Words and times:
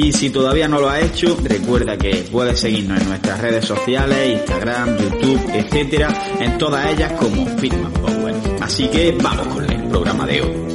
Y 0.00 0.12
si 0.12 0.30
todavía 0.30 0.68
no 0.68 0.78
lo 0.78 0.88
has 0.88 1.02
hecho, 1.02 1.36
recuerda 1.42 1.96
que 1.98 2.24
puedes 2.30 2.60
seguirnos 2.60 3.00
en 3.00 3.08
nuestras 3.08 3.40
redes 3.40 3.64
sociales, 3.64 4.38
Instagram, 4.38 4.96
YouTube, 4.96 5.40
etcétera, 5.52 6.08
en 6.38 6.56
todas 6.56 6.86
ellas 6.86 7.12
como 7.14 7.44
Fitman 7.58 7.92
Power. 7.94 8.34
Así 8.60 8.86
que 8.86 9.18
vamos 9.20 9.48
con 9.48 9.68
el 9.68 9.88
programa 9.88 10.24
de 10.24 10.40
hoy. 10.40 10.68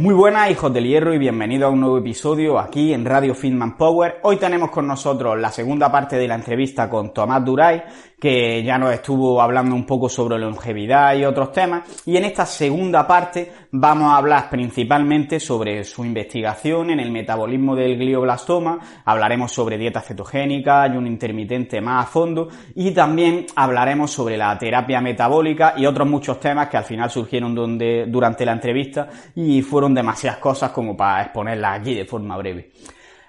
Muy 0.00 0.14
buenas 0.14 0.50
hijos 0.50 0.72
del 0.72 0.86
hierro 0.86 1.12
y 1.12 1.18
bienvenidos 1.18 1.68
a 1.68 1.70
un 1.70 1.80
nuevo 1.80 1.98
episodio 1.98 2.58
aquí 2.58 2.94
en 2.94 3.04
Radio 3.04 3.34
Fitman 3.34 3.76
Power. 3.76 4.20
Hoy 4.22 4.36
tenemos 4.38 4.70
con 4.70 4.86
nosotros 4.86 5.38
la 5.38 5.50
segunda 5.50 5.92
parte 5.92 6.16
de 6.16 6.26
la 6.26 6.36
entrevista 6.36 6.88
con 6.88 7.12
Tomás 7.12 7.44
Duray, 7.44 7.82
que 8.18 8.62
ya 8.62 8.78
nos 8.78 8.94
estuvo 8.94 9.42
hablando 9.42 9.74
un 9.74 9.84
poco 9.84 10.08
sobre 10.08 10.38
longevidad 10.38 11.14
y 11.16 11.26
otros 11.26 11.52
temas. 11.52 11.82
Y 12.06 12.16
en 12.16 12.24
esta 12.24 12.46
segunda 12.46 13.06
parte 13.06 13.52
vamos 13.72 14.12
a 14.12 14.16
hablar 14.16 14.50
principalmente 14.50 15.38
sobre 15.38 15.84
su 15.84 16.04
investigación 16.04 16.90
en 16.90 17.00
el 17.00 17.10
metabolismo 17.10 17.76
del 17.76 17.96
glioblastoma. 17.96 18.78
Hablaremos 19.04 19.52
sobre 19.52 19.78
dieta 19.78 20.00
cetogénica, 20.00 20.88
y 20.88 20.96
un 20.96 21.06
intermitente 21.06 21.80
más 21.80 22.06
a 22.06 22.08
fondo 22.08 22.48
y 22.74 22.90
también 22.92 23.46
hablaremos 23.54 24.10
sobre 24.10 24.36
la 24.36 24.56
terapia 24.58 25.00
metabólica 25.00 25.74
y 25.76 25.86
otros 25.86 26.08
muchos 26.08 26.40
temas 26.40 26.68
que 26.68 26.76
al 26.76 26.84
final 26.84 27.10
surgieron 27.10 27.54
durante 27.54 28.44
la 28.44 28.52
entrevista 28.52 29.08
y 29.34 29.62
fueron 29.62 29.94
demasiadas 29.94 30.38
cosas 30.38 30.70
como 30.70 30.96
para 30.96 31.22
exponerlas 31.22 31.80
aquí 31.80 31.94
de 31.94 32.04
forma 32.04 32.36
breve. 32.36 32.72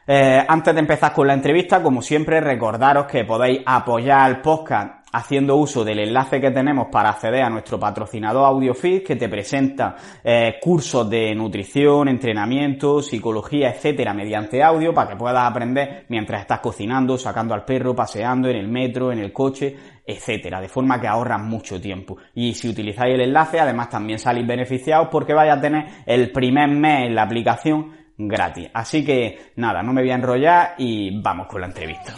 Eh, 0.07 0.43
antes 0.47 0.73
de 0.73 0.79
empezar 0.79 1.13
con 1.13 1.27
la 1.27 1.33
entrevista, 1.33 1.81
como 1.81 2.01
siempre, 2.01 2.41
recordaros 2.41 3.05
que 3.05 3.23
podéis 3.23 3.61
apoyar 3.65 4.21
al 4.21 4.41
podcast 4.41 5.00
haciendo 5.11 5.55
uso 5.55 5.83
del 5.83 5.99
enlace 5.99 6.39
que 6.39 6.51
tenemos 6.51 6.87
para 6.91 7.09
acceder 7.09 7.43
a 7.43 7.49
nuestro 7.49 7.79
patrocinador 7.79 8.45
AudioFit, 8.45 9.05
que 9.05 9.15
te 9.15 9.29
presenta 9.29 9.95
eh, 10.23 10.55
cursos 10.61 11.09
de 11.09 11.35
nutrición, 11.35 12.07
entrenamiento, 12.07 13.01
psicología, 13.01 13.69
etcétera, 13.69 14.13
mediante 14.13 14.63
audio, 14.63 14.93
para 14.93 15.11
que 15.11 15.15
puedas 15.15 15.49
aprender 15.49 16.05
mientras 16.09 16.41
estás 16.41 16.59
cocinando, 16.59 17.17
sacando 17.17 17.53
al 17.53 17.65
perro, 17.65 17.95
paseando 17.95 18.49
en 18.49 18.57
el 18.57 18.67
metro, 18.67 19.11
en 19.11 19.19
el 19.19 19.33
coche, 19.33 19.75
etcétera, 20.05 20.61
de 20.61 20.67
forma 20.67 20.99
que 20.99 21.07
ahorras 21.07 21.41
mucho 21.41 21.79
tiempo. 21.79 22.17
Y 22.33 22.53
si 22.53 22.69
utilizáis 22.69 23.13
el 23.13 23.21
enlace, 23.21 23.59
además 23.59 23.89
también 23.89 24.19
salís 24.19 24.47
beneficiados 24.47 25.07
porque 25.11 25.33
vais 25.33 25.51
a 25.51 25.61
tener 25.61 25.85
el 26.05 26.31
primer 26.31 26.69
mes 26.69 27.07
en 27.07 27.15
la 27.15 27.23
aplicación 27.23 28.01
gratis. 28.17 28.69
Así 28.73 29.03
que 29.03 29.51
nada, 29.55 29.81
no 29.81 29.93
me 29.93 30.01
voy 30.01 30.11
a 30.11 30.15
enrollar 30.15 30.75
y 30.77 31.21
vamos 31.21 31.47
con 31.47 31.61
la 31.61 31.67
entrevista. 31.67 32.13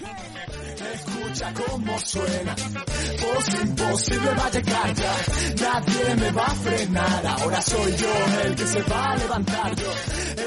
Escucha 0.94 1.54
cómo 1.54 1.98
suena, 2.00 2.56
voz 2.56 3.62
imposible 3.62 4.30
va 4.38 4.46
a 4.46 4.52
llegar 4.52 4.94
ya, 4.94 5.14
nadie 5.62 6.16
me 6.16 6.32
va 6.32 6.46
a 6.46 6.56
frenar, 6.56 7.26
ahora 7.26 7.62
soy 7.62 7.92
yo 7.94 8.46
el 8.46 8.56
que 8.56 8.64
se 8.64 8.82
va 8.84 9.12
a 9.12 9.18
levantar 9.18 9.76
yo. 9.76 9.92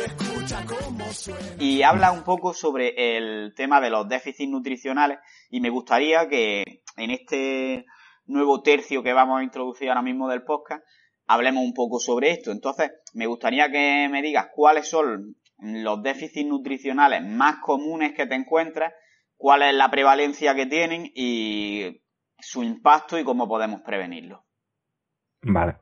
Escucha 0.05 0.65
cómo 0.65 1.13
suena. 1.13 1.57
Y 1.59 1.83
habla 1.83 2.13
un 2.13 2.23
poco 2.23 2.55
sobre 2.55 3.17
el 3.17 3.55
tema 3.55 3.81
de 3.81 3.91
los 3.91 4.09
déficits 4.09 4.49
nutricionales 4.49 5.19
y 5.51 5.61
me 5.61 5.71
gustaría 5.71 6.29
que 6.29 6.63
en 6.97 7.11
este 7.11 7.85
nuevo 8.27 8.63
tercio 8.63 9.03
que 9.03 9.13
vamos 9.13 9.41
a 9.41 9.45
introducir 9.45 9.89
ahora 9.89 10.03
mismo 10.03 10.29
del 10.29 10.45
podcast, 10.45 10.85
hablemos 11.27 11.65
un 11.65 11.75
poco 11.75 11.99
sobre 11.99 12.31
esto. 12.31 12.53
Entonces, 12.53 12.93
me 13.15 13.27
gustaría 13.27 13.71
que 13.71 14.09
me 14.11 14.23
digas 14.23 14.49
cuáles 14.55 14.89
son 14.89 15.37
los 15.59 16.03
déficits 16.03 16.49
nutricionales 16.49 17.23
más 17.25 17.57
comunes 17.63 18.13
que 18.15 18.27
te 18.27 18.35
encuentras, 18.35 18.93
cuál 19.37 19.63
es 19.63 19.75
la 19.75 19.91
prevalencia 19.91 20.55
que 20.55 20.67
tienen 20.67 21.11
y 21.15 22.01
su 22.39 22.63
impacto 22.63 23.19
y 23.19 23.25
cómo 23.25 23.49
podemos 23.49 23.81
prevenirlo. 23.83 24.45
Vale. 25.43 25.77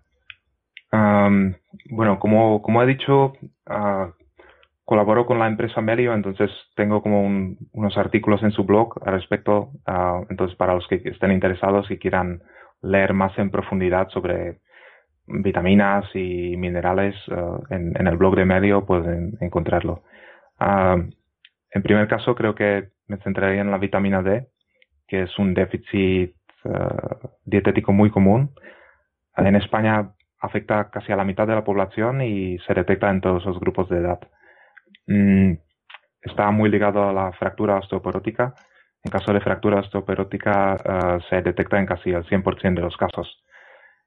bueno, 0.92 2.18
como, 2.18 2.62
como 2.62 2.82
he 2.82 2.86
dicho, 2.86 3.32
uh, 3.66 4.12
colaboro 4.84 5.26
con 5.26 5.38
la 5.38 5.48
empresa 5.48 5.80
Melio, 5.80 6.14
entonces 6.14 6.50
tengo 6.76 7.02
como 7.02 7.22
unos 7.72 7.96
artículos 7.96 8.42
en 8.42 8.52
su 8.52 8.64
blog 8.64 9.00
al 9.06 9.14
respecto. 9.14 9.70
entonces, 10.28 10.56
para 10.56 10.74
los 10.74 10.86
que 10.88 10.96
estén 10.96 11.32
interesados 11.32 11.90
y 11.90 11.98
quieran 11.98 12.42
leer 12.82 13.14
más 13.14 13.36
en 13.38 13.50
profundidad 13.50 14.08
sobre 14.10 14.60
vitaminas 15.26 16.04
y 16.14 16.56
minerales, 16.56 17.14
en, 17.70 17.98
en, 17.98 18.06
el 18.06 18.16
blog 18.18 18.36
de 18.36 18.44
Melio 18.44 18.84
pueden 18.84 19.38
encontrarlo. 19.40 20.02
En 21.74 21.82
primer 21.82 22.08
caso, 22.08 22.34
creo 22.34 22.54
que 22.54 22.90
me 23.08 23.18
centraría 23.18 23.60
en 23.60 23.70
la 23.70 23.78
vitamina 23.78 24.22
D, 24.22 24.48
que 25.06 25.22
es 25.22 25.38
un 25.38 25.54
déficit 25.54 26.34
dietético 27.44 27.92
muy 27.92 28.10
común. 28.10 28.54
En 29.36 29.56
España 29.56 30.12
afecta 30.40 30.90
casi 30.90 31.12
a 31.12 31.16
la 31.16 31.24
mitad 31.24 31.46
de 31.46 31.54
la 31.54 31.64
población 31.64 32.22
y 32.22 32.58
se 32.60 32.74
detecta 32.74 33.10
en 33.10 33.20
todos 33.20 33.44
los 33.44 33.58
grupos 33.58 33.88
de 33.88 33.98
edad. 33.98 34.20
Mm, 35.06 35.54
está 36.22 36.50
muy 36.52 36.70
ligado 36.70 37.08
a 37.08 37.12
la 37.12 37.32
fractura 37.32 37.76
osteoporótica. 37.76 38.54
En 39.02 39.10
caso 39.10 39.32
de 39.32 39.40
fractura 39.40 39.80
osteoporótica 39.80 40.76
uh, 40.76 41.20
se 41.28 41.42
detecta 41.42 41.78
en 41.78 41.86
casi 41.86 42.10
el 42.10 42.24
100% 42.24 42.74
de 42.74 42.82
los 42.82 42.96
casos. 42.96 43.42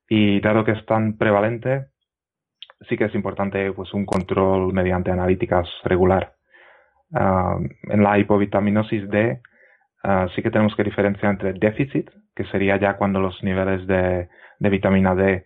Y 0.09 0.39
dado 0.39 0.63
que 0.63 0.71
es 0.71 0.85
tan 0.85 1.17
prevalente, 1.17 1.87
sí 2.89 2.97
que 2.97 3.05
es 3.05 3.13
importante 3.13 3.71
pues, 3.73 3.93
un 3.93 4.05
control 4.05 4.73
mediante 4.73 5.11
analíticas 5.11 5.67
regular. 5.83 6.36
Uh, 7.11 7.63
en 7.83 8.03
la 8.03 8.17
hipovitaminosis 8.19 9.09
D 9.09 9.41
uh, 10.03 10.27
sí 10.35 10.41
que 10.41 10.51
tenemos 10.51 10.75
que 10.75 10.83
diferenciar 10.83 11.31
entre 11.31 11.53
déficit, 11.53 12.09
que 12.35 12.43
sería 12.45 12.77
ya 12.77 12.97
cuando 12.97 13.19
los 13.19 13.41
niveles 13.43 13.87
de, 13.87 14.27
de 14.59 14.69
vitamina 14.69 15.15
D 15.15 15.45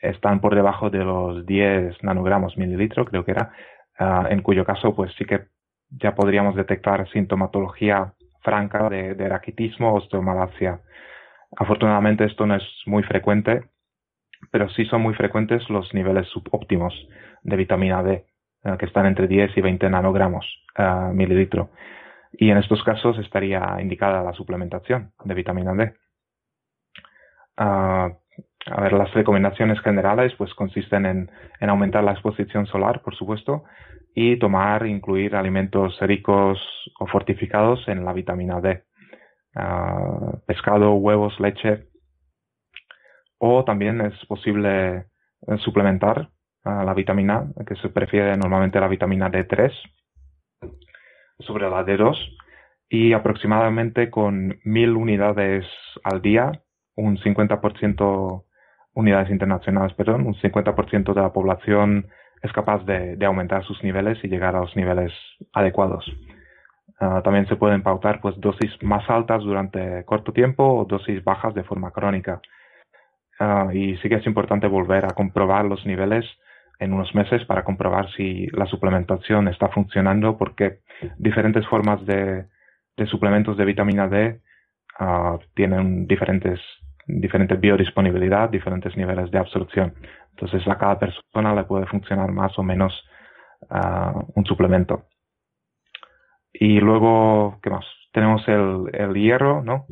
están 0.00 0.40
por 0.40 0.54
debajo 0.54 0.90
de 0.90 1.04
los 1.04 1.44
10 1.46 2.02
nanogramos 2.02 2.56
mililitro, 2.56 3.04
creo 3.04 3.24
que 3.24 3.32
era, 3.32 3.52
Ah, 3.98 4.26
en 4.30 4.42
cuyo 4.42 4.64
caso 4.64 4.94
pues 4.94 5.12
sí 5.16 5.24
que 5.24 5.44
ya 5.90 6.14
podríamos 6.14 6.56
detectar 6.56 7.08
sintomatología 7.10 8.14
franca 8.40 8.88
de, 8.88 9.14
de 9.14 9.28
raquitismo 9.28 9.92
o 9.92 9.98
osteomalacia. 9.98 10.80
Afortunadamente 11.56 12.24
esto 12.24 12.46
no 12.46 12.56
es 12.56 12.64
muy 12.86 13.02
frecuente, 13.02 13.64
pero 14.50 14.68
sí 14.70 14.86
son 14.86 15.02
muy 15.02 15.14
frecuentes 15.14 15.68
los 15.68 15.92
niveles 15.94 16.26
subóptimos 16.28 16.94
de 17.42 17.56
vitamina 17.56 18.02
D, 18.02 18.24
ah, 18.64 18.76
que 18.78 18.86
están 18.86 19.06
entre 19.06 19.28
10 19.28 19.56
y 19.56 19.60
20 19.60 19.90
nanogramos 19.90 20.46
uh, 20.78 21.12
mililitro. 21.12 21.70
Y 22.32 22.50
en 22.50 22.58
estos 22.58 22.82
casos 22.82 23.18
estaría 23.18 23.76
indicada 23.80 24.22
la 24.22 24.32
suplementación 24.32 25.12
de 25.24 25.34
vitamina 25.34 25.74
D. 25.74 25.94
A 28.66 28.80
ver, 28.80 28.92
las 28.92 29.12
recomendaciones 29.12 29.80
generales 29.80 30.32
pues 30.38 30.54
consisten 30.54 31.04
en, 31.04 31.30
en, 31.60 31.68
aumentar 31.68 32.04
la 32.04 32.12
exposición 32.12 32.66
solar, 32.66 33.02
por 33.02 33.14
supuesto, 33.16 33.64
y 34.14 34.38
tomar, 34.38 34.86
incluir 34.86 35.34
alimentos 35.34 35.98
ricos 36.00 36.58
o 36.98 37.06
fortificados 37.06 37.86
en 37.88 38.04
la 38.04 38.12
vitamina 38.12 38.60
D. 38.60 38.84
Uh, 39.54 40.38
pescado, 40.46 40.94
huevos, 40.94 41.38
leche. 41.40 41.88
O 43.38 43.64
también 43.64 44.00
es 44.00 44.14
posible 44.26 45.06
eh, 45.48 45.58
suplementar 45.58 46.28
la 46.64 46.94
vitamina, 46.94 47.46
que 47.66 47.74
se 47.76 47.88
prefiere 47.88 48.36
normalmente 48.36 48.80
la 48.80 48.88
vitamina 48.88 49.30
D3 49.30 49.72
sobre 51.40 51.68
la 51.68 51.84
D2 51.84 52.16
y 52.88 53.12
aproximadamente 53.14 54.10
con 54.10 54.60
mil 54.64 54.90
unidades 54.90 55.66
al 56.04 56.22
día, 56.22 56.62
un 56.94 57.16
50% 57.18 58.44
unidades 58.94 59.30
internacionales, 59.30 59.94
perdón, 59.94 60.26
un 60.26 60.34
50% 60.34 61.14
de 61.14 61.20
la 61.20 61.32
población 61.32 62.08
es 62.42 62.52
capaz 62.52 62.84
de, 62.84 63.16
aumentar 63.24 63.64
sus 63.64 63.82
niveles 63.82 64.18
y 64.22 64.28
llegar 64.28 64.56
a 64.56 64.60
los 64.60 64.76
niveles 64.76 65.12
adecuados. 65.52 66.04
Ah, 67.00 67.22
también 67.24 67.46
se 67.46 67.56
pueden 67.56 67.82
pautar 67.82 68.20
pues 68.20 68.38
dosis 68.38 68.70
más 68.82 69.08
altas 69.08 69.42
durante 69.42 70.04
corto 70.04 70.32
tiempo 70.32 70.64
o 70.64 70.84
dosis 70.84 71.22
bajas 71.24 71.54
de 71.54 71.64
forma 71.64 71.92
crónica. 71.92 72.40
Ah, 73.40 73.70
y 73.72 73.96
sí 73.98 74.08
que 74.08 74.16
es 74.16 74.26
importante 74.26 74.66
volver 74.66 75.04
a 75.04 75.14
comprobar 75.14 75.64
los 75.64 75.84
niveles 75.86 76.26
en 76.78 76.92
unos 76.92 77.14
meses 77.14 77.44
para 77.44 77.64
comprobar 77.64 78.10
si 78.12 78.46
la 78.48 78.66
suplementación 78.66 79.48
está 79.48 79.68
funcionando 79.68 80.36
porque 80.36 80.80
diferentes 81.18 81.66
formas 81.68 82.04
de, 82.06 82.46
suplementos 83.06 83.56
de 83.56 83.64
vitamina 83.64 84.08
D 84.08 84.40
uh, 85.00 85.38
tienen 85.54 86.06
diferentes, 86.06 86.60
diferente 87.06 87.54
biodisponibilidad, 87.54 88.48
diferentes 88.48 88.96
niveles 88.96 89.30
de 89.30 89.38
absorción. 89.38 89.94
Entonces 90.30 90.66
a 90.66 90.78
cada 90.78 90.98
persona 90.98 91.54
le 91.54 91.64
puede 91.64 91.86
funcionar 91.86 92.32
más 92.32 92.58
o 92.58 92.62
menos 92.62 92.92
uh, 93.70 94.20
un 94.34 94.44
suplemento. 94.44 95.06
Y 96.52 96.80
luego, 96.80 97.58
¿qué 97.62 97.70
más? 97.70 97.84
Tenemos 98.12 98.46
el, 98.46 98.90
el 98.92 99.14
hierro, 99.14 99.62
¿no? 99.62 99.86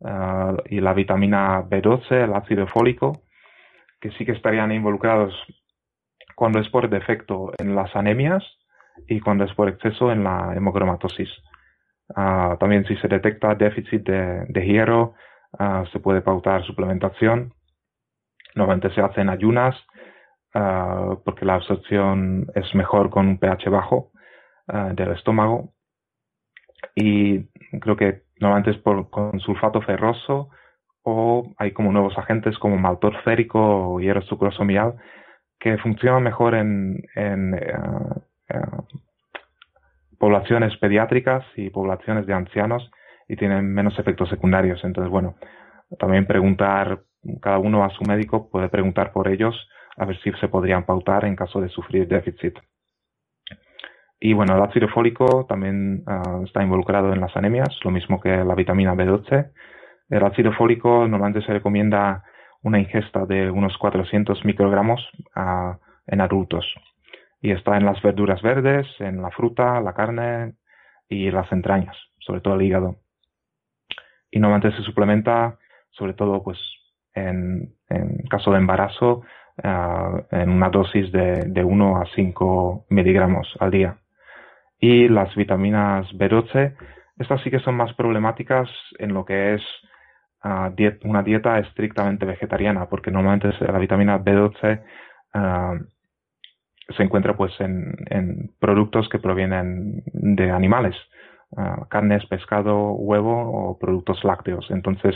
Uh, 0.00 0.56
y 0.66 0.80
la 0.80 0.92
vitamina 0.92 1.62
B12, 1.62 2.24
el 2.24 2.34
ácido 2.34 2.66
fólico, 2.66 3.22
que 4.00 4.10
sí 4.12 4.26
que 4.26 4.32
estarían 4.32 4.70
involucrados 4.70 5.34
cuando 6.34 6.60
es 6.60 6.68
por 6.68 6.88
defecto 6.88 7.52
en 7.58 7.74
las 7.74 7.94
anemias 7.96 8.44
y 9.08 9.20
cuando 9.20 9.44
es 9.44 9.54
por 9.54 9.68
exceso 9.68 10.12
en 10.12 10.24
la 10.24 10.54
hemocromatosis. 10.54 11.30
Ah, 12.14 12.56
también 12.60 12.84
si 12.84 12.96
se 12.96 13.08
detecta 13.08 13.54
déficit 13.54 14.02
de, 14.02 14.66
hierro, 14.66 15.14
ah, 15.58 15.84
se 15.92 16.00
puede 16.00 16.20
pautar 16.20 16.64
suplementación. 16.64 17.52
Normalmente 18.54 18.94
se 18.94 19.00
hacen 19.00 19.28
ayunas 19.28 19.74
uh, 20.54 21.20
porque 21.24 21.44
la 21.44 21.56
absorción 21.56 22.46
es 22.54 22.72
mejor 22.74 23.10
con 23.10 23.26
un 23.26 23.38
pH 23.38 23.68
bajo 23.68 24.12
del 24.66 25.10
estómago. 25.10 25.74
Y 26.94 27.48
creo 27.80 27.96
que 27.96 28.22
normalmente 28.40 28.70
es 28.70 28.78
por, 28.78 29.10
con 29.10 29.40
sulfato 29.40 29.82
ferroso 29.82 30.50
o 31.02 31.52
hay 31.58 31.72
como 31.72 31.92
nuevos 31.92 32.16
agentes 32.16 32.58
como 32.58 32.78
maltor 32.78 33.22
férico 33.22 33.60
o 33.60 34.00
hierro 34.00 34.22
sucrosomial 34.22 34.94
que 35.58 35.78
funciona 35.78 36.20
mejor 36.20 36.54
en, 36.54 37.04
eh, 37.16 37.72
eh, 38.48 38.60
poblaciones 40.18 40.76
pediátricas 40.78 41.44
y 41.56 41.70
poblaciones 41.70 42.26
de 42.26 42.34
ancianos 42.34 42.90
y 43.28 43.36
tienen 43.36 43.72
menos 43.72 43.98
efectos 43.98 44.28
secundarios. 44.28 44.82
Entonces, 44.84 45.10
bueno, 45.10 45.36
también 45.98 46.26
preguntar, 46.26 47.00
cada 47.40 47.58
uno 47.58 47.84
a 47.84 47.90
su 47.90 48.04
médico 48.04 48.50
puede 48.50 48.68
preguntar 48.68 49.12
por 49.12 49.28
ellos 49.28 49.54
a 49.96 50.04
ver 50.04 50.18
si 50.20 50.32
se 50.32 50.48
podrían 50.48 50.84
pautar 50.84 51.24
en 51.24 51.36
caso 51.36 51.60
de 51.60 51.68
sufrir 51.68 52.08
déficit. 52.08 52.58
Y 54.20 54.32
bueno, 54.32 54.56
el 54.56 54.62
ácido 54.62 54.88
fólico 54.88 55.46
también 55.46 56.02
ah, 56.06 56.40
está 56.44 56.62
involucrado 56.62 57.12
en 57.12 57.20
las 57.20 57.36
anemias, 57.36 57.68
lo 57.84 57.90
mismo 57.90 58.20
que 58.20 58.30
la 58.30 58.54
vitamina 58.54 58.94
B12. 58.94 59.50
El 60.08 60.24
ácido 60.24 60.52
fólico 60.52 61.06
normalmente 61.06 61.46
se 61.46 61.52
recomienda 61.52 62.24
una 62.64 62.80
ingesta 62.80 63.26
de 63.26 63.50
unos 63.50 63.76
400 63.78 64.44
microgramos 64.44 65.06
ah, 65.36 65.78
en 66.06 66.20
adultos. 66.20 66.66
Y 67.40 67.52
está 67.52 67.76
en 67.76 67.84
las 67.84 68.00
verduras 68.02 68.40
verdes, 68.42 68.86
en 68.98 69.20
la 69.22 69.30
fruta, 69.30 69.80
la 69.80 69.92
carne 69.92 70.54
y 71.08 71.30
las 71.30 71.52
entrañas, 71.52 71.96
sobre 72.18 72.40
todo 72.40 72.54
el 72.54 72.62
hígado. 72.62 72.96
Y 74.30 74.40
normalmente 74.40 74.76
se 74.78 74.82
suplementa, 74.82 75.58
sobre 75.90 76.14
todo 76.14 76.42
pues 76.42 76.58
en, 77.14 77.74
caso 78.30 78.50
de 78.50 78.58
embarazo, 78.58 79.22
ah, 79.62 80.22
en 80.30 80.48
una 80.48 80.70
dosis 80.70 81.12
de, 81.12 81.42
de 81.46 81.62
1 81.62 82.00
a 82.00 82.06
5 82.14 82.86
miligramos 82.88 83.46
al 83.60 83.70
día. 83.70 83.98
Y 84.80 85.08
las 85.08 85.34
vitaminas 85.34 86.06
B12, 86.14 86.74
estas 87.18 87.42
sí 87.42 87.50
que 87.50 87.60
son 87.60 87.76
más 87.76 87.92
problemáticas 87.92 88.70
en 88.98 89.12
lo 89.12 89.26
que 89.26 89.54
es 89.54 89.62
una 91.04 91.22
dieta 91.22 91.58
estrictamente 91.58 92.26
vegetariana, 92.26 92.86
porque 92.88 93.10
normalmente 93.10 93.50
la 93.60 93.78
vitamina 93.78 94.18
B12 94.18 94.82
ah, 95.32 95.74
se 96.94 97.02
encuentra 97.02 97.34
pues 97.36 97.52
en, 97.60 98.50
productos 98.58 99.08
que 99.08 99.18
provienen 99.18 100.02
de 100.04 100.50
animales, 100.50 100.94
ah, 101.56 101.86
carnes, 101.88 102.26
pescado, 102.26 102.92
huevo 102.92 103.70
o 103.70 103.78
productos 103.78 104.22
lácteos. 104.22 104.66
Entonces, 104.70 105.14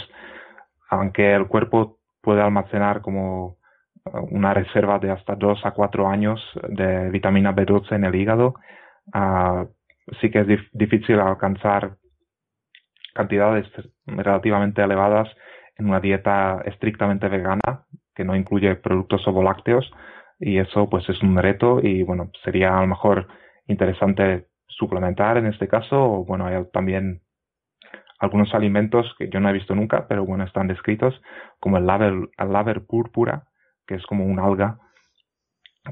aunque 0.89 1.35
el 1.35 1.47
cuerpo 1.47 1.99
puede 2.23 2.41
almacenar 2.41 3.03
como 3.03 3.59
ah, 4.07 4.23
una 4.31 4.55
reserva 4.55 4.99
de 4.99 5.11
hasta 5.11 5.35
2 5.35 5.67
a 5.67 5.73
4 5.73 6.09
años 6.09 6.41
de 6.69 7.11
vitamina 7.11 7.55
B12 7.55 7.97
en 7.97 8.05
el 8.05 8.15
hígado, 8.15 8.55
sí 10.21 10.31
que 10.31 10.41
es 10.41 10.47
difícil 10.73 11.21
alcanzar 11.21 11.97
cantidades 13.19 13.67
relativamente 14.07 14.81
elevadas 14.81 15.29
en 15.77 15.89
una 15.89 15.99
dieta 15.99 16.63
estrictamente 16.67 17.29
vegana 17.29 17.85
que 18.15 18.25
no 18.25 18.37
incluye 18.37 18.77
productos 18.77 19.27
ovolácteos 19.27 19.91
y 20.39 20.59
eso 20.59 20.89
pues 20.89 21.09
es 21.09 21.21
un 21.21 21.37
reto 21.37 21.81
y 21.83 22.05
bueno 22.05 22.31
sería 22.45 22.79
a 22.79 22.81
lo 22.83 22.87
mejor 22.87 23.27
interesante 23.67 24.47
suplementar 24.69 25.37
en 25.37 25.47
este 25.47 25.67
caso 25.67 25.97
o 26.01 26.25
bueno 26.25 26.47
hay 26.47 26.65
también 26.73 27.23
algunos 28.21 28.55
alimentos 28.55 29.13
que 29.19 29.29
yo 29.29 29.41
no 29.41 29.49
he 29.49 29.53
visto 29.53 29.75
nunca 29.75 30.07
pero 30.07 30.25
bueno 30.25 30.45
están 30.45 30.69
descritos 30.69 31.21
como 31.59 31.77
el 31.79 31.87
laver, 31.87 32.13
el 32.39 32.53
laver 32.53 32.87
púrpura 32.87 33.49
que 33.85 33.97
es 33.97 34.07
como 34.07 34.25
un 34.25 34.39
alga 34.39 34.79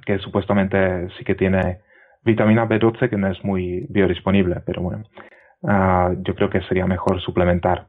que 0.06 0.18
supuestamente 0.18 1.08
sí 1.18 1.24
que 1.24 1.34
tiene 1.34 1.80
vitamina 2.22 2.68
B12 2.68 3.10
que 3.10 3.16
no 3.16 3.26
es 3.26 3.44
muy 3.44 3.84
biodisponible 3.88 4.62
pero 4.64 4.80
bueno 4.80 5.02
Ah, 5.62 6.12
yo 6.18 6.34
creo 6.34 6.50
que 6.50 6.62
sería 6.62 6.86
mejor 6.86 7.20
suplementar. 7.20 7.88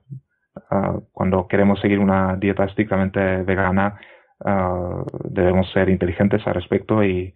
Ah, 0.70 1.00
cuando 1.12 1.48
queremos 1.48 1.80
seguir 1.80 2.00
una 2.00 2.36
dieta 2.36 2.66
estrictamente 2.66 3.20
vegana, 3.44 4.00
ah, 4.46 5.04
debemos 5.26 5.72
ser 5.72 5.90
inteligentes 5.90 6.46
al 6.48 6.56
respecto 6.56 7.04
y, 7.04 7.34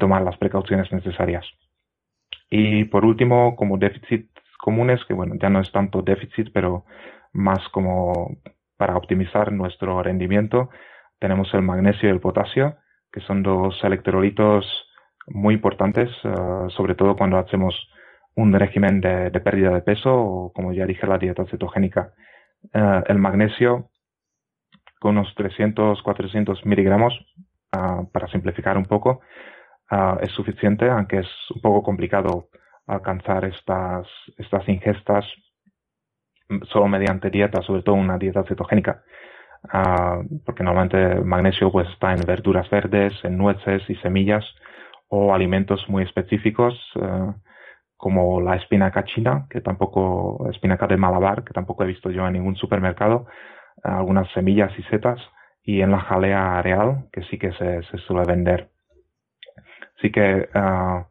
tomar 0.00 0.20
las 0.22 0.36
precauciones 0.36 0.92
necesarias. 0.92 1.46
Y 2.50 2.84
por 2.84 3.04
último, 3.04 3.56
como 3.56 3.78
déficits 3.78 4.28
comunes, 4.58 5.02
que 5.06 5.14
bueno, 5.14 5.36
ya 5.40 5.48
no 5.48 5.60
es 5.60 5.72
tanto 5.72 6.02
déficit, 6.02 6.50
pero 6.52 6.84
más 7.32 7.66
como 7.70 8.36
para 8.76 8.96
optimizar 8.96 9.52
nuestro 9.52 10.02
rendimiento, 10.02 10.68
tenemos 11.18 11.54
el 11.54 11.62
magnesio 11.62 12.08
y 12.08 12.12
el 12.12 12.20
potasio, 12.20 12.76
que 13.12 13.20
son 13.20 13.42
dos 13.42 13.82
electrolitos 13.84 14.66
muy 15.28 15.54
importantes, 15.54 16.10
sobre 16.68 16.94
todo 16.94 17.16
cuando 17.16 17.38
hacemos 17.38 17.74
un 18.36 18.52
régimen 18.52 19.00
de, 19.00 19.30
pérdida 19.40 19.70
de 19.70 19.80
peso 19.82 20.14
o, 20.14 20.52
como 20.52 20.72
ya 20.72 20.86
dije, 20.86 21.06
la 21.06 21.18
dieta 21.18 21.44
cetogénica. 21.46 22.12
Eh, 22.72 23.02
el 23.08 23.18
magnesio 23.18 23.90
con 25.00 25.18
unos 25.18 25.34
300-400 25.36 26.64
miligramos, 26.64 27.14
ah, 27.72 28.02
para 28.12 28.28
simplificar 28.28 28.76
un 28.76 28.84
poco, 28.84 29.20
ah, 29.90 30.18
es 30.20 30.30
suficiente, 30.32 30.88
aunque 30.88 31.18
es 31.20 31.28
un 31.54 31.60
poco 31.60 31.82
complicado 31.82 32.48
alcanzar 32.86 33.44
estas, 33.44 34.06
estas 34.36 34.68
ingestas 34.68 35.24
solo 36.70 36.86
mediante 36.86 37.30
dieta, 37.30 37.60
sobre 37.62 37.82
todo 37.82 37.96
una 37.96 38.18
dieta 38.18 38.44
cetogénica, 38.44 39.02
ah, 39.72 40.20
porque 40.44 40.62
normalmente 40.62 41.00
el 41.00 41.24
magnesio 41.24 41.72
pues 41.72 41.88
está 41.88 42.12
en 42.12 42.20
verduras 42.26 42.68
verdes, 42.70 43.12
en 43.24 43.36
nueces 43.36 43.82
y 43.88 43.96
semillas 43.96 44.44
o 45.08 45.34
alimentos 45.34 45.88
muy 45.88 46.02
específicos 46.02 46.74
eh, 47.00 47.32
como 47.96 48.40
la 48.40 48.56
espinaca 48.56 49.04
china, 49.04 49.46
que 49.48 49.60
tampoco, 49.60 50.48
espinaca 50.50 50.86
de 50.86 50.96
Malabar, 50.96 51.44
que 51.44 51.54
tampoco 51.54 51.84
he 51.84 51.86
visto 51.86 52.10
yo 52.10 52.26
en 52.26 52.34
ningún 52.34 52.56
supermercado, 52.56 53.26
algunas 53.82 54.30
semillas 54.32 54.72
y 54.78 54.82
setas, 54.84 55.20
y 55.62 55.80
en 55.80 55.90
la 55.90 56.00
jalea 56.00 56.60
real, 56.62 57.06
que 57.12 57.22
sí 57.24 57.38
que 57.38 57.52
se, 57.52 57.82
suele 57.98 58.24
vender. 58.26 58.70
Así 59.98 60.12
que 60.12 60.48
ah, 60.54 61.06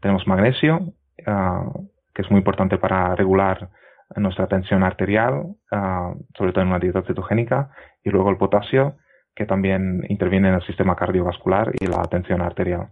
tenemos 0.00 0.26
magnesio, 0.26 0.94
ah, 1.26 1.70
que 2.14 2.22
es 2.22 2.30
muy 2.30 2.38
importante 2.38 2.78
para 2.78 3.14
regular 3.14 3.68
nuestra 4.16 4.48
tensión 4.48 4.82
arterial, 4.82 5.54
ah, 5.70 6.14
sobre 6.36 6.52
todo 6.52 6.62
en 6.62 6.68
una 6.68 6.78
dieta 6.78 7.02
cetogénica, 7.02 7.70
y 8.02 8.10
luego 8.10 8.30
el 8.30 8.38
potasio, 8.38 8.96
que 9.34 9.46
también 9.46 10.04
interviene 10.08 10.48
en 10.48 10.54
el 10.54 10.62
sistema 10.62 10.96
cardiovascular 10.96 11.70
y 11.78 11.86
la 11.86 12.02
tensión 12.04 12.40
arterial. 12.40 12.88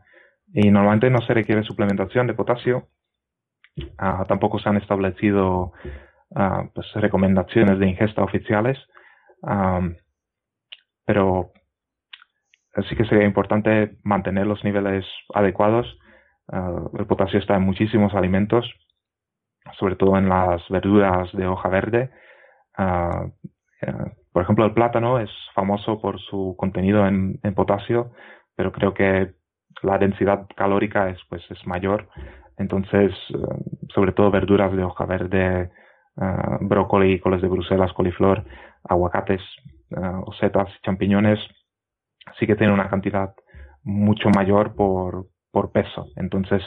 Y 0.52 0.70
normalmente 0.70 1.10
no 1.10 1.20
se 1.22 1.34
requiere 1.34 1.62
suplementación 1.62 2.26
de 2.26 2.34
potasio 2.34 2.88
Ah, 3.99 4.25
tampoco 4.28 4.58
se 4.58 4.68
han 4.68 4.76
establecido 4.76 5.73
ah, 6.35 6.64
pues, 6.75 6.87
recomendaciones 6.94 7.78
de 7.78 7.88
ingesta 7.88 8.23
oficiales, 8.23 8.78
pero 11.04 11.52
sí 12.88 12.97
que 12.97 13.04
sería 13.04 13.26
importante 13.26 13.97
mantener 14.02 14.47
los 14.47 14.62
niveles 14.64 15.04
adecuados. 15.35 15.87
Ah, 16.50 16.82
el 16.99 17.06
potasio 17.06 17.38
está 17.38 17.56
en 17.56 17.62
muchísimos 17.62 18.14
alimentos, 18.14 18.70
sobre 19.78 19.97
todo 19.97 20.16
en 20.16 20.28
las 20.28 20.66
verduras 20.68 21.30
de 21.32 21.47
hoja 21.47 21.68
verde. 21.68 22.11
Eh, 22.78 23.92
por 24.32 24.42
ejemplo, 24.42 24.64
el 24.64 24.75
plátano 24.75 25.18
es 25.18 25.30
famoso 25.54 26.00
por 26.00 26.20
su 26.20 26.54
contenido 26.58 27.06
en, 27.06 27.40
en 27.42 27.54
potasio, 27.54 28.12
pero 28.56 28.73
creo 28.73 28.94
que 28.94 29.35
la 29.82 29.99
densidad 29.99 30.47
calórica 30.56 31.08
es, 31.11 31.18
pues, 31.28 31.42
es 31.50 31.66
mayor. 31.66 32.08
Entonces, 32.58 33.12
sobre 33.94 34.12
todo 34.12 34.30
verduras 34.30 34.72
de 34.72 34.82
hoja 34.82 35.06
verde, 35.06 35.70
brócoli, 36.60 37.20
coles 37.20 37.42
de 37.42 37.48
Bruselas, 37.48 37.92
coliflor, 37.92 38.44
aguacates, 38.84 39.42
o 40.24 40.32
setas, 40.34 40.68
champiñones, 40.82 41.38
sí 42.38 42.46
que 42.46 42.56
tienen 42.56 42.74
una 42.74 42.90
cantidad 42.90 43.34
mucho 43.82 44.28
mayor 44.30 44.74
por, 44.74 45.26
por 45.50 45.72
peso. 45.72 46.06
Entonces, 46.16 46.62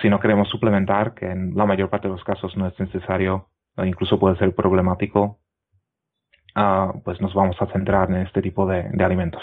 si 0.00 0.08
no 0.08 0.20
queremos 0.20 0.48
suplementar, 0.48 1.14
que 1.14 1.30
en 1.30 1.54
la 1.54 1.66
mayor 1.66 1.90
parte 1.90 2.08
de 2.08 2.14
los 2.14 2.24
casos 2.24 2.56
no 2.56 2.66
es 2.66 2.78
necesario, 2.78 3.48
o 3.76 3.84
incluso 3.84 4.18
puede 4.18 4.36
ser 4.36 4.54
problemático, 4.54 5.38
ah, 6.54 6.92
pues 7.04 7.20
nos 7.20 7.34
vamos 7.34 7.56
a 7.60 7.66
centrar 7.66 8.10
en 8.10 8.18
este 8.18 8.42
tipo 8.42 8.66
de, 8.66 8.90
alimentos. 9.04 9.42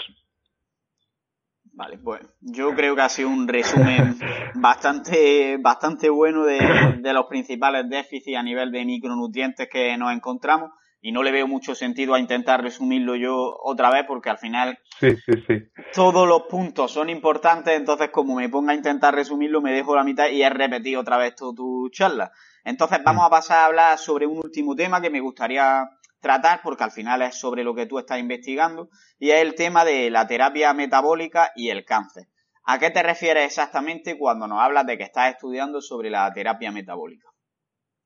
Vale, 1.74 1.96
bueno, 1.96 2.28
yo 2.40 2.74
creo 2.74 2.94
que 2.94 3.00
ha 3.00 3.08
sido 3.08 3.30
un 3.30 3.48
resumen 3.48 4.18
bastante, 4.54 5.56
bastante 5.58 6.10
bueno 6.10 6.44
de, 6.44 6.58
de 6.98 7.12
los 7.14 7.26
principales 7.26 7.88
déficits 7.88 8.36
a 8.36 8.42
nivel 8.42 8.70
de 8.70 8.84
micronutrientes 8.84 9.68
que 9.70 9.96
nos 9.96 10.12
encontramos 10.12 10.70
y 11.00 11.10
no 11.10 11.22
le 11.24 11.32
veo 11.32 11.48
mucho 11.48 11.74
sentido 11.74 12.14
a 12.14 12.20
intentar 12.20 12.62
resumirlo 12.62 13.16
yo 13.16 13.58
otra 13.64 13.90
vez 13.90 14.04
porque 14.06 14.30
al 14.30 14.38
final 14.38 14.78
sí, 15.00 15.16
sí, 15.16 15.32
sí. 15.48 15.54
todos 15.92 16.28
los 16.28 16.42
puntos 16.42 16.92
son 16.92 17.10
importantes, 17.10 17.76
entonces 17.76 18.10
como 18.10 18.36
me 18.36 18.48
ponga 18.48 18.72
a 18.72 18.76
intentar 18.76 19.12
resumirlo 19.14 19.60
me 19.60 19.72
dejo 19.72 19.96
la 19.96 20.04
mitad 20.04 20.28
y 20.28 20.42
he 20.42 20.48
repetido 20.48 21.00
otra 21.00 21.18
vez 21.18 21.34
toda 21.34 21.54
tu 21.54 21.88
charla. 21.90 22.30
Entonces 22.64 23.00
vamos 23.04 23.24
a 23.26 23.30
pasar 23.30 23.58
a 23.58 23.66
hablar 23.66 23.98
sobre 23.98 24.26
un 24.26 24.38
último 24.38 24.76
tema 24.76 25.00
que 25.00 25.10
me 25.10 25.20
gustaría 25.20 25.84
tratar 26.22 26.60
porque 26.62 26.84
al 26.84 26.90
final 26.90 27.20
es 27.20 27.38
sobre 27.38 27.64
lo 27.64 27.74
que 27.74 27.84
tú 27.84 27.98
estás 27.98 28.18
investigando 28.18 28.88
y 29.18 29.30
es 29.30 29.42
el 29.42 29.54
tema 29.54 29.84
de 29.84 30.08
la 30.10 30.26
terapia 30.26 30.72
metabólica 30.72 31.50
y 31.54 31.68
el 31.68 31.84
cáncer. 31.84 32.28
¿A 32.64 32.78
qué 32.78 32.90
te 32.90 33.02
refieres 33.02 33.44
exactamente 33.44 34.16
cuando 34.16 34.46
nos 34.46 34.60
hablas 34.60 34.86
de 34.86 34.96
que 34.96 35.04
estás 35.04 35.34
estudiando 35.34 35.80
sobre 35.80 36.08
la 36.08 36.32
terapia 36.32 36.72
metabólica? 36.72 37.28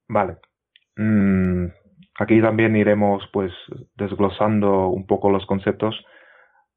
Vale. 0.09 0.39
Mm, 0.97 1.67
Aquí 2.19 2.41
también 2.41 2.75
iremos 2.77 3.29
pues 3.33 3.53
desglosando 3.95 4.89
un 4.89 5.07
poco 5.07 5.31
los 5.31 5.45
conceptos, 5.45 5.95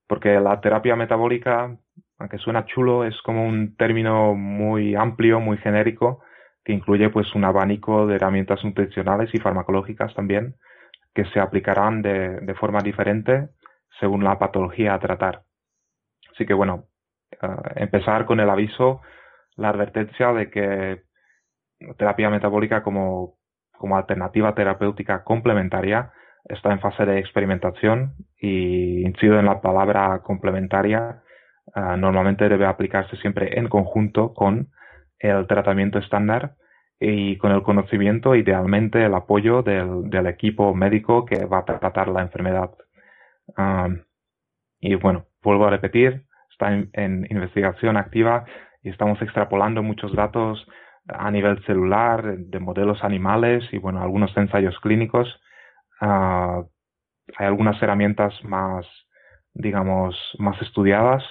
porque 0.05 0.39
la 0.39 0.60
terapia 0.60 0.98
metabólica, 0.98 1.77
aunque 2.17 2.38
suena 2.39 2.65
chulo, 2.65 3.05
es 3.05 3.15
como 3.22 3.46
un 3.46 3.75
término 3.77 4.36
muy 4.36 4.96
amplio, 4.96 5.39
muy 5.39 5.58
genérico, 5.58 6.22
que 6.65 6.74
incluye 6.74 7.10
pues 7.10 7.34
un 7.36 7.46
abanico 7.46 8.05
de 8.05 8.15
herramientas 8.15 8.63
nutricionales 8.65 9.34
y 9.34 9.39
farmacológicas 9.39 10.13
también, 10.13 10.55
que 11.13 11.25
se 11.25 11.39
aplicarán 11.39 12.01
de, 12.01 12.39
de 12.39 12.53
forma 12.55 12.79
diferente 12.81 13.49
según 13.99 14.23
la 14.23 14.37
patología 14.39 14.93
a 14.93 14.99
tratar. 14.99 15.43
Así 16.31 16.45
que 16.45 16.53
bueno, 16.53 16.85
eh, 17.31 17.37
empezar 17.75 18.25
con 18.25 18.39
el 18.39 18.49
aviso, 18.49 19.01
la 19.55 19.69
advertencia 19.69 20.31
de 20.33 20.49
que 20.49 21.03
terapia 21.97 22.29
metabólica 22.29 22.83
como 22.83 23.39
como 23.79 23.95
alternativa 23.97 24.53
terapéutica 24.53 25.23
complementaria 25.23 26.11
está 26.43 26.71
en 26.71 26.81
fase 26.81 27.05
de 27.05 27.17
experimentación 27.17 28.13
y 28.37 29.05
incido 29.05 29.39
en 29.39 29.45
la 29.45 29.61
palabra 29.61 30.19
complementaria. 30.21 31.23
Ah, 31.73 31.95
normalmente 31.95 32.49
debe 32.49 32.65
aplicarse 32.65 33.15
siempre 33.17 33.57
en 33.57 33.69
conjunto 33.69 34.33
con 34.33 34.69
el 35.19 35.47
tratamiento 35.47 35.97
estándar 35.97 36.55
y 37.00 37.38
con 37.38 37.51
el 37.51 37.63
conocimiento, 37.63 38.36
idealmente 38.36 39.06
el 39.06 39.13
apoyo 39.13 39.62
del, 39.62 40.27
equipo 40.27 40.74
médico 40.75 41.25
que 41.25 41.46
va 41.46 41.60
a 41.60 41.65
tratar 41.65 42.10
la 42.10 42.22
enfermedad. 42.22 42.72
Y 44.82 44.96
bueno, 44.96 45.25
vuelvo 45.41 45.65
a 45.65 45.70
repetir, 45.70 46.25
está 46.51 46.74
en 46.74 47.27
investigación 47.29 47.98
activa 47.98 48.46
y 48.84 48.89
estamos 48.89 49.22
extrapolando 49.22 49.84
muchos 49.84 50.13
datos 50.13 50.65
a 51.08 51.32
nivel 51.32 51.63
celular, 51.65 52.38
de 52.38 52.60
modelos 52.60 53.03
animales 53.03 53.63
y 53.72 53.77
bueno, 53.77 54.01
algunos 54.01 54.36
ensayos 54.38 54.79
clínicos. 54.79 55.27
Ah, 56.01 56.63
hay 57.38 57.48
algunas 57.48 57.82
herramientas 57.82 58.34
más, 58.44 58.86
digamos, 59.53 60.15
más 60.39 60.62
estudiadas, 60.62 61.24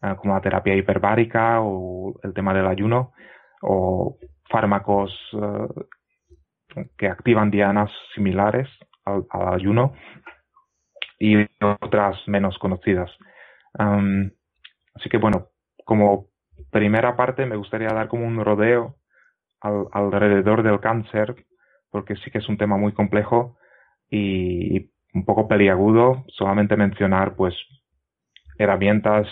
ah, 0.00 0.16
como 0.16 0.34
la 0.34 0.40
terapia 0.40 0.74
hiperbárica 0.74 1.60
o 1.60 2.18
el 2.22 2.34
tema 2.34 2.52
del 2.54 2.66
ayuno, 2.66 3.12
o 3.62 4.16
fármacos 4.52 5.12
ah, 5.34 5.66
que 6.96 7.08
activan 7.08 7.50
dianas 7.50 7.90
similares 8.14 8.68
al, 9.04 9.26
ayuno 9.30 9.94
y 11.18 11.36
otras 11.60 12.16
menos 12.26 12.58
conocidas. 12.58 13.10
así 14.94 15.08
que 15.10 15.18
bueno, 15.18 15.48
como 15.84 16.26
primera 16.70 17.16
parte 17.16 17.46
me 17.46 17.56
gustaría 17.56 17.88
dar 17.88 18.08
como 18.08 18.26
un 18.26 18.44
rodeo 18.44 18.96
alrededor 19.92 20.62
del 20.62 20.80
cáncer, 20.80 21.46
porque 21.90 22.16
sí 22.16 22.30
que 22.30 22.38
es 22.38 22.48
un 22.48 22.58
tema 22.58 22.76
muy 22.76 22.92
complejo 22.92 23.56
y 24.10 24.90
un 25.14 25.24
poco 25.24 25.46
peliagudo. 25.46 26.24
Solamente 26.28 26.76
mencionar, 26.76 27.36
pues, 27.36 27.54
herramientas 28.58 29.28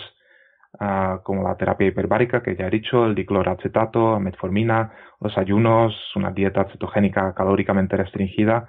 uh, 0.79 1.21
como 1.23 1.43
la 1.43 1.55
terapia 1.55 1.87
hiperbárica, 1.87 2.41
que 2.41 2.55
ya 2.55 2.67
he 2.67 2.69
dicho, 2.69 3.05
el 3.05 3.15
dicloracetato, 3.15 4.19
metformina, 4.19 4.93
los 5.19 5.37
ayunos, 5.37 5.95
una 6.15 6.31
dieta 6.31 6.65
cetogénica 6.71 7.33
calóricamente 7.33 7.97
restringida, 7.97 8.67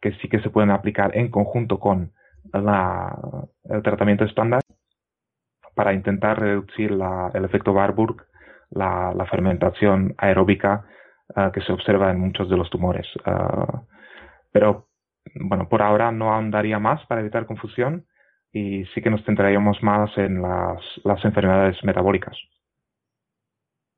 que 0.00 0.12
sí 0.14 0.28
que 0.28 0.40
se 0.40 0.50
pueden 0.50 0.70
aplicar 0.70 1.16
en 1.16 1.30
conjunto 1.30 1.78
con 1.78 2.12
la, 2.52 3.16
el 3.64 3.82
tratamiento 3.82 4.24
estándar 4.24 4.60
para 5.74 5.92
intentar 5.92 6.40
reducir 6.40 6.90
la, 6.90 7.30
el 7.34 7.44
efecto 7.44 7.72
Warburg, 7.72 8.26
la, 8.70 9.12
la 9.14 9.26
fermentación 9.26 10.14
aeróbica 10.18 10.84
Ah, 11.36 11.52
que 11.52 11.60
se 11.60 11.72
observa 11.72 12.10
en 12.10 12.18
muchos 12.18 12.48
de 12.48 12.56
los 12.56 12.68
tumores. 12.70 13.06
Ah, 13.24 13.82
pero, 14.52 14.88
bueno, 15.34 15.68
por 15.68 15.82
ahora 15.82 16.10
no 16.10 16.32
ahondaría 16.32 16.78
más 16.78 17.04
para 17.06 17.20
evitar 17.20 17.46
confusión 17.46 18.06
y 18.52 18.84
sí 18.86 19.00
que 19.00 19.10
nos 19.10 19.24
centraríamos 19.24 19.82
más 19.82 20.16
en 20.18 20.42
las, 20.42 20.80
las 21.04 21.24
enfermedades 21.24 21.82
metabólicas. 21.84 22.36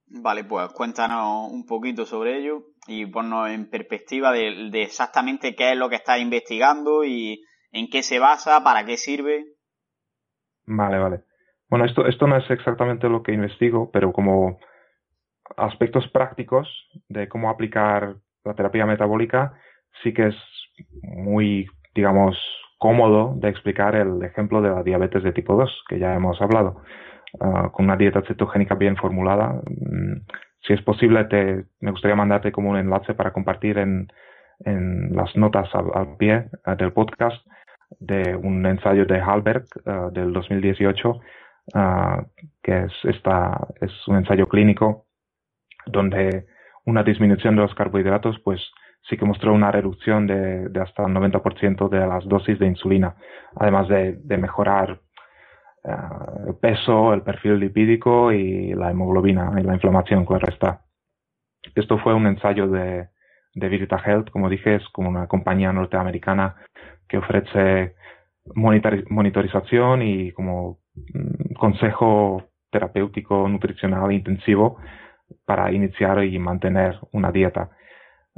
Vale, 0.06 0.44
pues 0.44 0.70
cuéntanos 0.72 1.50
un 1.50 1.64
poquito 1.66 2.04
sobre 2.04 2.38
ello 2.38 2.64
y 2.86 3.06
ponnos 3.06 3.48
en 3.48 3.70
perspectiva 3.70 4.30
de, 4.30 4.68
de, 4.70 4.82
exactamente 4.82 5.54
qué 5.54 5.72
es 5.72 5.78
lo 5.78 5.88
que 5.88 5.96
estás 5.96 6.20
investigando 6.20 7.02
y 7.04 7.42
en 7.70 7.88
qué 7.88 8.02
se 8.02 8.18
basa, 8.18 8.62
para 8.62 8.84
qué 8.84 8.98
sirve. 8.98 9.46
Vale, 10.66 10.98
vale. 10.98 11.24
Bueno, 11.68 11.86
esto, 11.86 12.06
esto 12.06 12.26
no 12.26 12.36
es 12.36 12.50
exactamente 12.50 13.08
lo 13.08 13.22
que 13.22 13.32
investigo, 13.32 13.90
pero 13.90 14.12
como 14.12 14.58
aspectos 15.56 16.06
prácticos 16.08 16.68
de 17.08 17.28
cómo 17.28 17.48
aplicar 17.48 18.16
la 18.44 18.54
terapia 18.54 18.84
metabólica, 18.84 19.54
sí 20.02 20.12
que 20.12 20.28
es 20.28 20.36
muy, 21.02 21.66
digamos, 21.94 22.36
cómodo 22.82 23.34
de 23.36 23.48
explicar 23.48 23.94
el 23.94 24.24
ejemplo 24.24 24.60
de 24.60 24.70
la 24.70 24.82
diabetes 24.82 25.22
de 25.22 25.30
tipo 25.30 25.54
2, 25.54 25.84
que 25.88 26.00
ya 26.00 26.16
hemos 26.16 26.42
hablado. 26.42 26.82
Ah, 27.40 27.70
con 27.72 27.84
una 27.84 27.96
dieta 27.96 28.22
cetogénica 28.22 28.74
bien 28.74 28.96
formulada, 28.96 29.62
mm, 29.64 30.26
si 30.66 30.72
es 30.72 30.82
posible, 30.82 31.24
te, 31.26 31.64
me 31.78 31.92
gustaría 31.92 32.16
mandarte 32.16 32.50
como 32.50 32.70
un 32.70 32.76
enlace 32.76 33.14
para 33.14 33.32
compartir 33.32 33.78
en, 33.78 34.08
en 34.64 35.14
las 35.14 35.36
notas 35.36 35.68
al, 35.74 36.16
pie 36.16 36.46
ah, 36.64 36.74
del 36.74 36.92
podcast 36.92 37.46
de 38.00 38.34
un 38.34 38.66
ensayo 38.66 39.04
de 39.06 39.20
Halberg 39.20 39.64
ah, 39.86 40.08
del 40.12 40.32
2018, 40.32 41.20
que 42.64 42.78
es, 42.84 42.92
esta, 43.04 43.68
es 43.80 43.92
un 44.08 44.16
ensayo 44.16 44.48
clínico 44.48 45.06
donde 45.86 46.46
una 46.84 47.04
disminución 47.04 47.54
de 47.54 47.62
los 47.62 47.74
carbohidratos 47.76 48.40
pues 48.40 48.60
sí 49.08 49.16
que 49.16 49.24
mostró 49.24 49.52
una 49.52 49.70
reducción 49.70 50.26
de, 50.26 50.70
hasta 50.80 51.04
el 51.04 51.12
90% 51.12 51.88
de 51.88 52.06
las 52.06 52.24
dosis 52.26 52.58
de 52.58 52.66
insulina, 52.66 53.16
además 53.56 53.88
de, 53.88 54.38
mejorar 54.38 55.00
eh, 55.84 55.90
el 56.48 56.54
peso, 56.56 57.12
el 57.12 57.22
perfil 57.22 57.58
lipídico 57.58 58.32
y 58.32 58.74
la 58.74 58.90
hemoglobina 58.90 59.52
y 59.58 59.62
la 59.62 59.74
inflamación, 59.74 60.26
que 60.26 60.38
resta. 60.38 60.82
Esto 61.74 61.98
fue 61.98 62.14
un 62.14 62.26
ensayo 62.26 62.68
de, 62.68 63.08
de 63.54 63.68
Virita 63.68 64.00
Health, 64.04 64.30
como 64.30 64.48
dije, 64.48 64.76
es 64.76 64.88
como 64.90 65.08
una 65.08 65.26
compañía 65.26 65.72
norteamericana 65.72 66.56
que 67.08 67.18
ofrece 67.18 67.94
monitorización 68.54 70.02
y 70.02 70.32
como 70.32 70.80
mm, 70.94 71.54
consejo 71.54 72.44
terapéutico 72.70 73.48
nutricional 73.48 74.12
intensivo 74.12 74.78
para 75.44 75.70
iniciar 75.72 76.24
y 76.24 76.38
mantener 76.38 76.98
una 77.12 77.30
dieta. 77.30 77.70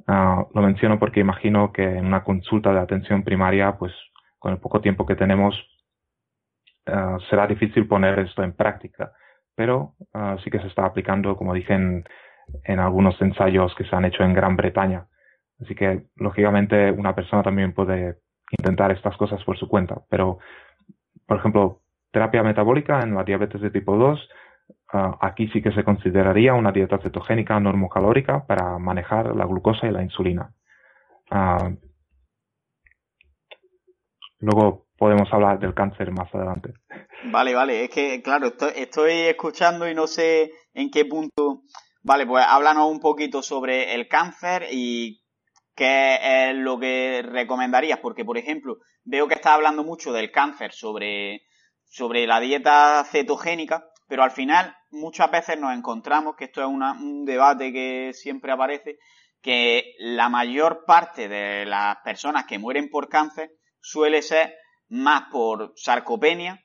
Ah, 0.06 0.44
lo 0.52 0.62
menciono 0.62 0.98
porque 0.98 1.20
imagino 1.20 1.72
que 1.72 1.84
en 1.84 2.06
una 2.06 2.24
consulta 2.24 2.72
de 2.72 2.80
atención 2.80 3.22
primaria, 3.22 3.76
pues 3.78 3.92
con 4.38 4.52
el 4.52 4.58
poco 4.58 4.80
tiempo 4.80 5.06
que 5.06 5.16
tenemos, 5.16 5.54
ah, 6.86 7.18
será 7.30 7.46
difícil 7.46 7.86
poner 7.86 8.18
esto 8.18 8.42
en 8.42 8.52
práctica. 8.54 9.12
Pero 9.54 9.94
ah, 10.12 10.36
sí 10.42 10.50
que 10.50 10.60
se 10.60 10.66
está 10.66 10.84
aplicando, 10.84 11.36
como 11.36 11.54
dije, 11.54 11.74
en, 11.74 12.04
en 12.64 12.80
algunos 12.80 13.20
ensayos 13.22 13.74
que 13.74 13.84
se 13.84 13.94
han 13.96 14.04
hecho 14.04 14.24
en 14.24 14.34
Gran 14.34 14.56
Bretaña. 14.56 15.06
Así 15.60 15.74
que, 15.74 16.06
lógicamente, 16.16 16.90
una 16.90 17.14
persona 17.14 17.42
también 17.42 17.72
puede 17.72 18.18
intentar 18.50 18.90
estas 18.92 19.16
cosas 19.16 19.42
por 19.44 19.56
su 19.56 19.68
cuenta. 19.68 20.02
Pero, 20.10 20.38
por 21.26 21.38
ejemplo, 21.38 21.80
terapia 22.10 22.42
metabólica 22.42 23.00
en 23.00 23.14
la 23.14 23.24
diabetes 23.24 23.60
de 23.60 23.70
tipo 23.70 23.96
2 23.96 24.28
ah, 24.92 25.18
aquí 25.21 25.49
sí 25.49 25.62
que 25.62 25.73
se 25.73 25.85
consideraría 25.85 26.54
una 26.54 26.73
dieta 26.73 26.99
cetogénica 26.99 27.59
normocalórica 27.61 28.47
para 28.47 28.78
manejar 28.78 29.35
la 29.35 29.47
glucosa 29.47 29.87
y 29.87 29.90
la 29.90 30.02
insulina. 30.02 30.54
Ah, 31.30 31.71
luego 34.40 34.85
podemos 34.97 35.33
hablar 35.33 35.59
del 35.59 35.75
cáncer 35.75 36.11
más 36.12 36.33
adelante. 36.35 36.75
Vale, 37.25 37.54
vale, 37.54 37.85
es 37.85 37.90
que 37.90 38.23
claro, 38.23 38.52
estoy, 38.75 39.12
escuchando 39.12 39.88
y 39.88 39.94
no 39.94 40.06
sé 40.06 40.52
en 40.73 40.90
qué 40.90 41.04
punto. 41.04 41.62
Vale, 42.02 42.26
pues 42.26 42.44
háblanos 42.47 42.90
un 42.90 43.00
poquito 43.00 43.42
sobre 43.42 43.94
el 43.94 44.09
cáncer 44.09 44.66
y 44.71 45.23
qué 45.75 46.18
es 46.50 46.56
lo 46.56 46.78
que 46.78 47.23
recomendarías, 47.23 47.99
porque 48.00 48.25
por 48.25 48.37
ejemplo, 48.37 48.78
veo 49.04 49.26
que 49.26 49.35
estás 49.35 49.52
hablando 49.52 49.85
mucho 49.85 50.12
del 50.12 50.30
cáncer 50.30 50.73
sobre, 50.73 51.42
sobre 51.85 52.26
la 52.26 52.40
dieta 52.40 53.04
cetogénica, 53.04 53.87
pero 54.06 54.23
al 54.23 54.30
final 54.30 54.76
muchas 54.90 55.30
veces 55.30 55.58
nos 55.58 55.76
encontramos, 55.76 56.37
que 56.37 56.44
esto 56.44 56.61
es 56.61 56.66
un 56.68 57.25
debate 57.25 57.73
que 57.73 58.12
siempre 58.12 58.52
aparece, 58.52 58.99
que 59.40 59.94
la 59.99 60.28
mayor 60.28 60.84
parte 60.87 61.28
de 61.28 61.66
las 61.66 61.99
personas 62.02 62.46
que 62.46 62.58
mueren 62.58 62.88
por 62.88 63.08
cáncer 63.08 63.50
suele 63.80 64.23
ser 64.23 64.54
más 64.88 65.25
por 65.30 65.73
sarcopenia 65.76 66.58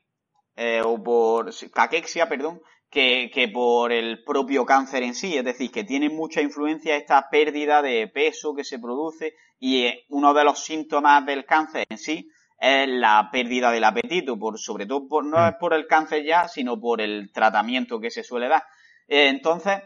eh, 0.56 0.82
o 0.84 1.02
por 1.02 1.50
caquexia, 1.72 2.28
perdón, 2.28 2.62
que, 2.88 3.30
que, 3.32 3.48
por 3.48 3.92
el 3.92 4.24
propio 4.24 4.64
cáncer 4.64 5.02
en 5.02 5.14
sí. 5.14 5.36
Es 5.36 5.44
decir, 5.44 5.70
que 5.70 5.84
tiene 5.84 6.08
mucha 6.08 6.40
influencia 6.40 6.96
esta 6.96 7.28
pérdida 7.30 7.82
de 7.82 8.08
peso 8.08 8.54
que 8.54 8.64
se 8.64 8.78
produce 8.78 9.34
y 9.58 9.86
uno 10.08 10.32
de 10.32 10.44
los 10.44 10.64
síntomas 10.64 11.24
del 11.26 11.44
cáncer 11.44 11.84
en 11.88 11.98
sí 11.98 12.30
es 12.60 12.88
la 12.88 13.30
pérdida 13.32 13.72
del 13.72 13.84
apetito, 13.84 14.38
por, 14.38 14.58
sobre 14.58 14.84
todo 14.84 15.08
por, 15.08 15.24
no 15.24 15.44
es 15.46 15.54
mm. 15.54 15.58
por 15.58 15.72
el 15.72 15.86
cáncer 15.86 16.24
ya, 16.24 16.46
sino 16.46 16.78
por 16.78 17.00
el 17.00 17.32
tratamiento 17.32 17.98
que 17.98 18.10
se 18.10 18.22
suele 18.22 18.48
dar. 18.48 18.64
Eh, 19.08 19.28
entonces, 19.28 19.82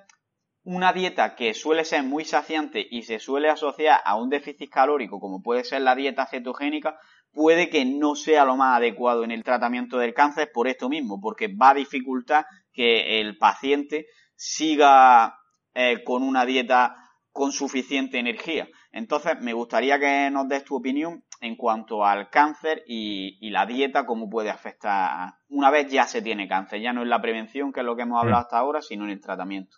una 0.65 0.93
dieta 0.93 1.37
que 1.37 1.55
suele 1.55 1.85
ser 1.85 2.03
muy 2.03 2.25
saciante 2.25 2.85
y 2.91 3.03
se 3.03 3.21
suele 3.21 3.49
asociar 3.49 4.01
a 4.05 4.17
un 4.17 4.29
déficit 4.29 4.71
calórico, 4.71 5.21
como 5.21 5.41
puede 5.41 5.63
ser 5.63 5.83
la 5.83 5.95
dieta 5.95 6.27
cetogénica, 6.27 6.99
puede 7.33 7.71
que 7.71 7.85
no 7.85 8.17
sea 8.17 8.45
lo 8.45 8.57
más 8.57 8.79
adecuado 8.79 9.23
en 9.23 9.31
el 9.31 9.45
tratamiento 9.45 9.99
del 9.99 10.15
cáncer 10.15 10.51
por 10.53 10.67
esto 10.67 10.89
mismo, 10.89 11.21
porque 11.21 11.49
va 11.49 11.71
a 11.71 11.75
dificultar 11.75 12.47
que 12.73 13.21
el 13.21 13.39
paciente 13.39 14.07
siga 14.35 15.37
eh, 15.75 16.03
con 16.03 16.23
una 16.23 16.45
dieta 16.45 16.97
con 17.31 17.53
suficiente 17.53 18.19
energía. 18.19 18.69
Entonces, 18.93 19.41
me 19.41 19.53
gustaría 19.53 19.99
que 19.99 20.31
nos 20.31 20.49
des 20.49 20.65
tu 20.65 20.77
opinión 20.77 21.25
en 21.45 21.57
cuanto 21.57 22.05
al 22.05 22.31
cáncer 22.31 22.83
y, 22.87 23.51
la 23.51 23.67
dieta, 23.67 24.07
cómo 24.07 24.31
puede 24.31 24.51
afectar 24.51 25.35
una 25.51 25.71
vez 25.71 25.93
ya 25.93 26.05
se 26.05 26.23
tiene 26.23 26.49
cáncer, 26.49 26.81
ya 26.81 26.93
no 26.93 27.03
es 27.03 27.09
la 27.09 27.21
prevención, 27.21 27.73
que 27.73 27.81
es 27.81 27.87
lo 27.87 27.95
que 27.95 28.03
hemos 28.03 28.21
hablado 28.21 28.41
mm. 28.41 28.45
hasta 28.45 28.59
ahora, 28.59 28.81
sino 28.81 29.05
en 29.05 29.11
el 29.11 29.21
tratamiento. 29.21 29.77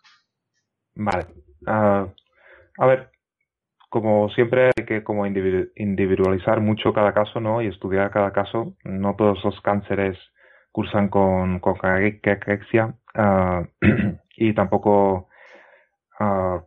Vale. 0.95 1.27
Ah, 1.67 2.07
a 2.79 2.87
ver, 2.87 3.11
como 3.89 4.29
siempre 4.31 4.71
hay 4.77 4.85
que 4.87 5.03
como 5.03 5.27
individualizar 5.27 6.61
mucho 6.61 6.93
cada 6.93 7.13
caso, 7.13 7.41
¿no? 7.41 7.61
Y 7.61 7.67
estudiar 7.67 8.11
cada 8.11 8.33
caso. 8.33 8.77
No 8.85 9.17
todos 9.17 9.45
los 9.45 9.61
cánceres 9.61 10.17
cursan 10.71 11.09
con, 11.09 11.59
con 11.59 11.75
caquexia 11.75 12.95
ah, 13.15 13.65
y 14.37 14.55
tampoco 14.55 15.29
ah, 16.21 16.63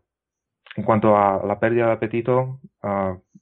en 0.76 0.84
cuanto 0.84 1.18
a 1.18 1.46
la 1.46 1.60
pérdida 1.60 1.88
de 1.88 1.92
apetito, 1.94 2.60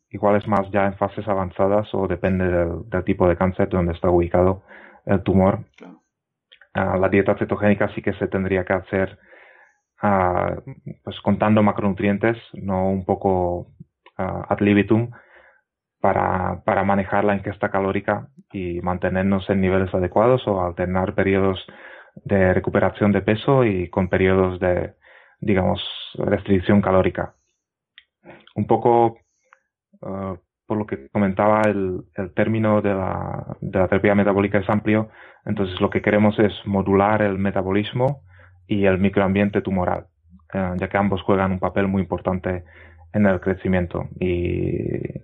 igual 0.10 0.38
es 0.38 0.48
más 0.48 0.70
ya 0.72 0.86
en 0.86 0.98
fases 0.98 1.28
avanzadas 1.28 1.94
o 1.94 2.08
depende 2.08 2.46
del, 2.48 3.04
tipo 3.04 3.28
de 3.28 3.36
cáncer 3.36 3.70
donde 3.70 3.94
está 3.94 4.10
ubicado 4.10 4.64
el 5.06 5.22
tumor. 5.24 5.66
la 6.74 7.10
dieta 7.10 7.36
cetogénica 7.38 7.90
sí 7.96 8.02
que 8.02 8.14
se 8.14 8.28
tendría 8.28 8.64
que 8.66 8.74
hacer 8.74 9.18
pues 11.04 11.20
contando 11.22 11.64
macronutrientes, 11.64 12.38
no 12.54 12.90
un 12.90 13.06
poco 13.06 13.68
ad 14.16 14.60
libitum, 14.60 15.12
para, 16.00 16.62
para 16.64 16.84
manejar 16.84 17.24
la 17.24 17.36
ingesta 17.36 17.70
calórica 17.70 18.28
y 18.52 18.82
mantenernos 18.82 19.50
en 19.50 19.62
niveles 19.62 19.94
adecuados 19.94 20.48
o 20.48 20.62
alternar 20.62 21.16
periodos 21.16 21.66
de 22.24 22.54
recuperación 22.54 23.12
de 23.12 23.22
peso 23.22 23.64
y 23.66 23.90
con 23.90 24.08
periodos 24.08 24.60
de, 24.60 24.94
digamos, 25.40 25.82
restricción 26.16 26.82
calórica. 26.82 27.34
Un 28.56 28.68
poco 28.68 29.18
por 30.00 30.78
lo 30.78 30.86
que 30.86 31.08
comentaba, 31.10 31.62
el, 31.62 32.04
término 32.36 32.82
de 32.82 32.94
la, 32.94 33.58
terapia 33.72 34.16
metabólica 34.16 34.60
es 34.60 34.70
amplio, 34.70 35.10
entonces 35.46 35.80
lo 35.80 35.90
que 35.90 36.02
queremos 36.02 36.38
es 36.40 36.54
modular 36.66 37.22
el 37.22 37.38
metabolismo 37.40 38.22
y 38.68 38.86
el 38.86 39.00
microambiente 39.00 39.62
tumoral, 39.62 40.08
eh, 40.54 40.74
ya 40.76 40.90
que 40.90 40.98
ambos 40.98 41.22
juegan 41.22 41.54
un 41.54 41.60
papel 41.60 41.88
muy 41.88 42.02
importante 42.02 42.66
en 43.14 43.26
el 43.26 43.40
crecimiento 43.40 44.10
y 44.20 45.22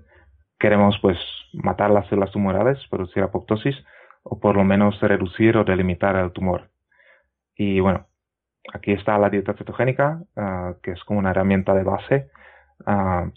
queremos 0.57 0.97
pues 1.01 1.17
matar 1.51 1.91
las 1.91 2.07
células 2.07 2.31
tumorales, 2.31 2.79
producir 2.89 3.21
apoptosis 3.21 3.75
o 4.23 4.39
por 4.39 4.55
lo 4.55 4.63
menos 4.63 4.99
reducir 5.01 5.57
o 5.57 5.65
delimitar 5.65 6.15
el 6.15 6.31
tumor. 6.31 6.69
Y 7.55 7.81
bueno, 7.81 8.07
aquí 8.73 8.93
está 8.93 9.17
la 9.17 9.29
dieta 9.29 9.53
cetogénica, 9.53 10.23
eh, 10.37 10.75
que 10.81 10.91
es 10.91 11.03
como 11.03 11.19
una 11.19 11.31
herramienta 11.31 11.73
de 11.73 11.83
base, 11.83 12.29
eh, 12.87 13.31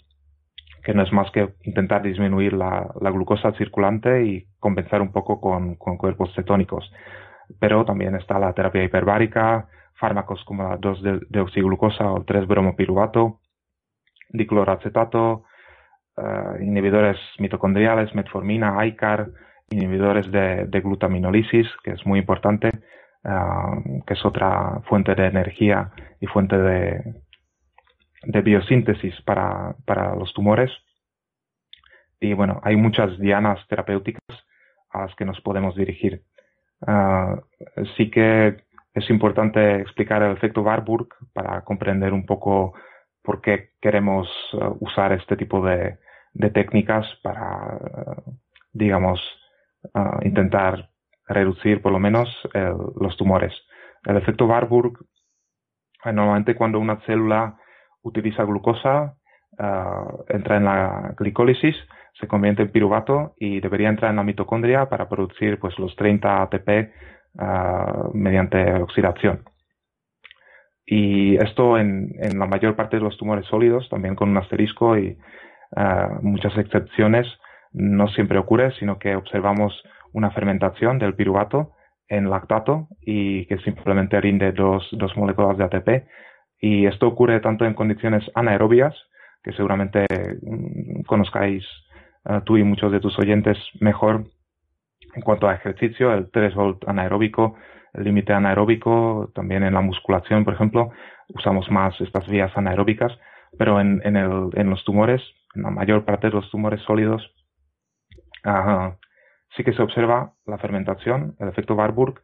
que 0.87 0.93
no 0.93 1.03
es 1.03 1.11
más 1.11 1.29
que 1.31 1.49
intentar 1.63 2.01
disminuir 2.01 2.53
la, 2.53 2.89
glucosa 3.11 3.51
circulante 3.57 4.23
y 4.23 4.47
compensar 4.57 5.01
un 5.01 5.11
poco 5.11 5.41
con, 5.41 5.75
cuerpos 5.75 6.33
cetónicos. 6.33 6.89
Pero 7.59 7.83
también 7.83 8.15
está 8.15 8.39
la 8.39 8.53
terapia 8.53 8.85
hiperbárica, 8.85 9.67
fármacos 9.95 10.45
como 10.45 10.63
la 10.63 10.77
2-deoxiglucosa 10.77 12.05
o 12.13 12.25
3-bromopiruvato, 12.25 13.41
dicloracetato, 14.29 15.43
uh, 16.15 16.63
inhibidores 16.63 17.17
mitocondriales, 17.37 18.15
metformina, 18.15 18.85
ICAR, 18.85 19.27
inhibidores 19.69 20.31
de, 20.31 20.81
glutaminolisis, 20.81 21.67
que 21.83 21.91
es 21.91 22.05
muy 22.05 22.19
importante, 22.19 22.69
uh, 23.25 24.05
que 24.05 24.13
es 24.13 24.25
otra 24.25 24.79
fuente 24.87 25.15
de 25.15 25.25
energía 25.25 25.91
y 26.21 26.27
fuente 26.27 26.57
de, 26.57 27.26
de 28.27 28.41
biosíntesis 28.41 29.19
para, 29.21 29.75
para 29.85 30.15
los 30.15 30.33
tumores. 30.33 30.71
Y 32.19 32.33
bueno, 32.33 32.59
hay 32.63 32.75
muchas 32.75 33.17
dianas 33.19 33.65
terapéuticas 33.67 34.21
a 34.89 35.01
las 35.01 35.15
que 35.15 35.25
nos 35.25 35.39
podemos 35.41 35.75
dirigir. 35.75 36.23
Uh, 36.81 37.41
sí 37.95 38.11
que 38.11 38.57
es 38.93 39.09
importante 39.09 39.79
explicar 39.79 40.21
el 40.23 40.33
efecto 40.33 40.61
Warburg 40.61 41.07
para 41.33 41.61
comprender 41.63 42.13
un 42.13 42.25
poco 42.25 42.73
por 43.23 43.41
qué 43.41 43.71
queremos 43.81 44.27
eh, 44.53 44.57
usar 44.79 45.11
este 45.11 45.35
tipo 45.35 45.63
de, 45.63 45.99
técnicas 46.53 47.05
para, 47.21 47.77
digamos, 48.71 49.19
eh, 49.83 50.25
intentar 50.25 50.89
reducir 51.27 51.81
por 51.81 51.91
lo 51.91 51.99
menos 51.99 52.29
los 52.99 53.17
tumores. 53.17 53.53
El 54.05 54.15
efecto 54.17 54.45
Warburg, 54.45 54.97
normalmente 56.05 56.55
cuando 56.55 56.79
una 56.79 57.01
célula 57.01 57.59
utiliza 58.07 58.43
glucosa, 58.43 59.15
entra 60.29 60.57
en 60.57 60.65
la 60.65 61.13
glicólisis, 61.17 61.75
se 62.19 62.27
convierte 62.27 62.63
en 62.63 62.71
piruvato 62.71 63.33
y 63.37 63.59
debería 63.59 63.89
entrar 63.89 64.11
en 64.11 64.17
la 64.17 64.23
mitocondria 64.23 64.87
para 64.89 65.09
producir 65.09 65.59
pues 65.59 65.77
los 65.79 65.95
30 65.95 66.43
ATP 66.43 66.69
mediante 68.13 68.73
oxidación. 68.81 69.43
Y 70.85 71.35
esto 71.35 71.77
en, 71.77 72.13
en, 72.19 72.39
la 72.39 72.45
mayor 72.45 72.75
parte 72.77 72.95
de 72.95 73.03
los 73.03 73.17
tumores 73.17 73.45
sólidos, 73.47 73.89
también 73.89 74.15
con 74.15 74.29
un 74.29 74.37
asterisco 74.37 74.97
y 74.97 75.17
uh, 75.75 76.21
muchas 76.21 76.57
excepciones, 76.57 77.27
no 77.73 78.07
siempre 78.07 78.39
ocurre, 78.39 78.71
sino 78.79 78.97
que 78.97 79.13
observamos 79.15 79.83
una 80.13 80.31
fermentación 80.31 80.97
del 80.97 81.13
piruvato 81.13 81.73
en 82.07 82.29
lactato 82.29 82.87
y 83.01 83.45
que 83.47 83.57
simplemente 83.59 84.19
rinde 84.21 84.53
dos, 84.53 84.87
dos 84.93 85.15
moléculas 85.17 85.57
de 85.57 85.65
ATP. 85.65 86.07
Y 86.59 86.85
esto 86.85 87.07
ocurre 87.07 87.39
tanto 87.39 87.65
en 87.65 87.73
condiciones 87.73 88.29
anaerobias, 88.33 88.95
que 89.43 89.53
seguramente 89.53 90.05
mm, 90.41 91.01
conozcáis 91.03 91.65
uh, 92.25 92.41
tú 92.41 92.57
y 92.57 92.63
muchos 92.63 92.91
de 92.91 92.99
tus 92.99 93.17
oyentes 93.19 93.57
mejor 93.79 94.25
en 95.15 95.21
cuanto 95.21 95.47
a 95.47 95.55
ejercicio, 95.55 96.13
el 96.13 96.29
threshold 96.29 96.77
anaeróbico 96.87 97.55
el 97.97 98.03
límite 98.03 98.33
anaeróbico, 98.33 99.31
también 99.33 99.63
en 99.63 99.73
la 99.73 99.81
musculación, 99.81 100.45
por 100.45 100.53
ejemplo, 100.53 100.91
usamos 101.29 101.69
más 101.71 101.99
estas 101.99 102.27
vías 102.27 102.55
anaeróbicas, 102.55 103.11
pero 103.57 103.81
en, 103.81 104.01
en, 104.05 104.15
el, 104.15 104.49
en 104.53 104.69
los 104.69 104.83
tumores, 104.85 105.21
en 105.55 105.63
la 105.63 105.71
mayor 105.71 106.05
parte 106.05 106.27
de 106.27 106.33
los 106.33 106.49
tumores 106.51 106.81
sólidos, 106.81 107.33
sí 109.55 109.63
que 109.63 109.73
se 109.73 109.81
observa 109.81 110.33
la 110.45 110.57
fermentación, 110.59 111.35
el 111.39 111.49
efecto 111.49 111.73
Warburg, 111.73 112.21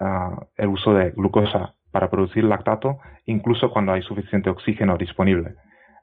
uh, 0.00 0.44
el 0.56 0.68
uso 0.68 0.92
de 0.92 1.10
glucosa 1.10 1.76
para 1.92 2.10
producir 2.10 2.44
lactato, 2.44 2.98
incluso 3.26 3.70
cuando 3.70 3.92
hay 3.92 4.02
suficiente 4.02 4.50
oxígeno 4.50 4.96
disponible. 4.96 5.54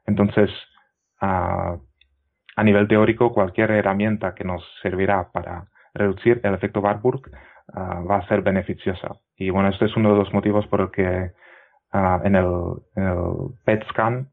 Entonces, 0.06 0.50
a 1.20 1.76
nivel 2.62 2.88
teórico, 2.88 3.32
cualquier 3.32 3.72
herramienta 3.72 4.34
que 4.34 4.44
nos 4.44 4.64
servirá 4.82 5.30
para 5.32 5.66
reducir 5.94 6.40
el 6.44 6.54
efecto 6.54 6.80
Warburg 6.80 7.30
va 7.76 8.16
a 8.16 8.28
ser 8.28 8.42
beneficiosa. 8.42 9.16
Y 9.36 9.50
bueno, 9.50 9.68
este 9.68 9.86
es 9.86 9.96
uno 9.96 10.12
de 10.12 10.18
los 10.18 10.32
motivos 10.32 10.66
por 10.66 10.80
el 10.80 10.90
que 10.90 11.32
ah, 11.92 12.20
en, 12.24 12.34
el, 12.34 12.46
PET 13.64 13.86
scan, 13.90 14.28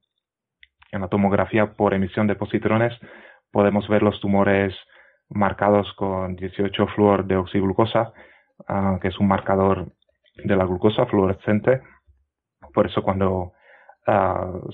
en 0.91 1.01
la 1.01 1.07
tomografía 1.07 1.73
por 1.73 1.93
emisión 1.93 2.27
de 2.27 2.35
positrones, 2.35 2.93
podemos 3.51 3.87
ver 3.87 4.03
los 4.03 4.19
tumores 4.19 4.75
marcados 5.29 5.91
con 5.93 6.35
18 6.35 6.87
fluor 6.87 7.25
de 7.25 7.35
oxiglucosa, 7.35 8.13
que 9.01 9.09
es 9.09 9.19
un 9.19 9.27
marcador 9.27 9.87
de 10.43 10.55
la 10.55 10.65
glucosa 10.65 11.05
fluorescente. 11.05 11.81
Por 12.73 12.87
eso 12.87 13.01
cuando 13.03 13.53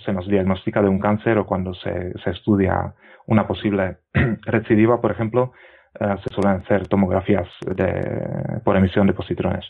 se 0.06 0.14
nos 0.14 0.28
diagnostica 0.28 0.82
de 0.82 0.90
un 0.90 1.00
cáncer 1.00 1.40
o 1.40 1.48
cuando 1.48 1.74
se, 1.74 2.14
se 2.20 2.30
estudia 2.30 2.94
una 3.26 3.48
posible 3.48 3.98
recidiva, 4.46 5.02
por 5.02 5.12
ejemplo, 5.12 5.54
eh, 6.00 6.16
se 6.24 6.34
suelen 6.34 6.62
hacer 6.62 6.88
tomografías 6.88 7.48
de, 7.66 8.62
por 8.64 8.76
emisión 8.78 9.08
de 9.08 9.14
positrones. 9.14 9.66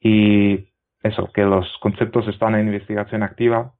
Y 0.00 0.68
eso, 1.02 1.30
que 1.32 1.42
los 1.42 1.66
conceptos 1.80 2.28
están 2.28 2.54
en 2.54 2.66
investigación 2.66 3.22
activa. 3.22 3.72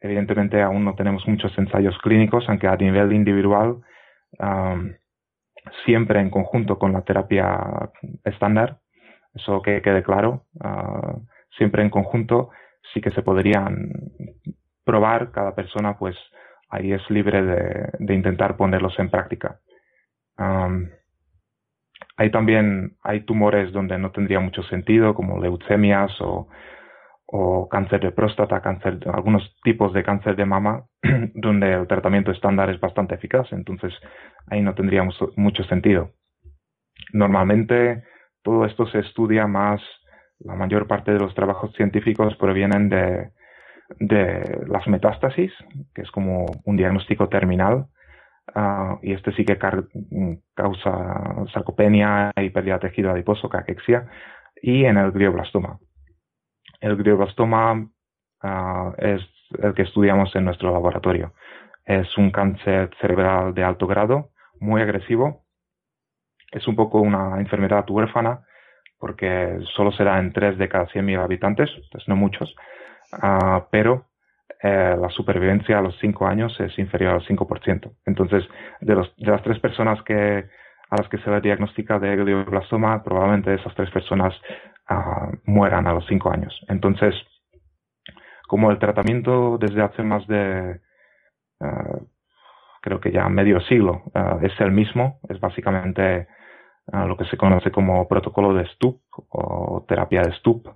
Evidentemente 0.00 0.62
aún 0.62 0.84
no 0.84 0.94
tenemos 0.94 1.26
muchos 1.26 1.56
ensayos 1.58 1.96
clínicos, 1.98 2.44
aunque 2.48 2.68
a 2.68 2.76
nivel 2.76 3.12
individual, 3.12 3.80
siempre 5.84 6.20
en 6.20 6.30
conjunto 6.30 6.78
con 6.78 6.92
la 6.92 7.02
terapia 7.02 7.90
estándar, 8.24 8.80
eso 9.34 9.62
que 9.62 9.82
quede 9.82 10.02
claro, 10.02 10.44
ah, 10.60 11.16
siempre 11.56 11.82
en 11.82 11.90
conjunto 11.90 12.50
sí 12.92 13.00
que 13.00 13.10
se 13.10 13.22
podrían 13.22 13.90
probar 14.84 15.32
cada 15.32 15.54
persona, 15.54 15.98
pues 15.98 16.16
ahí 16.68 16.92
es 16.92 17.08
libre 17.10 17.42
de, 17.42 18.14
intentar 18.14 18.56
ponerlos 18.56 18.98
en 18.98 19.10
práctica. 19.10 19.60
hay 22.16 22.30
también, 22.30 22.96
hay 23.02 23.20
tumores 23.24 23.72
donde 23.72 23.98
no 23.98 24.10
tendría 24.12 24.40
mucho 24.40 24.62
sentido, 24.64 25.14
como 25.14 25.40
leucemias 25.40 26.12
o, 26.20 26.48
cáncer 27.68 28.00
de 28.00 28.12
próstata, 28.12 28.60
cáncer, 28.60 29.00
algunos 29.12 29.56
tipos 29.64 29.92
de 29.92 30.04
cáncer 30.04 30.36
de 30.36 30.44
mama, 30.44 30.84
donde 31.34 31.72
el 31.72 31.88
tratamiento 31.88 32.30
estándar 32.30 32.70
es 32.70 32.78
bastante 32.78 33.16
eficaz, 33.16 33.52
entonces 33.52 33.92
ahí 34.46 34.60
no 34.60 34.74
tendría 34.74 35.02
mucho 35.36 35.64
sentido. 35.64 36.12
Normalmente 37.12 38.04
todo 38.44 38.64
esto 38.64 38.86
se 38.86 39.00
estudia 39.00 39.48
más 39.48 39.80
la 40.40 40.54
mayor 40.54 40.86
parte 40.86 41.12
de 41.12 41.18
los 41.18 41.34
trabajos 41.34 41.72
científicos 41.74 42.36
provienen 42.36 42.88
de, 42.88 43.30
de 43.98 44.64
las 44.68 44.86
metástasis, 44.86 45.52
que 45.94 46.02
es 46.02 46.10
como 46.10 46.46
un 46.64 46.76
diagnóstico 46.76 47.28
terminal, 47.28 47.86
ah, 48.54 48.98
y 49.02 49.12
este 49.12 49.32
sí 49.32 49.44
que 49.44 49.58
causa 50.54 51.46
sarcopenia 51.52 52.32
y 52.36 52.50
pérdida 52.50 52.74
de 52.74 52.88
tejido 52.88 53.10
adiposo, 53.10 53.48
caquexia, 53.48 54.06
y 54.60 54.84
en 54.84 54.98
el 54.98 55.12
glioblastoma. 55.12 55.78
El 56.80 56.96
glioblastoma 56.96 57.88
ah, 58.42 58.92
es 58.98 59.22
el 59.62 59.74
que 59.74 59.82
estudiamos 59.82 60.34
en 60.36 60.44
nuestro 60.44 60.72
laboratorio. 60.72 61.32
Es 61.84 62.16
un 62.18 62.30
cáncer 62.30 62.90
cerebral 63.00 63.54
de 63.54 63.62
alto 63.62 63.86
grado, 63.86 64.30
muy 64.58 64.82
agresivo. 64.82 65.43
Es 66.54 66.66
un 66.68 66.76
poco 66.76 67.00
una 67.00 67.38
enfermedad 67.40 67.84
huérfana 67.88 68.40
porque 68.98 69.58
solo 69.76 69.92
será 69.92 70.18
en 70.18 70.32
3 70.32 70.56
de 70.56 70.68
cada 70.68 70.86
100.000 70.86 71.22
habitantes, 71.22 71.68
pues 71.92 72.08
no 72.08 72.16
muchos, 72.16 72.54
uh, 73.22 73.60
pero 73.70 74.06
eh, 74.62 74.96
la 74.98 75.10
supervivencia 75.10 75.78
a 75.78 75.82
los 75.82 75.94
5 75.98 76.26
años 76.26 76.58
es 76.58 76.78
inferior 76.78 77.12
al 77.12 77.26
5%. 77.26 77.92
Entonces, 78.06 78.44
de, 78.80 78.94
los, 78.94 79.14
de 79.16 79.30
las 79.30 79.42
tres 79.42 79.58
personas 79.58 80.00
que, 80.04 80.48
a 80.88 80.96
las 80.96 81.06
que 81.10 81.18
se 81.18 81.30
le 81.30 81.42
diagnostica 81.42 81.98
de 81.98 82.16
glioblastoma, 82.16 83.02
probablemente 83.02 83.52
esas 83.52 83.74
tres 83.74 83.90
personas 83.90 84.32
uh, 84.88 85.36
mueran 85.44 85.86
a 85.86 85.92
los 85.92 86.06
5 86.06 86.32
años. 86.32 86.58
Entonces, 86.68 87.14
como 88.46 88.70
el 88.70 88.78
tratamiento 88.78 89.58
desde 89.58 89.82
hace 89.82 90.02
más 90.02 90.26
de, 90.28 90.80
uh, 91.60 92.06
creo 92.80 93.00
que 93.00 93.12
ya 93.12 93.28
medio 93.28 93.60
siglo, 93.60 94.04
es 94.40 94.58
el 94.60 94.70
mismo, 94.70 95.18
es 95.28 95.40
básicamente 95.40 96.26
lo 96.92 97.16
que 97.16 97.24
se 97.26 97.36
conoce 97.36 97.70
como 97.70 98.06
protocolo 98.08 98.54
de 98.54 98.66
STUP 98.66 99.00
o 99.30 99.84
terapia 99.88 100.22
de 100.22 100.32
STUP, 100.34 100.66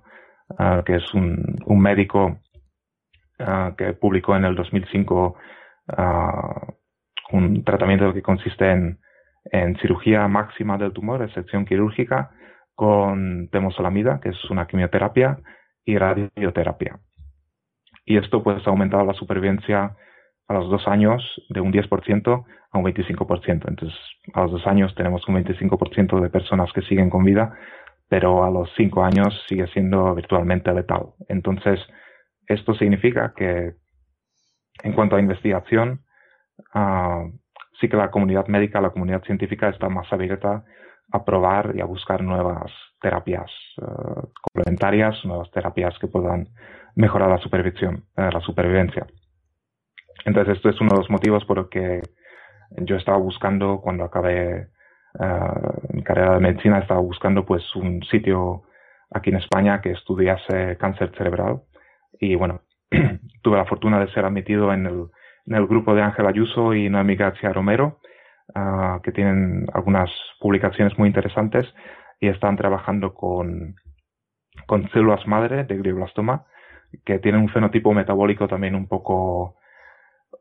que 0.85 0.95
es 0.95 1.13
un, 1.13 1.55
médico 1.79 2.39
que 3.77 3.93
publicó 3.93 4.35
en 4.35 4.45
el 4.45 4.55
2005 4.55 5.35
un 7.31 7.63
tratamiento 7.63 8.13
que 8.13 8.23
consiste 8.23 8.71
en, 8.71 8.99
en 9.51 9.77
cirugía 9.77 10.27
máxima 10.27 10.77
del 10.77 10.93
tumor, 10.93 11.31
sección 11.33 11.65
quirúrgica, 11.65 12.31
con 12.75 13.49
temosolamida, 13.51 14.19
que 14.19 14.29
es 14.29 14.49
una 14.49 14.65
quimioterapia, 14.65 15.37
y 15.85 15.97
radioterapia. 15.97 16.99
Y 18.05 18.17
esto 18.17 18.43
pues 18.43 18.65
ha 18.65 18.69
aumentado 18.69 19.05
la 19.05 19.13
supervivencia 19.13 19.95
a 20.49 20.55
los 20.55 20.69
dos 20.69 20.87
años 20.87 21.23
de 21.49 21.61
un 21.61 21.71
10% 21.71 22.45
a 22.71 22.77
un 22.77 22.83
25%. 22.83 23.67
Entonces, 23.67 23.97
a 24.33 24.41
los 24.41 24.51
dos 24.51 24.67
años 24.67 24.93
tenemos 24.95 25.25
un 25.27 25.35
25% 25.35 26.19
de 26.19 26.29
personas 26.29 26.73
que 26.73 26.81
siguen 26.81 27.09
con 27.09 27.23
vida, 27.23 27.53
pero 28.09 28.43
a 28.43 28.49
los 28.49 28.69
cinco 28.75 29.03
años 29.03 29.45
sigue 29.47 29.67
siendo 29.67 30.13
virtualmente 30.15 30.73
letal. 30.73 31.13
Entonces, 31.29 31.79
esto 32.47 32.73
significa 32.73 33.33
que 33.35 33.75
en 34.83 34.93
cuanto 34.93 35.15
a 35.15 35.19
investigación, 35.19 36.01
uh, 36.73 37.31
sí 37.79 37.87
que 37.87 37.97
la 37.97 38.09
comunidad 38.09 38.47
médica, 38.47 38.81
la 38.81 38.89
comunidad 38.89 39.23
científica 39.23 39.69
está 39.69 39.87
más 39.87 40.11
abierta 40.11 40.63
a 41.11 41.25
probar 41.25 41.73
y 41.75 41.81
a 41.81 41.85
buscar 41.85 42.23
nuevas 42.23 42.71
terapias 43.01 43.51
uh, 43.81 44.27
complementarias, 44.41 45.23
nuevas 45.25 45.51
terapias 45.51 45.97
que 45.99 46.07
puedan 46.07 46.47
mejorar 46.95 47.29
la 47.29 47.37
la 48.31 48.41
supervivencia. 48.41 49.05
Entonces, 50.25 50.57
esto 50.57 50.69
es 50.69 50.79
uno 50.81 50.91
de 50.91 50.97
los 50.97 51.09
motivos 51.09 51.45
por 51.45 51.57
los 51.57 51.69
que 51.69 52.01
yo 52.77 52.95
estaba 52.95 53.17
buscando, 53.17 53.81
cuando 53.81 54.03
acabé 54.03 54.67
uh, 55.19 55.93
mi 55.93 56.03
carrera 56.03 56.35
de 56.35 56.39
medicina, 56.39 56.79
estaba 56.79 56.99
buscando 56.99 57.45
pues 57.45 57.63
un 57.75 58.03
sitio 58.03 58.63
aquí 59.11 59.29
en 59.31 59.37
España 59.37 59.81
que 59.81 59.91
estudiase 59.91 60.77
cáncer 60.77 61.11
cerebral. 61.17 61.61
Y 62.19 62.35
bueno, 62.35 62.61
tuve 63.41 63.57
la 63.57 63.65
fortuna 63.65 63.99
de 63.99 64.11
ser 64.11 64.25
admitido 64.25 64.73
en 64.73 64.85
el, 64.85 65.05
en 65.45 65.55
el 65.55 65.67
grupo 65.67 65.95
de 65.95 66.01
Ángel 66.01 66.27
Ayuso 66.27 66.73
y 66.73 66.89
Noemi 66.89 67.15
García 67.15 67.53
Romero, 67.53 67.99
uh, 68.55 69.01
que 69.01 69.11
tienen 69.11 69.65
algunas 69.73 70.09
publicaciones 70.39 70.97
muy 70.97 71.07
interesantes 71.07 71.65
y 72.19 72.27
están 72.27 72.57
trabajando 72.57 73.13
con, 73.13 73.75
con 74.67 74.89
células 74.89 75.25
madre 75.25 75.63
de 75.63 75.77
glioblastoma, 75.77 76.45
que 77.05 77.19
tienen 77.19 77.41
un 77.41 77.49
fenotipo 77.49 77.93
metabólico 77.93 78.47
también 78.47 78.75
un 78.75 78.87
poco 78.87 79.58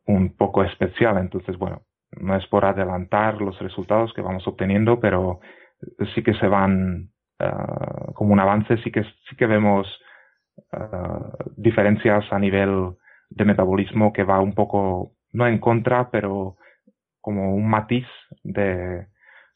un 0.09 0.35
poco 0.37 0.65
especial. 0.65 1.19
Entonces, 1.19 1.57
bueno, 1.57 1.83
no 2.21 2.35
es 2.35 2.47
por 2.47 2.65
adelantar 2.65 3.41
los 3.41 3.59
resultados 3.61 4.13
que 4.15 4.23
vamos 4.23 4.47
obteniendo, 4.49 4.99
pero 4.99 5.41
sí 6.15 6.23
que 6.23 6.35
se 6.35 6.49
van 6.49 7.11
uh, 7.41 8.13
como 8.15 8.33
un 8.33 8.41
avance, 8.41 8.79
sí 8.79 8.91
que 8.91 9.05
sí 9.05 9.37
que 9.37 9.47
vemos 9.47 9.87
uh, 10.73 11.53
diferencias 11.57 12.25
a 12.33 12.39
nivel 12.39 12.97
de 13.31 13.45
metabolismo 13.45 14.13
que 14.13 14.25
va 14.25 14.41
un 14.41 14.55
poco 14.55 15.13
no 15.33 15.47
en 15.47 15.59
contra, 15.59 16.11
pero 16.11 16.57
como 17.21 17.55
un 17.55 17.69
matiz 17.69 18.07
de, 18.43 19.07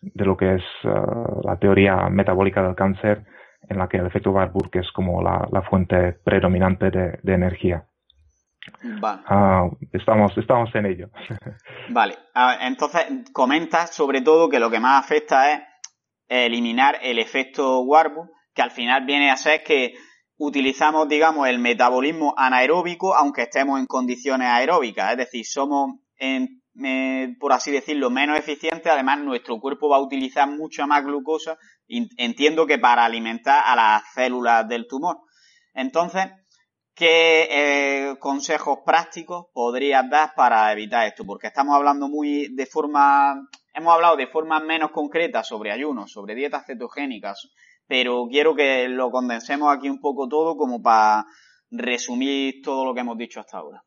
de 0.03 0.25
lo 0.25 0.37
que 0.37 0.57
es 0.57 0.65
uh, 0.85 1.41
la 1.45 1.57
teoría 1.57 2.11
metabólica 2.11 2.63
del 2.63 2.75
cáncer, 2.75 3.25
en 3.69 3.79
la 3.79 3.89
que 3.89 3.97
el 3.97 4.07
efecto 4.07 4.33
Warburg 4.33 4.71
es 4.75 4.93
como 4.93 5.23
la, 5.23 5.49
la 5.51 5.63
fuente 5.63 6.13
predominante 6.25 6.91
de, 6.91 7.19
de 7.23 7.33
energía. 7.33 7.87
Ah, 9.27 9.69
estamos, 9.93 10.37
estamos 10.39 10.75
en 10.75 10.87
ello. 10.87 11.11
Vale, 11.91 12.17
ah, 12.35 12.59
entonces 12.63 13.07
comentas 13.33 13.95
sobre 13.95 14.21
todo 14.21 14.49
que 14.49 14.61
lo 14.61 14.71
que 14.71 14.81
más 14.81 15.05
afecta 15.05 15.53
es 15.53 15.61
eliminar 16.29 16.99
el 17.03 17.19
efecto 17.19 17.81
Warburg, 17.81 18.31
que 18.55 18.63
al 18.63 18.71
final 18.71 19.05
viene 19.05 19.31
a 19.31 19.37
ser 19.37 19.63
que 19.63 19.95
utilizamos, 20.37 21.09
digamos, 21.09 21.49
el 21.49 21.59
metabolismo 21.59 22.35
anaeróbico 22.37 23.15
aunque 23.15 23.43
estemos 23.43 23.79
en 23.79 23.87
condiciones 23.87 24.49
aeróbicas, 24.49 25.13
es 25.13 25.19
decir, 25.19 25.45
somos, 25.45 25.97
por 27.39 27.53
así 27.53 27.71
decirlo, 27.71 28.11
menos 28.11 28.39
eficientes, 28.39 28.91
además 28.91 29.21
nuestro 29.21 29.61
cuerpo 29.61 29.89
va 29.89 29.97
a 29.97 30.03
utilizar 30.03 30.49
mucha 30.49 30.87
más 30.87 31.05
glucosa, 31.05 31.59
entiendo 31.89 32.67
que 32.67 32.79
para 32.79 33.05
alimentar 33.05 33.63
a 33.65 33.77
las 33.77 34.03
células 34.15 34.67
del 34.69 34.87
tumor. 34.87 35.19
Entonces, 35.75 36.27
¿Qué 36.95 37.49
eh, 37.51 38.17
consejos 38.19 38.81
prácticos 38.85 39.47
podrías 39.55 40.09
dar 40.11 40.35
para 40.37 40.71
evitar 40.73 41.07
esto? 41.07 41.25
Porque 41.25 41.47
estamos 41.47 41.75
hablando 41.75 42.09
muy 42.09 42.55
de 42.55 42.67
forma, 42.67 43.49
hemos 43.73 43.95
hablado 43.95 44.17
de 44.17 44.27
forma 44.27 44.61
menos 44.61 44.91
concreta 44.91 45.43
sobre 45.43 45.73
ayunos, 45.73 46.13
sobre 46.13 46.35
dietas 46.35 46.67
cetogénicas, 46.67 47.51
pero 47.87 48.27
quiero 48.31 48.55
que 48.55 48.89
lo 48.89 49.11
condensemos 49.11 49.75
aquí 49.75 49.89
un 49.89 50.01
poco 50.01 50.29
todo 50.29 50.57
como 50.57 50.83
para 50.83 51.25
resumir 51.71 52.61
todo 52.63 52.85
lo 52.85 52.95
que 52.95 53.01
hemos 53.01 53.17
dicho 53.17 53.41
hasta 53.41 53.59
ahora. 53.59 53.83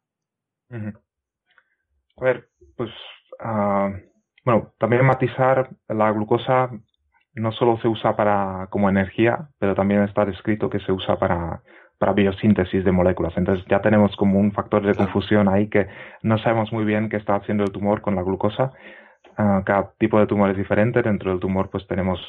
A 0.72 2.24
ver, 2.24 2.50
pues, 2.76 2.89
uh, 3.39 3.91
bueno, 4.44 4.74
también 4.80 5.06
matizar 5.06 5.70
la 5.88 6.12
glucosa 6.12 6.72
no 7.36 7.52
solo 7.52 7.78
se 7.82 7.88
usa 7.88 8.15
para 8.15 8.68
como 8.72 8.89
energía, 8.89 9.50
pero 9.60 9.76
también 9.76 10.04
está 10.04 10.26
descrito 10.26 10.70
que 10.70 10.80
se 10.80 10.91
usa 10.91 11.18
para, 11.18 11.62
para 11.98 12.14
biosíntesis 12.14 12.84
de 12.84 12.92
moléculas. 12.92 13.34
Entonces 13.38 13.66
ya 13.70 13.82
tenemos 13.82 14.16
como 14.16 14.40
un 14.40 14.52
factor 14.52 14.86
de 14.86 14.96
confusión 14.96 15.48
ahí 15.48 15.68
que 15.70 15.88
no 16.24 16.38
sabemos 16.38 16.72
muy 16.72 16.86
bien 16.86 17.10
qué 17.10 17.18
está 17.18 17.36
haciendo 17.36 17.64
el 17.64 17.72
tumor 17.72 18.02
con 18.02 18.16
la 18.16 18.24
glucosa. 18.24 18.72
Ah, 19.38 19.64
cada 19.66 19.94
tipo 19.98 20.20
de 20.20 20.28
tumor 20.28 20.50
es 20.50 20.58
diferente. 20.58 21.02
Dentro 21.02 21.32
del 21.32 21.40
tumor 21.40 21.70
pues 21.70 21.88
tenemos 21.88 22.20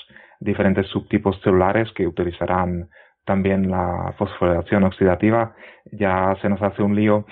diferentes 0.40 0.86
subtipos 0.88 1.40
celulares 1.42 1.90
que 1.94 2.06
utilizarán 2.06 2.88
también 3.24 3.70
la 3.70 4.14
fosforilación 4.16 4.84
oxidativa. 4.84 5.54
Ya 5.92 6.36
se 6.40 6.48
nos 6.48 6.62
hace 6.62 6.82
un 6.82 6.94
lío. 6.94 7.26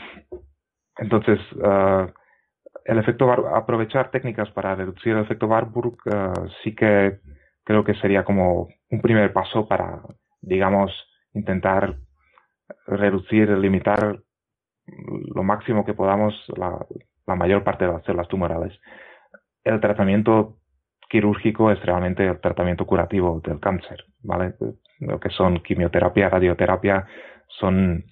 Entonces, 0.98 1.40
uh, 1.54 2.06
el 2.84 2.98
efecto 2.98 3.30
aprovechar 3.54 4.10
técnicas 4.10 4.50
para 4.50 4.74
reducir 4.74 5.12
el 5.12 5.22
efecto 5.22 5.46
Warburg 5.46 5.96
uh, 6.06 6.48
sí 6.62 6.74
que 6.74 7.18
creo 7.64 7.84
que 7.84 7.94
sería 7.94 8.24
como 8.24 8.68
un 8.90 9.00
primer 9.00 9.32
paso 9.32 9.66
para, 9.66 10.02
digamos, 10.42 10.92
intentar 11.32 11.96
reducir, 12.86 13.48
limitar 13.50 14.18
lo 15.34 15.42
máximo 15.42 15.84
que 15.84 15.94
podamos 15.94 16.34
la, 16.56 16.86
mayor 17.34 17.64
parte 17.64 17.86
de 17.86 17.92
las 17.92 18.04
células 18.04 18.28
tumorales. 18.28 18.78
El 19.62 19.80
tratamiento 19.80 20.58
quirúrgico 21.08 21.70
es 21.70 21.80
realmente 21.84 22.26
el 22.26 22.40
tratamiento 22.40 22.86
curativo 22.86 23.40
del 23.44 23.60
cáncer, 23.60 24.04
¿vale? 24.22 24.54
Lo 25.00 25.18
que 25.20 25.30
son 25.30 25.62
quimioterapia, 25.62 26.28
radioterapia, 26.28 27.06
son 27.48 28.04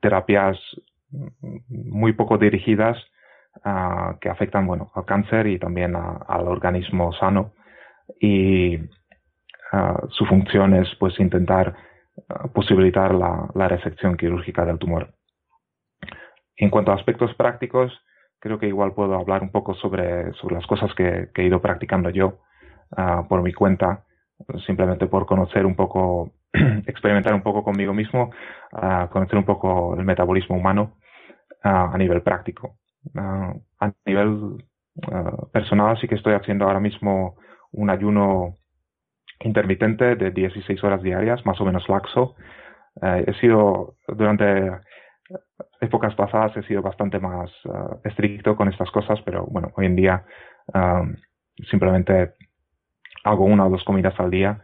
terapias 0.00 0.58
muy 1.68 2.12
poco 2.12 2.38
dirigidas 2.38 2.98
uh, 3.64 4.18
que 4.20 4.28
afectan, 4.28 4.66
bueno, 4.66 4.90
al 4.94 5.04
cáncer 5.04 5.46
y 5.46 5.58
también 5.58 5.94
al 5.96 6.48
organismo 6.48 7.12
sano 7.12 7.52
y 8.20 8.76
uh, 8.76 10.08
su 10.10 10.26
función 10.26 10.74
es 10.74 10.88
pues 10.98 11.18
intentar 11.20 11.74
posibilitar 12.52 13.14
la, 13.14 13.48
la, 13.54 13.68
resección 13.68 14.16
quirúrgica 14.16 14.64
del 14.64 14.78
tumor. 14.78 15.14
En 16.56 16.70
cuanto 16.70 16.90
a 16.90 16.96
aspectos 16.96 17.34
prácticos, 17.34 17.92
creo 18.40 18.58
que 18.58 18.66
igual 18.66 18.92
puedo 18.94 19.14
hablar 19.14 19.42
un 19.42 19.50
poco 19.50 19.74
sobre, 19.74 20.32
sobre 20.34 20.56
las 20.56 20.66
cosas 20.66 20.94
que, 20.94 21.30
he 21.34 21.42
ido 21.44 21.60
practicando 21.60 22.10
yo 22.10 22.40
uh, 22.96 23.26
por 23.28 23.42
mi 23.42 23.52
cuenta, 23.52 24.04
simplemente 24.66 25.06
por 25.06 25.26
conocer 25.26 25.66
un 25.66 25.74
poco, 25.74 26.32
experimentar 26.86 27.34
un 27.34 27.42
poco 27.42 27.62
conmigo 27.62 27.94
mismo, 27.94 28.30
conocer 29.10 29.38
un 29.38 29.44
poco 29.44 29.94
el 29.96 30.04
metabolismo 30.04 30.56
humano 30.56 30.96
a 31.62 31.96
nivel 31.98 32.22
práctico. 32.22 32.76
a 33.14 33.92
nivel 34.04 34.64
personal 35.52 35.98
sí 36.00 36.06
que 36.06 36.14
estoy 36.14 36.34
haciendo 36.34 36.64
ahora 36.64 36.80
mismo 36.80 37.36
un 37.72 37.90
ayuno 37.90 38.57
intermitente 39.40 40.16
de 40.16 40.30
16 40.30 40.82
horas 40.84 41.02
diarias, 41.02 41.44
más 41.46 41.60
o 41.60 41.64
menos 41.64 41.88
laxo. 41.88 42.34
Eh, 43.02 43.24
he 43.28 43.34
sido, 43.34 43.96
durante 44.08 44.72
épocas 45.80 46.14
pasadas 46.14 46.56
he 46.56 46.62
sido 46.62 46.82
bastante 46.82 47.18
más 47.18 47.50
uh, 47.66 48.00
estricto 48.04 48.56
con 48.56 48.68
estas 48.68 48.90
cosas, 48.90 49.20
pero 49.24 49.46
bueno, 49.46 49.70
hoy 49.76 49.86
en 49.86 49.96
día 49.96 50.24
simplemente 51.70 52.34
hago 53.24 53.44
una 53.44 53.66
o 53.66 53.70
dos 53.70 53.84
comidas 53.84 54.18
al 54.18 54.30
día 54.30 54.62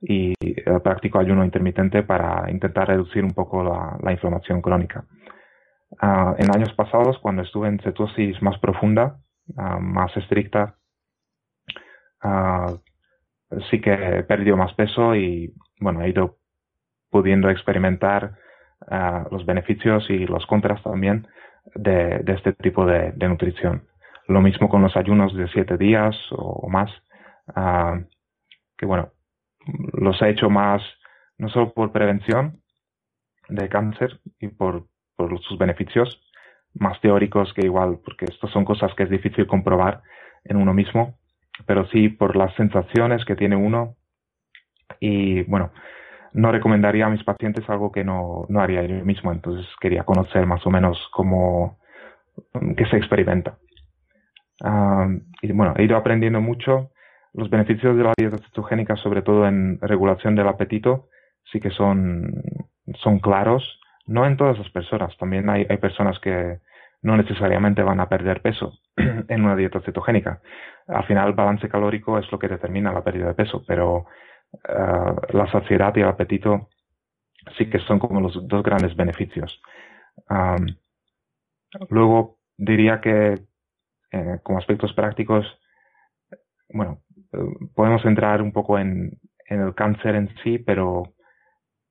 y 0.00 0.32
uh, 0.68 0.80
practico 0.80 1.18
ayuno 1.18 1.44
intermitente 1.44 2.02
para 2.02 2.50
intentar 2.50 2.88
reducir 2.88 3.24
un 3.24 3.32
poco 3.32 3.62
la, 3.62 3.96
la 4.02 4.12
inflamación 4.12 4.60
crónica. 4.60 5.04
Uh, 6.02 6.34
en 6.38 6.54
años 6.54 6.72
pasados, 6.74 7.18
cuando 7.18 7.42
estuve 7.42 7.68
en 7.68 7.78
cetosis 7.80 8.40
más 8.42 8.58
profunda, 8.58 9.18
más 9.80 10.14
estricta, 10.16 10.76
uh, 12.24 12.76
sí 13.70 13.80
que 13.80 13.92
he 13.92 14.22
perdido 14.24 14.56
más 14.56 14.74
peso 14.74 15.14
y 15.14 15.54
bueno, 15.80 16.02
he 16.02 16.10
ido 16.10 16.36
pudiendo 17.10 17.48
experimentar 17.48 18.36
uh, 18.90 19.32
los 19.32 19.46
beneficios 19.46 20.08
y 20.10 20.26
los 20.26 20.46
contras 20.46 20.82
también 20.82 21.26
de, 21.74 22.20
de 22.20 22.32
este 22.32 22.52
tipo 22.52 22.86
de, 22.86 23.12
de, 23.12 23.28
nutrición. 23.28 23.86
Lo 24.28 24.40
mismo 24.40 24.68
con 24.68 24.82
los 24.82 24.96
ayunos 24.96 25.34
de 25.34 25.48
siete 25.48 25.76
días 25.76 26.16
o, 26.30 26.68
más, 26.68 26.90
uh, 27.56 28.04
que 28.76 28.86
bueno, 28.86 29.10
los 29.92 30.20
he 30.22 30.30
hecho 30.30 30.50
más 30.50 30.82
no 31.38 31.48
solo 31.48 31.72
por 31.72 31.92
prevención 31.92 32.60
de 33.48 33.68
cáncer 33.68 34.20
y 34.40 34.48
por, 34.48 34.86
por 35.16 35.38
sus 35.42 35.58
beneficios 35.58 36.20
más 36.74 37.00
teóricos 37.00 37.52
que 37.54 37.64
igual, 37.64 38.00
porque 38.04 38.26
estas 38.26 38.50
son 38.50 38.64
cosas 38.64 38.92
que 38.94 39.04
es 39.04 39.10
difícil 39.10 39.46
comprobar 39.46 40.02
en 40.44 40.56
uno 40.56 40.74
mismo, 40.74 41.18
pero 41.64 41.86
sí 41.88 42.08
por 42.08 42.36
las 42.36 42.54
sensaciones 42.54 43.24
que 43.24 43.36
tiene 43.36 43.56
uno 43.56 43.96
y 45.00 45.42
bueno, 45.44 45.72
no 46.32 46.52
recomendaría 46.52 47.06
a 47.06 47.10
mis 47.10 47.24
pacientes 47.24 47.68
algo 47.68 47.90
que 47.90 48.04
no, 48.04 48.44
no 48.48 48.60
haría 48.60 48.82
yo 48.82 49.04
mismo, 49.04 49.32
entonces 49.32 49.66
quería 49.80 50.04
conocer 50.04 50.46
más 50.46 50.64
o 50.66 50.70
menos 50.70 50.98
cómo 51.12 51.78
que 52.76 52.84
se 52.86 52.96
experimenta. 52.96 53.56
Uh, 54.60 55.20
y 55.42 55.52
bueno, 55.52 55.74
he 55.76 55.84
ido 55.84 55.96
aprendiendo 55.96 56.40
mucho. 56.40 56.90
Los 57.32 57.50
beneficios 57.50 57.96
de 57.96 58.02
la 58.02 58.12
dieta 58.16 58.38
cetogénica, 58.38 58.96
sobre 58.96 59.22
todo 59.22 59.46
en 59.46 59.78
regulación 59.80 60.34
del 60.34 60.48
apetito, 60.48 61.08
sí 61.52 61.60
que 61.60 61.70
son, 61.70 62.32
son 63.02 63.18
claros. 63.18 63.80
No 64.06 64.26
en 64.26 64.36
todas 64.36 64.58
las 64.58 64.70
personas, 64.70 65.16
también 65.18 65.48
hay, 65.50 65.66
hay 65.68 65.76
personas 65.78 66.18
que, 66.20 66.58
no 67.02 67.16
necesariamente 67.16 67.82
van 67.82 68.00
a 68.00 68.08
perder 68.08 68.42
peso 68.42 68.78
en 68.96 69.44
una 69.44 69.56
dieta 69.56 69.80
cetogénica. 69.80 70.40
Al 70.88 71.04
final, 71.06 71.28
el 71.28 71.34
balance 71.34 71.68
calórico 71.68 72.18
es 72.18 72.30
lo 72.30 72.38
que 72.38 72.48
determina 72.48 72.92
la 72.92 73.04
pérdida 73.04 73.28
de 73.28 73.34
peso, 73.34 73.62
pero 73.66 74.06
uh, 74.52 75.36
la 75.36 75.50
saciedad 75.50 75.94
y 75.96 76.00
el 76.00 76.08
apetito 76.08 76.68
sí 77.56 77.70
que 77.70 77.78
son 77.80 77.98
como 77.98 78.20
los 78.20 78.46
dos 78.48 78.62
grandes 78.62 78.96
beneficios. 78.96 79.60
Luego, 81.90 82.38
diría 82.56 83.00
que 83.00 83.34
eh, 84.12 84.40
como 84.42 84.58
aspectos 84.58 84.92
prácticos, 84.94 85.46
bueno, 86.70 87.02
podemos 87.74 88.04
entrar 88.04 88.42
un 88.42 88.52
poco 88.52 88.78
en 88.78 89.20
el 89.46 89.74
cáncer 89.74 90.16
en 90.16 90.34
sí, 90.42 90.58
pero 90.58 91.14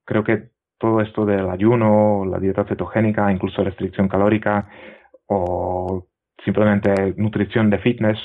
creo 0.03 0.23
que 0.23 0.54
todo 0.77 1.01
esto 1.01 1.25
del 1.25 1.49
ayuno, 1.49 2.25
la 2.25 2.39
dieta 2.39 2.65
cetogénica, 2.65 3.31
incluso 3.31 3.63
restricción 3.63 4.07
calórica 4.07 4.67
o 5.27 6.07
simplemente 6.43 7.13
nutrición 7.17 7.69
de 7.69 7.79
fitness 7.79 8.19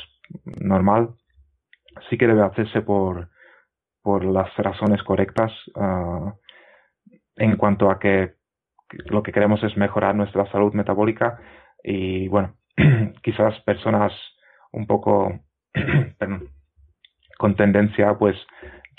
normal, 0.60 1.10
sí 2.08 2.18
que 2.18 2.26
debe 2.26 2.42
hacerse 2.42 2.82
por, 2.82 3.30
por 4.02 4.24
las 4.24 4.54
razones 4.56 5.02
correctas 5.02 5.52
uh, 5.74 6.30
en 7.36 7.56
cuanto 7.56 7.90
a 7.90 7.98
que 7.98 8.34
lo 9.06 9.22
que 9.22 9.32
queremos 9.32 9.62
es 9.62 9.76
mejorar 9.76 10.14
nuestra 10.14 10.50
salud 10.50 10.74
metabólica 10.74 11.38
y 11.82 12.28
bueno, 12.28 12.56
quizás 13.22 13.58
personas 13.60 14.12
un 14.72 14.86
poco 14.86 15.40
con 17.38 17.56
tendencia 17.56 18.18
pues 18.18 18.36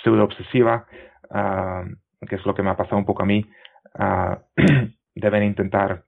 pseudo 0.01 0.23
obsesiva 0.23 0.85
uh, 1.29 1.85
que 2.27 2.35
es 2.35 2.45
lo 2.45 2.53
que 2.53 2.63
me 2.63 2.69
ha 2.69 2.77
pasado 2.77 2.97
un 2.97 3.05
poco 3.05 3.23
a 3.23 3.25
mí, 3.25 3.45
uh, 3.99 4.35
deben 5.15 5.43
intentar 5.43 6.03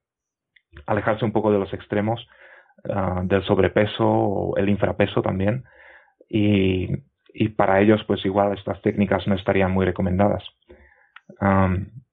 alejarse 0.86 1.26
un 1.26 1.32
poco 1.32 1.52
de 1.52 1.60
los 1.60 1.74
extremos 1.74 2.28
uh, 2.86 3.26
del 3.26 3.44
sobrepeso 3.44 4.06
o 4.08 4.58
el 4.58 4.70
infrapeso 4.70 5.22
también. 5.22 5.64
Y, 6.30 6.90
para 7.58 7.82
ellos, 7.82 8.04
pues 8.06 8.24
igual 8.26 8.54
estas 8.54 8.80
técnicas 8.84 9.28
no 9.28 9.34
estarían 9.34 9.72
muy 9.72 9.86
recomendadas. 9.86 10.44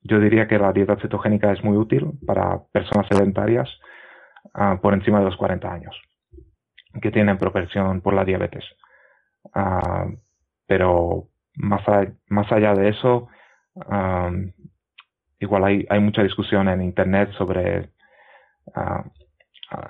Yo 0.02 0.18
diría 0.18 0.48
que 0.48 0.58
la 0.58 0.72
dieta 0.72 0.96
cetogénica 0.96 1.52
es 1.52 1.62
muy 1.62 1.76
útil 1.76 2.12
para 2.26 2.58
personas 2.72 3.06
sedentarias 3.06 3.68
uh, 4.54 4.80
por 4.80 4.94
encima 4.94 5.18
de 5.18 5.26
los 5.26 5.36
40 5.36 5.70
años 5.70 5.94
que 7.02 7.10
tienen 7.10 7.38
propensión 7.38 8.00
por 8.00 8.14
la 8.14 8.24
diabetes. 8.24 8.64
Pero 10.66 11.28
más, 11.54 11.82
más 12.28 12.50
allá 12.52 12.74
de 12.74 12.88
eso, 12.88 13.28
Um, 13.74 14.52
igual 15.38 15.64
hay, 15.64 15.86
hay 15.88 16.00
mucha 16.00 16.22
discusión 16.22 16.68
en 16.68 16.82
Internet 16.82 17.30
sobre... 17.32 17.90
Uh, 18.66 19.04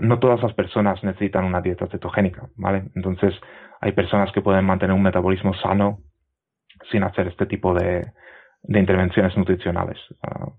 no 0.01 0.19
todas 0.19 0.43
las 0.43 0.53
personas 0.53 1.03
necesitan 1.03 1.45
una 1.45 1.63
dieta 1.63 1.87
cetogénica, 1.87 2.49
¿vale? 2.57 2.91
Entonces 2.95 3.35
hay 3.81 3.93
personas 3.93 4.31
que 4.33 4.43
pueden 4.43 4.65
mantener 4.65 4.95
un 4.95 5.03
metabolismo 5.03 5.55
sano 5.55 6.01
sin 6.91 7.03
hacer 7.03 7.29
este 7.29 7.47
tipo 7.47 7.73
de, 7.75 8.13
de 8.63 8.79
intervenciones 8.79 9.37
nutricionales. 9.37 9.99
Uh, 10.23 10.53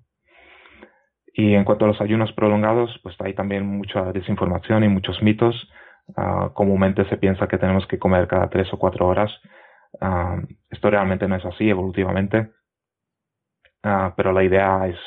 y 1.33 1.53
en 1.53 1.63
cuanto 1.63 1.85
a 1.85 1.87
los 1.87 2.01
ayunos 2.01 2.33
prolongados, 2.33 2.99
pues 3.03 3.15
hay 3.21 3.33
también 3.33 3.65
mucha 3.65 4.11
desinformación 4.11 4.83
y 4.83 4.89
muchos 4.89 5.21
mitos. 5.23 5.55
Comúnmente 6.53 7.05
se 7.05 7.15
piensa 7.15 7.47
que 7.47 7.57
tenemos 7.57 7.87
que 7.87 7.99
comer 7.99 8.27
cada 8.27 8.49
tres 8.49 8.67
o 8.73 8.77
cuatro 8.77 9.07
horas. 9.07 9.31
Esto 10.69 10.89
realmente 10.89 11.29
no 11.29 11.37
es 11.37 11.45
así 11.45 11.69
evolutivamente. 11.69 12.51
Uh, 13.83 14.13
pero 14.15 14.31
la 14.31 14.43
idea 14.43 14.87
es, 14.87 14.99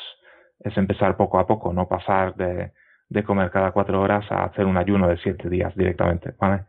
es 0.59 0.75
empezar 0.77 1.15
poco 1.15 1.39
a 1.39 1.47
poco, 1.47 1.71
no 1.71 1.87
pasar 1.87 2.35
de, 2.35 2.71
de 3.09 3.23
comer 3.23 3.51
cada 3.51 3.71
cuatro 3.71 4.01
horas 4.01 4.29
a 4.31 4.43
hacer 4.43 4.65
un 4.65 4.77
ayuno 4.77 5.07
de 5.07 5.17
siete 5.17 5.49
días 5.49 5.75
directamente, 5.75 6.33
¿vale? 6.39 6.65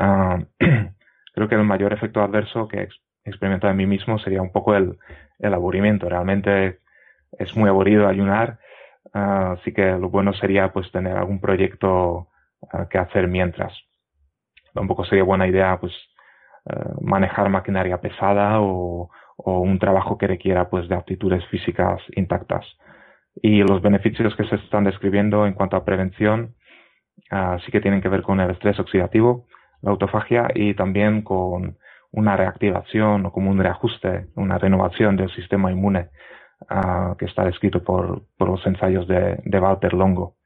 Uh, 0.00 0.44
creo 1.34 1.48
que 1.48 1.54
el 1.54 1.64
mayor 1.64 1.92
efecto 1.92 2.20
adverso 2.22 2.66
que 2.66 2.88
he 3.24 3.30
experimentado 3.30 3.70
en 3.70 3.76
mí 3.76 3.86
mismo 3.86 4.18
sería 4.18 4.42
un 4.42 4.50
poco 4.50 4.74
el, 4.74 4.98
el 5.38 5.54
aburrimiento. 5.54 6.08
Realmente 6.08 6.80
es 7.38 7.56
muy 7.56 7.68
aburrido 7.68 8.08
ayunar, 8.08 8.58
ah, 9.14 9.56
así 9.58 9.72
que 9.72 9.92
lo 9.92 10.10
bueno 10.10 10.32
sería 10.34 10.72
pues 10.72 10.90
tener 10.92 11.16
algún 11.16 11.40
proyecto 11.40 12.28
ah, 12.72 12.88
que 12.88 12.98
hacer 12.98 13.28
mientras. 13.28 13.72
Tampoco 14.74 15.04
sería 15.04 15.24
buena 15.24 15.46
idea 15.46 15.78
pues 15.78 15.92
ah, 16.68 16.94
manejar 17.00 17.48
maquinaria 17.48 18.00
pesada 18.00 18.60
o, 18.60 19.10
o, 19.36 19.60
un 19.60 19.78
trabajo 19.78 20.18
que 20.18 20.26
requiera 20.26 20.68
pues 20.68 20.88
de 20.88 20.94
aptitudes 20.94 21.44
físicas 21.46 22.00
intactas. 22.14 22.66
Y 23.42 23.62
los 23.62 23.82
beneficios 23.82 24.34
que 24.36 24.44
se 24.44 24.56
están 24.56 24.84
describiendo 24.84 25.46
en 25.46 25.54
cuanto 25.54 25.76
a 25.76 25.84
prevención 25.84 26.54
sí 27.64 27.72
que 27.72 27.80
tienen 27.80 28.00
que 28.00 28.08
ver 28.08 28.22
con 28.22 28.40
el 28.40 28.50
estrés 28.50 28.78
oxidativo, 28.78 29.46
la 29.82 29.90
autofagia 29.90 30.48
y 30.54 30.74
también 30.74 31.22
con 31.22 31.76
una 32.12 32.36
reactivación 32.36 33.26
o 33.26 33.32
como 33.32 33.50
un 33.50 33.58
reajuste, 33.58 34.28
una 34.36 34.58
renovación 34.58 35.16
del 35.16 35.30
sistema 35.30 35.70
inmune 35.70 36.08
uh, 36.70 37.14
que 37.16 37.26
está 37.26 37.44
descrito 37.44 37.82
por, 37.82 38.22
por, 38.38 38.48
los 38.48 38.66
ensayos 38.66 39.06
de, 39.06 39.38
de 39.44 39.60
Walter 39.60 39.92
Longo. 39.92 40.36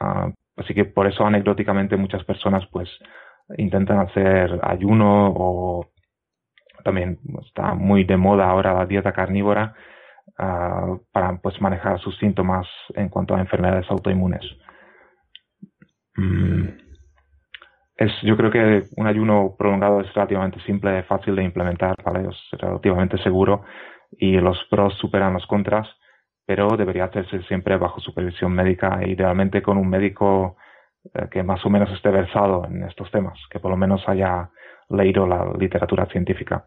Uh, 0.00 0.32
así 0.56 0.74
que 0.74 0.84
por 0.84 1.06
eso 1.06 1.26
anecdóticamente 1.26 1.96
muchas 1.96 2.24
personas 2.24 2.66
pues 2.70 2.88
intentan 3.58 3.98
hacer 3.98 4.58
ayuno 4.62 5.32
o 5.36 5.86
también 6.82 7.18
está 7.46 7.74
muy 7.74 8.04
de 8.04 8.16
moda 8.16 8.48
ahora 8.48 8.74
la 8.74 8.86
dieta 8.86 9.12
carnívora 9.12 9.74
uh, 10.38 10.98
para 11.12 11.36
pues 11.38 11.60
manejar 11.60 11.98
sus 12.00 12.16
síntomas 12.18 12.66
en 12.94 13.08
cuanto 13.08 13.34
a 13.34 13.40
enfermedades 13.40 13.90
autoinmunes. 13.90 14.42
Mm 16.16 16.82
es, 17.96 18.12
yo 18.22 18.36
creo 18.36 18.50
que 18.50 18.84
un 18.96 19.06
ayuno 19.06 19.54
prolongado 19.58 20.00
es 20.00 20.12
relativamente 20.14 20.60
simple, 20.60 21.02
fácil 21.04 21.36
de 21.36 21.44
implementar, 21.44 21.94
¿vale? 22.04 22.28
es 22.28 22.60
relativamente 22.60 23.18
seguro 23.18 23.62
y 24.12 24.36
los 24.38 24.58
pros 24.70 24.94
superan 24.98 25.34
los 25.34 25.46
contras, 25.46 25.88
pero 26.46 26.68
debería 26.76 27.04
hacerse 27.04 27.42
siempre 27.44 27.76
bajo 27.76 28.00
supervisión 28.00 28.52
médica 28.52 29.00
idealmente 29.06 29.62
con 29.62 29.78
un 29.78 29.88
médico 29.88 30.56
eh, 31.14 31.28
que 31.30 31.42
más 31.42 31.64
o 31.64 31.70
menos 31.70 31.90
esté 31.92 32.10
versado 32.10 32.64
en 32.66 32.82
estos 32.84 33.10
temas, 33.10 33.38
que 33.50 33.60
por 33.60 33.70
lo 33.70 33.76
menos 33.76 34.02
haya 34.08 34.50
leído 34.88 35.26
la 35.26 35.52
literatura 35.58 36.06
científica. 36.06 36.66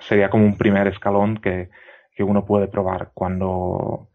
Sería 0.00 0.30
como 0.30 0.44
un 0.44 0.56
primer 0.56 0.88
escalón 0.88 1.38
que, 1.38 1.70
que 2.14 2.22
uno 2.22 2.44
puede 2.44 2.68
probar 2.68 3.10
cuando, 3.14 4.08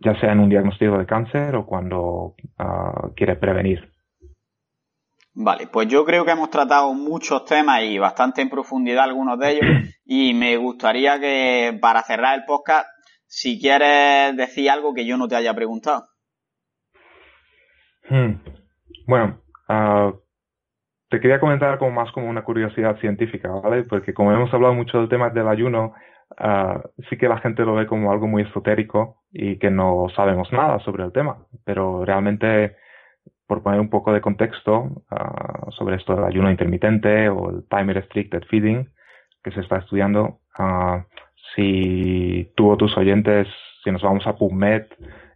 ya 0.00 0.18
sea 0.20 0.32
en 0.32 0.40
un 0.40 0.48
diagnóstico 0.48 0.98
de 0.98 1.06
cáncer 1.06 1.56
o 1.56 1.66
cuando 1.66 2.34
uh, 2.58 3.14
quiere 3.14 3.36
prevenir 3.36 3.90
Vale, 5.38 5.66
pues 5.66 5.86
yo 5.88 6.02
creo 6.06 6.24
que 6.24 6.30
hemos 6.30 6.48
tratado 6.48 6.94
muchos 6.94 7.44
temas 7.44 7.82
y 7.82 7.98
bastante 7.98 8.40
en 8.40 8.48
profundidad 8.48 9.04
algunos 9.04 9.38
de 9.38 9.50
ellos 9.50 9.66
y 10.06 10.32
me 10.32 10.56
gustaría 10.56 11.20
que 11.20 11.78
para 11.78 12.02
cerrar 12.02 12.38
el 12.38 12.46
podcast, 12.46 12.88
si 13.26 13.60
quieres 13.60 14.34
decir 14.34 14.70
algo 14.70 14.94
que 14.94 15.04
yo 15.04 15.18
no 15.18 15.28
te 15.28 15.36
haya 15.36 15.52
preguntado. 15.52 16.08
Hmm. 18.08 18.36
Bueno, 19.06 19.42
uh, 19.68 20.18
te 21.16 21.20
quería 21.20 21.40
comentar 21.40 21.78
como 21.78 21.92
más 21.92 22.12
como 22.12 22.28
una 22.28 22.44
curiosidad 22.44 22.98
científica, 22.98 23.48
¿vale? 23.48 23.84
Porque 23.84 24.12
como 24.12 24.32
hemos 24.32 24.52
hablado 24.52 24.74
mucho 24.74 24.98
del 24.98 25.08
tema 25.08 25.30
del 25.30 25.48
ayuno, 25.48 25.94
uh, 26.38 26.78
sí 27.08 27.16
que 27.16 27.26
la 27.26 27.38
gente 27.38 27.64
lo 27.64 27.74
ve 27.74 27.86
como 27.86 28.12
algo 28.12 28.26
muy 28.26 28.42
esotérico 28.42 29.22
y 29.32 29.56
que 29.58 29.70
no 29.70 30.08
sabemos 30.14 30.52
nada 30.52 30.78
sobre 30.80 31.04
el 31.04 31.12
tema, 31.12 31.38
pero 31.64 32.04
realmente 32.04 32.76
por 33.46 33.62
poner 33.62 33.80
un 33.80 33.88
poco 33.88 34.12
de 34.12 34.20
contexto 34.20 34.90
uh, 35.10 35.70
sobre 35.70 35.96
esto 35.96 36.14
del 36.14 36.24
ayuno 36.24 36.50
intermitente 36.50 37.30
o 37.30 37.48
el 37.48 37.64
time 37.66 37.94
restricted 37.94 38.42
feeding 38.50 38.86
que 39.42 39.52
se 39.52 39.60
está 39.60 39.78
estudiando, 39.78 40.40
uh, 40.58 41.00
si 41.54 42.52
tú 42.56 42.68
o 42.72 42.76
tus 42.76 42.94
oyentes, 42.98 43.48
si 43.82 43.90
nos 43.90 44.02
vamos 44.02 44.26
a 44.26 44.36
PubMed 44.36 44.84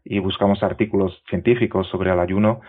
y 0.05 0.19
buscamos 0.19 0.63
artículos 0.63 1.23
científicos 1.31 1.89
sobre 1.89 2.13
el 2.13 2.21
ayuno, 2.21 2.61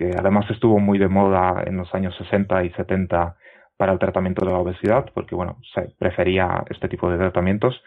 que 0.00 0.16
además 0.18 0.50
estuvo 0.50 0.78
muy 0.78 0.96
de 0.96 1.08
moda 1.08 1.62
en 1.66 1.76
los 1.76 1.94
años 1.94 2.16
60 2.16 2.64
y 2.64 2.70
70 2.70 3.36
para 3.76 3.92
el 3.92 3.98
tratamiento 3.98 4.46
de 4.46 4.52
la 4.52 4.58
obesidad, 4.58 5.04
porque 5.12 5.34
bueno, 5.34 5.58
se 5.74 5.94
prefería 5.98 6.64
este 6.70 6.88
tipo 6.88 7.10
de 7.10 7.18
tratamientos, 7.18 7.82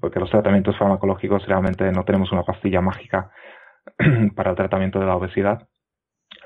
porque 0.00 0.18
los 0.18 0.30
tratamientos 0.30 0.78
farmacológicos 0.78 1.46
realmente 1.46 1.92
no 1.92 2.06
tenemos 2.06 2.32
una 2.32 2.42
pastilla 2.42 2.80
mágica 2.80 3.30
para 4.34 4.52
el 4.52 4.56
tratamiento 4.56 4.98
de 4.98 5.04
la 5.04 5.16
obesidad. 5.16 5.68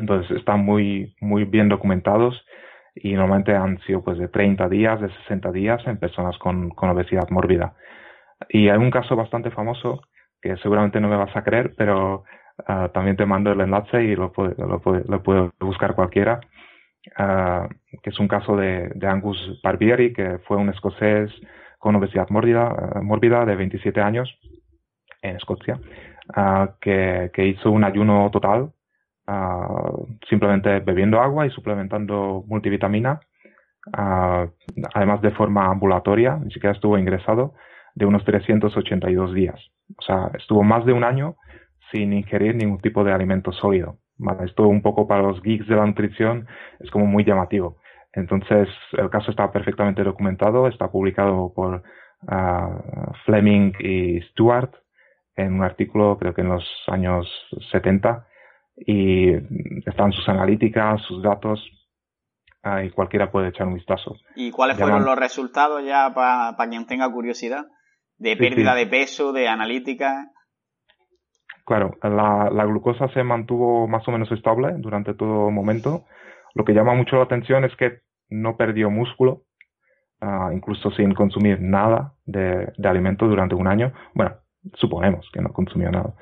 Entonces 0.00 0.36
están 0.36 0.64
muy, 0.64 1.14
muy 1.20 1.44
bien 1.44 1.68
documentados 1.68 2.44
y 2.96 3.12
normalmente 3.12 3.54
han 3.54 3.78
sido 3.82 4.02
pues 4.02 4.18
de 4.18 4.26
30 4.26 4.68
días, 4.68 5.00
de 5.00 5.08
60 5.08 5.52
días 5.52 5.86
en 5.86 5.98
personas 5.98 6.36
con, 6.38 6.70
con 6.70 6.90
obesidad 6.90 7.30
mórbida. 7.30 7.76
Y 8.48 8.70
hay 8.70 8.78
un 8.78 8.90
caso 8.90 9.14
bastante 9.14 9.52
famoso 9.52 10.02
que 10.40 10.56
seguramente 10.56 11.00
no 11.00 11.06
me 11.06 11.16
vas 11.16 11.36
a 11.36 11.44
creer, 11.44 11.74
pero 11.76 12.24
uh, 12.68 12.88
también 12.88 13.16
te 13.16 13.26
mando 13.26 13.52
el 13.52 13.60
enlace 13.60 14.02
y 14.04 14.16
lo 14.16 14.32
puede, 14.32 14.54
lo 14.56 14.80
puede, 14.80 15.04
lo 15.08 15.22
puede 15.22 15.50
buscar 15.60 15.94
cualquiera, 15.94 16.40
uh, 17.18 17.68
que 18.02 18.10
es 18.10 18.18
un 18.18 18.28
caso 18.28 18.56
de, 18.56 18.90
de, 18.94 19.06
Angus 19.06 19.60
Barbieri, 19.62 20.12
que 20.12 20.38
fue 20.46 20.56
un 20.56 20.68
escocés 20.68 21.30
con 21.78 21.96
obesidad 21.96 22.28
mórbida, 22.30 22.72
uh, 22.96 23.02
mórbida 23.02 23.44
de 23.44 23.56
27 23.56 24.00
años 24.00 24.38
en 25.22 25.36
Escocia, 25.36 25.78
que, 26.80 27.30
que 27.32 27.46
hizo 27.46 27.70
un 27.70 27.84
ayuno 27.84 28.28
total 28.32 28.72
simplemente 30.28 30.80
bebiendo 30.80 31.20
agua 31.20 31.46
y 31.46 31.50
suplementando 31.50 32.44
multivitamina, 32.48 33.20
además 33.92 35.22
de 35.22 35.30
forma 35.30 35.66
ambulatoria, 35.66 36.38
ni 36.42 36.50
siquiera 36.50 36.74
estuvo 36.74 36.98
ingresado, 36.98 37.54
de 37.94 38.06
unos 38.06 38.24
382 38.24 39.34
días. 39.34 39.60
O 39.98 40.02
sea, 40.02 40.30
estuvo 40.34 40.62
más 40.62 40.84
de 40.84 40.92
un 40.92 41.04
año 41.04 41.36
sin 41.92 42.12
ingerir 42.12 42.56
ningún 42.56 42.80
tipo 42.80 43.04
de 43.04 43.12
alimento 43.12 43.52
sólido. 43.52 43.98
Vale, 44.16 44.44
esto 44.46 44.66
un 44.66 44.82
poco 44.82 45.06
para 45.06 45.22
los 45.22 45.42
geeks 45.42 45.68
de 45.68 45.76
la 45.76 45.86
nutrición 45.86 46.48
es 46.80 46.90
como 46.90 47.06
muy 47.06 47.24
llamativo. 47.24 47.76
Entonces, 48.12 48.68
el 48.92 49.08
caso 49.10 49.30
está 49.30 49.52
perfectamente 49.52 50.02
documentado, 50.02 50.66
está 50.66 50.90
publicado 50.90 51.52
por 51.54 51.82
uh, 52.22 53.12
Fleming 53.24 53.72
y 53.78 54.20
Stewart 54.30 54.70
en 55.36 55.54
un 55.54 55.62
artículo, 55.62 56.18
creo 56.18 56.34
que 56.34 56.42
en 56.42 56.48
los 56.48 56.64
años 56.88 57.26
70, 57.70 58.26
y 58.76 59.32
están 59.86 60.12
sus 60.12 60.28
analíticas, 60.28 61.00
sus 61.02 61.22
datos, 61.22 61.60
y 62.84 62.90
cualquiera 62.90 63.30
puede 63.30 63.48
echar 63.48 63.66
un 63.66 63.74
vistazo. 63.74 64.14
¿Y 64.36 64.50
cuáles 64.50 64.78
fueron 64.78 65.04
los 65.04 65.18
resultados 65.18 65.84
ya 65.84 66.12
para 66.14 66.68
quien 66.68 66.86
tenga 66.86 67.10
curiosidad? 67.10 67.66
¿De 68.18 68.36
pérdida 68.36 68.74
de 68.74 68.86
peso, 68.86 69.32
de 69.32 69.48
analítica? 69.48 70.30
Claro, 71.64 71.96
la, 72.02 72.64
glucosa 72.64 73.08
se 73.08 73.22
mantuvo 73.22 73.86
más 73.86 74.06
o 74.08 74.12
menos 74.12 74.30
estable 74.32 74.74
durante 74.78 75.14
todo 75.14 75.50
momento. 75.50 76.04
Lo 76.54 76.64
que 76.64 76.74
llama 76.74 76.94
mucho 76.94 77.16
la 77.16 77.22
atención 77.22 77.64
es 77.64 77.74
que 77.76 78.00
no 78.30 78.56
perdió 78.56 78.90
músculo, 78.90 79.42
uh, 80.20 80.50
incluso 80.52 80.90
sin 80.90 81.14
consumir 81.14 81.60
nada 81.60 82.14
de, 82.26 82.72
alimento 82.84 83.28
durante 83.28 83.54
un 83.54 83.68
año. 83.68 83.92
Bueno, 84.14 84.36
suponemos 84.74 85.28
que 85.32 85.40
no 85.40 85.52
consumió 85.52 85.90
nada. 85.90 86.14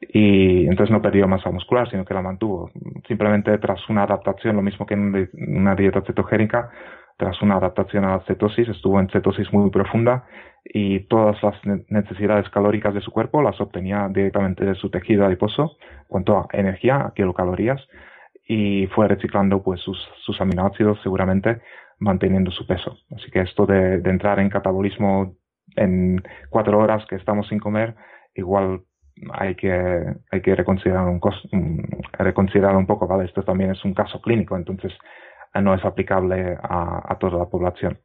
Y 0.00 0.66
entonces 0.66 0.92
no 0.92 1.02
perdió 1.02 1.26
masa 1.26 1.50
muscular, 1.50 1.90
sino 1.90 2.04
que 2.04 2.14
la 2.14 2.22
mantuvo. 2.22 2.70
Simplemente 3.08 3.58
tras 3.58 3.88
una 3.88 4.04
adaptación, 4.04 4.54
lo 4.54 4.62
mismo 4.62 4.86
que 4.86 4.94
en 4.94 5.28
una 5.36 5.74
dieta 5.74 6.02
cetogénica, 6.02 6.70
tras 7.18 7.42
una 7.42 7.56
adaptación 7.56 8.04
a 8.04 8.12
la 8.12 8.20
cetosis, 8.20 8.68
estuvo 8.68 8.98
en 9.00 9.08
cetosis 9.08 9.52
muy 9.52 9.70
profunda 9.70 10.24
y 10.64 11.00
todas 11.00 11.42
las 11.42 11.54
necesidades 11.88 12.48
calóricas 12.50 12.94
de 12.94 13.00
su 13.00 13.10
cuerpo 13.10 13.42
las 13.42 13.60
obtenía 13.60 14.08
directamente 14.08 14.64
de 14.64 14.76
su 14.76 14.88
tejido 14.88 15.26
adiposo, 15.26 15.76
cuanto 16.06 16.38
a 16.38 16.48
energía, 16.52 17.06
a 17.06 17.14
kilocalorías, 17.14 17.80
y 18.46 18.86
fue 18.94 19.08
reciclando 19.08 19.62
pues 19.62 19.80
sus, 19.80 19.98
sus 20.24 20.40
aminoácidos 20.40 21.00
seguramente 21.02 21.60
manteniendo 21.98 22.52
su 22.52 22.66
peso. 22.66 22.96
Así 23.14 23.30
que 23.32 23.40
esto 23.40 23.66
de, 23.66 23.94
entrar 23.94 24.38
en 24.38 24.48
catabolismo 24.48 25.34
en 25.74 26.22
cuatro 26.50 26.78
horas 26.78 27.04
que 27.06 27.16
estamos 27.16 27.48
sin 27.48 27.58
comer, 27.58 27.96
igual 28.34 28.82
hay 29.32 29.56
que, 29.56 30.04
hay 30.30 30.40
que 30.40 30.54
reconsiderar 30.54 31.04
un, 31.04 31.20
reconsiderar 32.12 32.76
un 32.76 32.86
poco, 32.86 33.08
¿vale? 33.08 33.24
Esto 33.24 33.42
también 33.42 33.72
es 33.72 33.84
un 33.84 33.92
caso 33.92 34.20
clínico, 34.22 34.56
entonces 34.56 34.92
no 35.54 35.74
es 35.74 35.84
aplicable 35.84 36.56
a, 36.62 37.16
toda 37.18 37.38
la 37.38 37.46
población. 37.46 37.98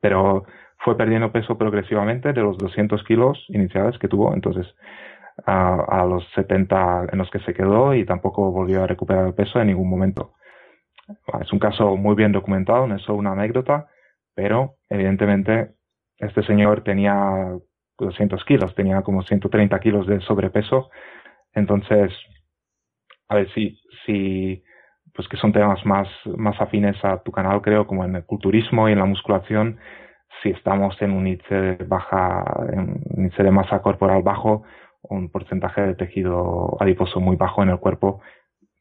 Pero 0.00 0.44
fue 0.78 0.96
perdiendo 0.96 1.32
peso 1.32 1.58
progresivamente 1.58 2.32
de 2.32 2.42
los 2.42 2.56
200 2.58 3.02
kilos 3.04 3.44
iniciales 3.48 3.98
que 3.98 4.08
tuvo, 4.08 4.32
entonces 4.32 4.66
a, 5.44 5.74
a, 5.74 6.04
los 6.04 6.24
70 6.34 7.06
en 7.12 7.18
los 7.18 7.30
que 7.30 7.40
se 7.40 7.54
quedó 7.54 7.94
y 7.94 8.04
tampoco 8.04 8.52
volvió 8.52 8.84
a 8.84 8.86
recuperar 8.86 9.26
el 9.26 9.34
peso 9.34 9.60
en 9.60 9.68
ningún 9.68 9.88
momento. 9.88 10.34
Es 11.40 11.52
un 11.52 11.58
caso 11.58 11.96
muy 11.96 12.14
bien 12.14 12.32
documentado, 12.32 12.86
no 12.86 12.96
es 12.96 13.02
solo 13.02 13.18
una 13.18 13.32
anécdota, 13.32 13.88
pero 14.34 14.76
evidentemente 14.88 15.72
este 16.18 16.42
señor 16.42 16.82
tenía 16.82 17.58
200 17.98 18.44
kilos, 18.44 18.74
tenía 18.74 19.02
como 19.02 19.22
130 19.22 19.80
kilos 19.80 20.06
de 20.06 20.20
sobrepeso. 20.20 20.90
Entonces, 21.52 22.12
a 23.28 23.36
ver 23.36 23.52
si, 23.52 23.80
si 24.04 24.62
pues 25.18 25.26
que 25.26 25.36
son 25.36 25.52
temas 25.52 25.84
más, 25.84 26.06
más 26.36 26.60
afines 26.60 26.96
a 27.04 27.20
tu 27.24 27.32
canal, 27.32 27.60
creo, 27.60 27.88
como 27.88 28.04
en 28.04 28.14
el 28.14 28.24
culturismo 28.24 28.88
y 28.88 28.92
en 28.92 29.00
la 29.00 29.04
musculación, 29.04 29.76
si 30.40 30.50
estamos 30.50 30.94
en 31.02 31.10
un 31.10 31.26
índice 31.26 31.56
de 31.56 31.84
baja, 31.84 32.44
en 32.72 32.78
un 32.78 33.02
índice 33.16 33.42
de 33.42 33.50
masa 33.50 33.82
corporal 33.82 34.22
bajo, 34.22 34.62
un 35.02 35.28
porcentaje 35.28 35.80
de 35.80 35.96
tejido 35.96 36.76
adiposo 36.78 37.18
muy 37.18 37.34
bajo 37.34 37.64
en 37.64 37.70
el 37.70 37.80
cuerpo, 37.80 38.20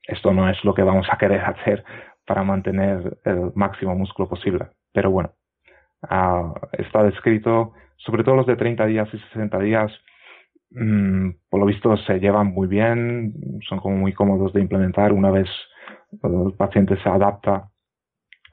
esto 0.03 0.31
no 0.31 0.47
es 0.47 0.63
lo 0.63 0.75
que 0.75 0.83
vamos 0.83 1.07
a 1.09 1.17
querer 1.17 1.41
hacer 1.41 1.83
para 2.27 2.43
mantener 2.43 3.17
el 3.25 3.51
máximo 3.55 3.95
músculo 3.95 4.29
posible. 4.29 4.67
Pero 4.93 5.09
bueno, 5.09 5.31
uh, 6.03 6.53
está 6.73 7.01
descrito, 7.01 7.73
sobre 7.95 8.23
todo 8.23 8.35
los 8.35 8.45
de 8.45 8.57
30 8.57 8.85
días 8.85 9.09
y 9.11 9.17
60 9.33 9.57
días, 9.57 9.91
mmm, 10.69 11.31
por 11.49 11.61
lo 11.61 11.65
visto 11.65 11.97
se 11.97 12.19
llevan 12.19 12.53
muy 12.53 12.67
bien, 12.67 13.33
son 13.67 13.79
como 13.79 13.97
muy 13.97 14.13
cómodos 14.13 14.53
de 14.53 14.61
implementar 14.61 15.13
una 15.13 15.31
vez 15.31 15.49
el 16.11 16.53
paciente 16.57 16.97
se 17.01 17.09
adapta 17.09 17.69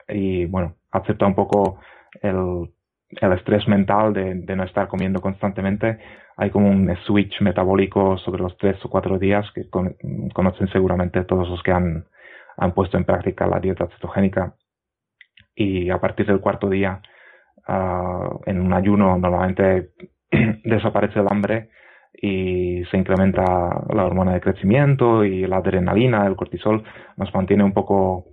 y 0.09 0.47
bueno, 0.47 0.77
acepta 0.91 1.27
un 1.27 1.35
poco 1.35 1.81
el, 2.23 2.71
el 3.11 3.33
estrés 3.33 3.67
mental 3.69 4.13
de, 4.13 4.35
de, 4.35 4.57
no 4.57 4.65
estar 4.65 4.89
comiendo 4.89 5.21
constantemente. 5.21 5.99
Hay 6.37 6.51
como 6.51 6.69
un 6.69 6.95
switch 7.07 7.41
metabólico 7.41 8.19
sobre 8.19 8.43
los 8.43 8.57
tres 8.59 8.77
o 8.85 8.91
cuatro 8.91 9.19
días 9.19 9.51
que 9.55 9.69
con, 9.71 9.97
conocen 10.33 10.69
seguramente 10.69 11.25
todos 11.25 11.49
los 11.49 11.63
que 11.63 11.73
han, 11.73 12.07
han 12.57 12.73
puesto 12.73 12.97
en 12.97 13.05
práctica 13.05 13.47
la 13.47 13.61
dieta 13.61 13.89
cetogénica. 13.89 14.55
Y 15.55 15.91
a 15.91 16.01
partir 16.01 16.27
del 16.27 16.41
cuarto 16.41 16.69
día, 16.69 17.01
uh, 17.69 18.41
en 18.47 18.61
un 18.61 18.73
ayuno, 18.73 19.17
normalmente 19.17 19.91
desaparece 20.65 21.21
el 21.21 21.29
hambre 21.31 21.71
y 22.21 22.85
se 22.91 22.97
incrementa 22.97 23.43
la 23.43 24.05
hormona 24.07 24.35
de 24.35 24.41
crecimiento 24.41 25.25
y 25.25 25.47
la 25.47 25.59
adrenalina, 25.59 26.27
el 26.27 26.37
cortisol, 26.37 26.85
nos 27.17 27.33
mantiene 27.35 27.65
un 27.65 27.73
poco 27.73 28.27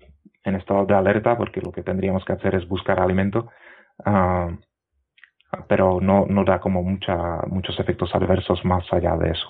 en 0.43 0.55
estado 0.55 0.85
de 0.85 0.95
alerta 0.95 1.37
porque 1.37 1.61
lo 1.61 1.71
que 1.71 1.83
tendríamos 1.83 2.23
que 2.25 2.33
hacer 2.33 2.55
es 2.55 2.67
buscar 2.67 2.99
alimento. 2.99 3.49
Uh, 4.05 4.57
pero 5.67 5.99
no, 5.99 6.25
no 6.27 6.43
da 6.45 6.59
como 6.59 6.81
mucha, 6.81 7.41
muchos 7.47 7.77
efectos 7.79 8.13
adversos 8.13 8.63
más 8.63 8.85
allá 8.91 9.15
de 9.17 9.31
eso. 9.31 9.47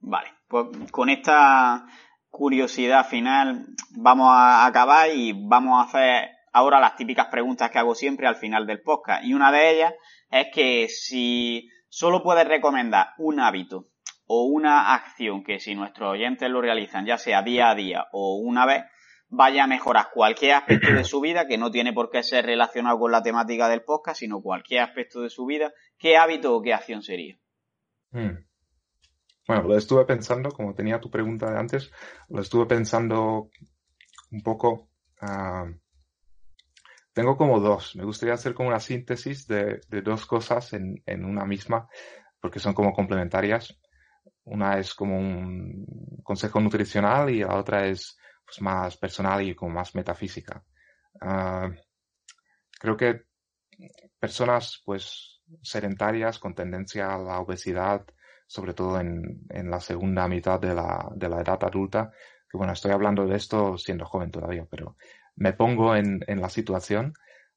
Vale, 0.00 0.28
pues 0.48 0.66
con 0.90 1.08
esta 1.08 1.86
curiosidad 2.28 3.06
final 3.06 3.66
vamos 3.96 4.28
a 4.30 4.66
acabar 4.66 5.10
y 5.14 5.32
vamos 5.48 5.78
a 5.78 5.88
hacer 5.88 6.30
ahora 6.52 6.80
las 6.80 6.96
típicas 6.96 7.26
preguntas 7.26 7.70
que 7.70 7.78
hago 7.78 7.94
siempre 7.94 8.26
al 8.26 8.36
final 8.36 8.66
del 8.66 8.82
podcast. 8.82 9.24
Y 9.24 9.34
una 9.34 9.52
de 9.52 9.70
ellas 9.70 9.94
es 10.30 10.48
que 10.52 10.88
si 10.88 11.68
solo 11.92 12.22
puedes 12.22 12.48
recomendar 12.48 13.08
un 13.18 13.38
hábito 13.38 13.90
o 14.26 14.44
una 14.44 14.94
acción 14.94 15.44
que 15.44 15.60
si 15.60 15.74
nuestros 15.74 16.12
oyentes 16.12 16.48
lo 16.48 16.62
realizan, 16.62 17.04
ya 17.04 17.18
sea 17.18 17.42
día 17.42 17.68
a 17.68 17.74
día 17.74 18.06
o 18.12 18.36
una 18.36 18.64
vez, 18.64 18.84
vaya 19.28 19.64
a 19.64 19.66
mejorar 19.66 20.06
cualquier 20.14 20.54
aspecto 20.54 20.90
de 20.90 21.04
su 21.04 21.20
vida, 21.20 21.46
que 21.46 21.58
no 21.58 21.70
tiene 21.70 21.92
por 21.92 22.08
qué 22.08 22.22
ser 22.22 22.46
relacionado 22.46 22.98
con 22.98 23.12
la 23.12 23.22
temática 23.22 23.68
del 23.68 23.82
podcast, 23.82 24.20
sino 24.20 24.40
cualquier 24.40 24.80
aspecto 24.80 25.20
de 25.20 25.28
su 25.28 25.44
vida, 25.44 25.74
¿qué 25.98 26.16
hábito 26.16 26.56
o 26.56 26.62
qué 26.62 26.72
acción 26.72 27.02
sería? 27.02 27.36
Hmm. 28.10 28.38
Bueno, 29.46 29.64
lo 29.64 29.76
estuve 29.76 30.06
pensando, 30.06 30.50
como 30.50 30.74
tenía 30.74 30.98
tu 30.98 31.10
pregunta 31.10 31.50
de 31.50 31.58
antes, 31.58 31.92
lo 32.30 32.40
estuve 32.40 32.64
pensando 32.64 33.50
un 34.30 34.42
poco. 34.42 34.88
Uh, 35.20 35.81
tengo 37.12 37.36
como 37.36 37.60
dos. 37.60 37.96
Me 37.96 38.04
gustaría 38.04 38.34
hacer 38.34 38.54
como 38.54 38.68
una 38.68 38.80
síntesis 38.80 39.46
de, 39.46 39.80
de 39.88 40.02
dos 40.02 40.26
cosas 40.26 40.72
en, 40.72 41.02
en, 41.06 41.24
una 41.24 41.44
misma, 41.44 41.88
porque 42.40 42.58
son 42.58 42.74
como 42.74 42.92
complementarias. 42.92 43.78
Una 44.44 44.78
es 44.78 44.94
como 44.94 45.18
un 45.18 45.86
consejo 46.22 46.60
nutricional 46.60 47.30
y 47.30 47.40
la 47.40 47.56
otra 47.56 47.86
es 47.86 48.16
pues, 48.44 48.60
más 48.60 48.96
personal 48.96 49.42
y 49.42 49.54
como 49.54 49.72
más 49.74 49.94
metafísica. 49.94 50.64
Uh, 51.20 51.72
creo 52.78 52.96
que 52.96 53.22
personas 54.18 54.82
pues 54.84 55.42
sedentarias 55.62 56.38
con 56.38 56.54
tendencia 56.54 57.14
a 57.14 57.18
la 57.18 57.40
obesidad, 57.40 58.04
sobre 58.46 58.74
todo 58.74 58.98
en, 59.00 59.42
en 59.50 59.70
la 59.70 59.80
segunda 59.80 60.26
mitad 60.28 60.60
de 60.60 60.74
la, 60.74 61.08
de 61.14 61.28
la, 61.28 61.40
edad 61.40 61.62
adulta, 61.62 62.10
que 62.48 62.58
bueno, 62.58 62.72
estoy 62.72 62.92
hablando 62.92 63.26
de 63.26 63.36
esto 63.36 63.76
siendo 63.78 64.04
joven 64.06 64.30
todavía, 64.30 64.66
pero 64.70 64.96
me 65.36 65.52
pongo 65.52 65.94
en, 65.96 66.20
en 66.26 66.40
la 66.40 66.48
situación. 66.48 67.14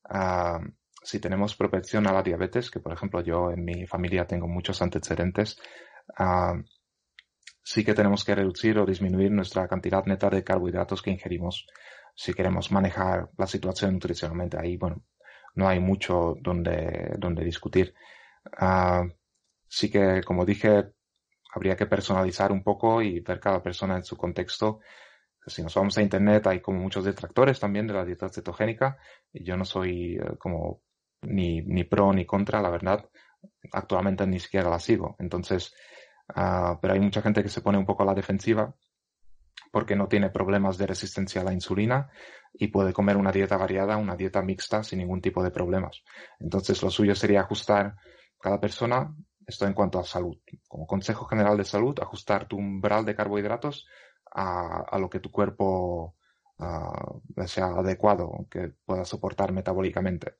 Uh, 0.09 0.59
si 1.05 1.19
tenemos 1.19 1.55
propensión 1.55 2.07
a 2.07 2.13
la 2.13 2.23
diabetes, 2.23 2.71
que 2.71 2.79
por 2.79 2.91
ejemplo 2.91 3.21
yo 3.21 3.51
en 3.51 3.63
mi 3.63 3.85
familia 3.85 4.25
tengo 4.25 4.47
muchos 4.47 4.81
antecedentes, 4.81 5.59
sí 7.63 7.83
que 7.83 7.93
tenemos 7.93 8.23
que 8.25 8.35
reducir 8.35 8.79
o 8.79 8.85
disminuir 8.85 9.31
nuestra 9.31 9.67
cantidad 9.67 10.03
neta 10.05 10.29
de 10.29 10.43
carbohidratos 10.43 11.01
que 11.01 11.11
ingerimos 11.11 11.67
si 12.15 12.33
queremos 12.33 12.71
manejar 12.71 13.29
la 13.37 13.45
situación 13.45 13.93
nutricionalmente. 13.93 14.57
Ahí, 14.59 14.77
bueno, 14.77 15.03
no 15.55 15.67
hay 15.67 15.79
mucho 15.79 16.35
donde, 16.41 17.15
donde 17.19 17.43
discutir. 17.43 17.93
Sí 19.67 19.91
que, 19.91 20.23
como 20.23 20.45
dije, 20.45 20.91
habría 21.53 21.75
que 21.75 21.85
personalizar 21.85 22.51
un 22.51 22.63
poco 22.63 23.01
y 23.01 23.19
ver 23.19 23.39
cada 23.39 23.61
persona 23.61 23.95
en 23.97 24.03
su 24.03 24.15
contexto. 24.15 24.79
Si 25.47 25.61
nos 25.61 25.75
vamos 25.75 25.97
a 25.97 26.01
internet 26.01 26.47
hay 26.47 26.59
como 26.61 26.79
muchos 26.79 27.05
detractores 27.05 27.59
también 27.59 27.87
de 27.87 27.93
la 27.93 28.05
dieta 28.05 28.29
cetogénica 28.29 28.97
yo 29.31 29.55
no 29.57 29.65
soy 29.65 30.17
uh, 30.19 30.37
como 30.37 30.81
ni, 31.21 31.61
ni 31.61 31.83
pro 31.83 32.13
ni 32.13 32.25
contra, 32.25 32.61
la 32.61 32.69
verdad. 32.69 33.09
Actualmente 33.71 34.25
ni 34.25 34.39
siquiera 34.39 34.69
la 34.69 34.79
sigo. 34.79 35.15
Entonces, 35.19 35.73
Uh, 36.29 36.79
pero 36.81 36.95
hay 36.95 36.99
mucha 36.99 37.21
gente 37.21 37.43
que 37.43 37.49
se 37.49 37.61
pone 37.61 37.77
un 37.77 37.85
poco 37.85 38.03
a 38.03 38.05
la 38.05 38.15
defensiva 38.15 38.73
porque 39.71 39.95
no 39.95 40.07
tiene 40.07 40.29
problemas 40.29 40.77
de 40.77 40.87
resistencia 40.87 41.41
a 41.41 41.43
la 41.43 41.53
insulina 41.53 42.09
y 42.53 42.67
puede 42.67 42.93
comer 42.93 43.17
una 43.17 43.31
dieta 43.31 43.57
variada, 43.57 43.97
una 43.97 44.15
dieta 44.15 44.41
mixta 44.41 44.83
sin 44.83 44.99
ningún 44.99 45.21
tipo 45.21 45.43
de 45.43 45.51
problemas. 45.51 46.03
Entonces 46.39 46.81
lo 46.81 46.89
suyo 46.89 47.13
sería 47.13 47.41
ajustar 47.41 47.95
cada 48.39 48.59
persona, 48.59 49.13
esto 49.45 49.67
en 49.67 49.73
cuanto 49.73 49.99
a 49.99 50.03
salud. 50.03 50.37
Como 50.67 50.87
consejo 50.87 51.25
general 51.25 51.57
de 51.57 51.65
salud, 51.65 51.97
ajustar 52.01 52.47
tu 52.47 52.57
umbral 52.57 53.05
de 53.05 53.15
carbohidratos 53.15 53.85
a, 54.35 54.97
lo 54.99 55.09
que 55.09 55.19
tu 55.19 55.31
cuerpo 55.31 56.15
uh, 56.59 57.47
sea 57.47 57.67
adecuado, 57.67 58.45
que 58.49 58.73
pueda 58.85 59.05
soportar 59.05 59.53
metabólicamente. 59.53 60.35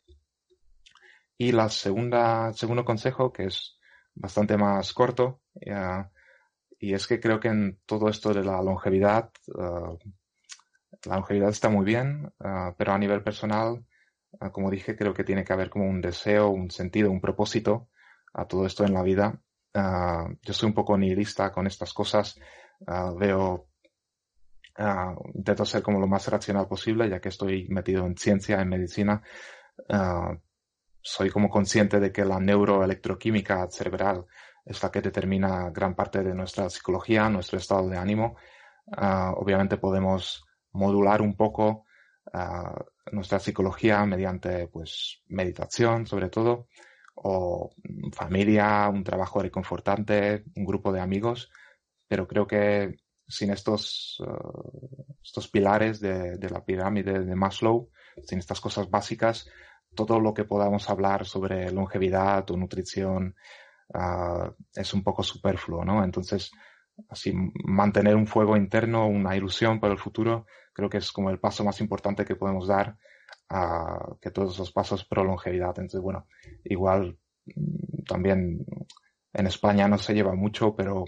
Y 1.38 1.52
la 1.52 1.70
segunda, 1.70 2.54
segundo 2.54 2.86
consejo, 2.86 3.32
que 3.32 3.46
es 3.46 3.78
bastante 4.14 4.58
más 4.58 4.93
corto. 4.93 5.41
Uh, 5.56 6.04
y 6.80 6.93
es 6.93 7.08
que 7.08 7.20
creo 7.20 7.39
que 7.39 7.48
en 7.50 7.80
todo 7.86 8.10
esto 8.10 8.34
de 8.34 8.43
la 8.43 8.62
longevidad, 8.62 9.32
uh, 9.48 9.98
la 11.06 11.16
longevidad 11.16 11.50
está 11.50 11.70
muy 11.70 11.86
bien, 11.86 12.34
uh, 12.39 12.74
pero 12.78 12.93
a 12.93 12.98
nivel 12.98 13.24
personal, 13.24 13.86
como 14.52 14.70
dije, 14.70 14.98
creo 14.98 15.14
que 15.14 15.24
tiene 15.24 15.46
que 15.46 15.54
haber 15.54 15.70
como 15.70 15.86
un 15.86 16.02
deseo, 16.02 16.50
un 16.50 16.70
sentido, 16.70 17.10
un 17.10 17.22
propósito 17.22 17.88
a 18.34 18.46
todo 18.46 18.66
esto 18.66 18.84
en 18.84 18.93
la 18.93 19.02
vida. 19.02 19.39
yo 19.74 20.54
soy 20.54 20.68
un 20.68 20.74
poco 20.74 20.98
nihilista 20.98 21.54
con 21.54 21.68
estas 21.68 21.93
cosas. 21.93 22.38
veo, 23.18 23.70
intento 25.34 25.65
ser 25.65 25.82
como 25.82 25.99
lo 25.99 26.07
más 26.07 26.28
racional 26.28 26.67
posible, 26.67 27.09
ya 27.09 27.19
que 27.19 27.30
estoy 27.30 27.67
metido 27.69 28.05
en 28.05 28.17
ciencia, 28.17 28.61
en 28.61 28.69
medicina 28.69 29.21
soy 31.05 31.30
como 31.30 31.49
consciente 31.49 31.99
de 31.99 32.11
que 32.11 32.26
la 32.26 32.39
neuroelectroquímica 32.39 33.69
cerebral 33.69 34.26
es 34.65 34.82
la 34.82 34.89
que 34.89 35.01
determina 35.01 35.69
gran 35.69 35.93
parte 35.93 36.23
de 36.23 36.34
nuestra 36.34 36.67
psicología, 36.67 37.30
nuestro 37.30 37.59
estado 37.59 37.88
de 37.88 37.97
ánimo. 37.97 38.36
Uh, 38.88 39.32
obviamente 39.36 39.78
podemos 39.78 40.43
modular 40.71 41.21
un 41.21 41.36
poco 41.36 41.86
uh, 42.34 43.11
nuestra 43.11 43.39
psicología 43.39 44.03
mediante 44.07 44.67
pues 44.67 45.21
meditación 45.28 46.07
sobre 46.07 46.30
todo 46.30 46.69
o 47.13 47.69
familia, 48.11 48.89
un 48.89 49.03
trabajo 49.03 49.43
reconfortante, 49.43 50.43
un 50.55 50.65
grupo 50.65 50.91
de 50.91 51.01
amigos, 51.01 51.51
pero 52.07 52.28
creo 52.28 52.47
que 52.47 52.95
sin 53.28 53.51
estos, 53.51 54.21
uh, 54.26 55.17
estos 55.23 55.47
pilares 55.47 55.99
de, 55.99 56.38
de, 56.38 56.49
la 56.49 56.63
pirámide 56.63 57.23
de 57.23 57.36
Maslow, 57.36 57.89
sin 58.23 58.39
estas 58.39 58.61
cosas 58.61 58.89
básicas, 58.89 59.49
todo 59.95 60.19
lo 60.19 60.34
que 60.34 60.43
podamos 60.43 60.89
hablar 60.89 61.26
sobre 61.26 61.71
longevidad 61.71 62.49
o 62.51 62.57
nutrición 62.57 63.36
uh, 63.93 64.51
es 64.73 64.93
un 64.93 65.03
poco 65.03 65.23
superfluo, 65.23 65.84
¿no? 65.84 66.03
Entonces, 66.03 66.51
así 67.09 67.34
mantener 67.65 68.15
un 68.15 68.28
fuego 68.28 68.55
interno, 68.55 69.07
una 69.07 69.36
ilusión 69.36 69.80
para 69.80 69.93
el 69.93 69.99
futuro, 69.99 70.45
creo 70.73 70.89
que 70.89 70.97
es 70.97 71.11
como 71.11 71.30
el 71.30 71.39
paso 71.39 71.63
más 71.63 71.82
importante 71.82 72.26
que 72.26 72.36
podemos 72.36 72.67
dar 72.67 72.97
a 73.49 74.15
que 74.21 74.32
todos 74.32 74.57
los 74.59 74.71
pasos 74.71 75.05
pro 75.05 75.23
longevidad. 75.23 75.78
Entonces, 75.78 76.01
bueno, 76.01 76.28
igual 76.63 77.17
mm, 77.45 78.03
también 78.07 78.65
en 79.34 79.47
España 79.47 79.88
no 79.88 79.97
se 79.97 80.13
lleva 80.13 80.36
mucho, 80.36 80.76
pero 80.76 81.05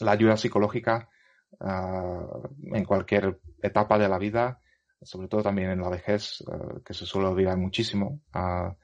la 0.00 0.12
ayuda 0.12 0.36
psicológica 0.36 1.08
uh, 1.60 2.76
en 2.76 2.84
cualquier 2.84 3.38
etapa 3.62 3.98
de 3.98 4.08
la 4.08 4.18
vida 4.18 4.60
sobre 5.02 5.28
todo 5.28 5.42
también 5.42 5.70
en 5.70 5.80
la 5.80 5.88
vejez, 5.88 6.42
uh, 6.42 6.82
que 6.84 6.94
se 6.94 7.06
suele 7.06 7.28
olvidar 7.28 7.56
muchísimo, 7.56 8.20
uh, 8.34 8.74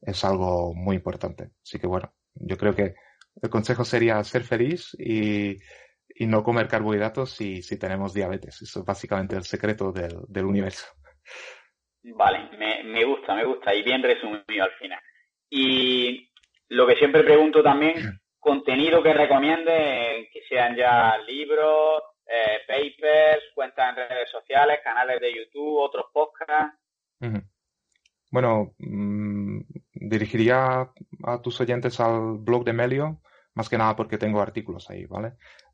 es 0.00 0.24
algo 0.24 0.74
muy 0.74 0.96
importante. 0.96 1.50
Así 1.62 1.78
que 1.78 1.86
bueno, 1.86 2.12
yo 2.34 2.56
creo 2.56 2.74
que 2.74 2.94
el 3.42 3.50
consejo 3.50 3.84
sería 3.84 4.22
ser 4.24 4.44
feliz 4.44 4.96
y, 4.98 5.56
y 6.08 6.26
no 6.26 6.42
comer 6.42 6.68
carbohidratos 6.68 7.30
si, 7.30 7.62
si 7.62 7.78
tenemos 7.78 8.14
diabetes. 8.14 8.62
Eso 8.62 8.80
es 8.80 8.86
básicamente 8.86 9.36
el 9.36 9.44
secreto 9.44 9.92
del, 9.92 10.16
del 10.28 10.44
universo. 10.46 10.86
Vale, 12.02 12.56
me, 12.56 12.84
me 12.84 13.04
gusta, 13.04 13.34
me 13.34 13.44
gusta 13.44 13.74
y 13.74 13.82
bien 13.82 14.02
resumido 14.02 14.64
al 14.64 14.72
final. 14.78 15.00
Y 15.50 16.30
lo 16.68 16.86
que 16.86 16.96
siempre 16.96 17.24
pregunto 17.24 17.62
también, 17.62 18.20
contenido 18.46 19.02
que 19.02 19.12
recomiende, 19.12 20.28
que 20.32 20.40
sean 20.48 20.76
ya 20.76 21.18
libros, 21.26 22.00
eh, 22.24 22.60
papers, 22.64 23.42
cuentas 23.52 23.90
en 23.90 24.08
redes 24.08 24.30
sociales, 24.30 24.78
canales 24.84 25.20
de 25.20 25.34
YouTube, 25.34 25.80
otros 25.80 26.06
podcasts. 26.12 26.78
Bueno, 28.30 28.74
mm, 28.78 29.62
dirigiría 29.94 30.92
a 31.24 31.42
tus 31.42 31.60
oyentes 31.60 31.98
al 31.98 32.38
blog 32.38 32.64
de 32.64 32.72
Melio, 32.72 33.20
más 33.54 33.68
que 33.68 33.78
nada 33.78 33.96
porque 33.96 34.16
tengo 34.16 34.40
artículos 34.40 34.88
ahí, 34.90 35.06
¿vale? 35.06 35.32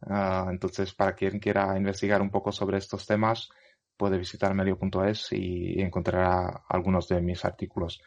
Ah, 0.09 0.47
entonces, 0.49 0.95
para 0.95 1.15
quien 1.15 1.41
quiera 1.41 1.77
investigar 1.77 2.23
un 2.23 2.31
poco 2.31 2.53
sobre 2.53 2.79
estos 2.79 3.07
temas, 3.07 3.51
puede 3.99 4.17
visitar 4.17 4.55
melio.es 4.55 5.31
y 5.33 5.79
encontrará 5.79 6.65
algunos 6.71 7.07
de 7.07 7.21
mis 7.21 7.45
artículos. 7.45 8.01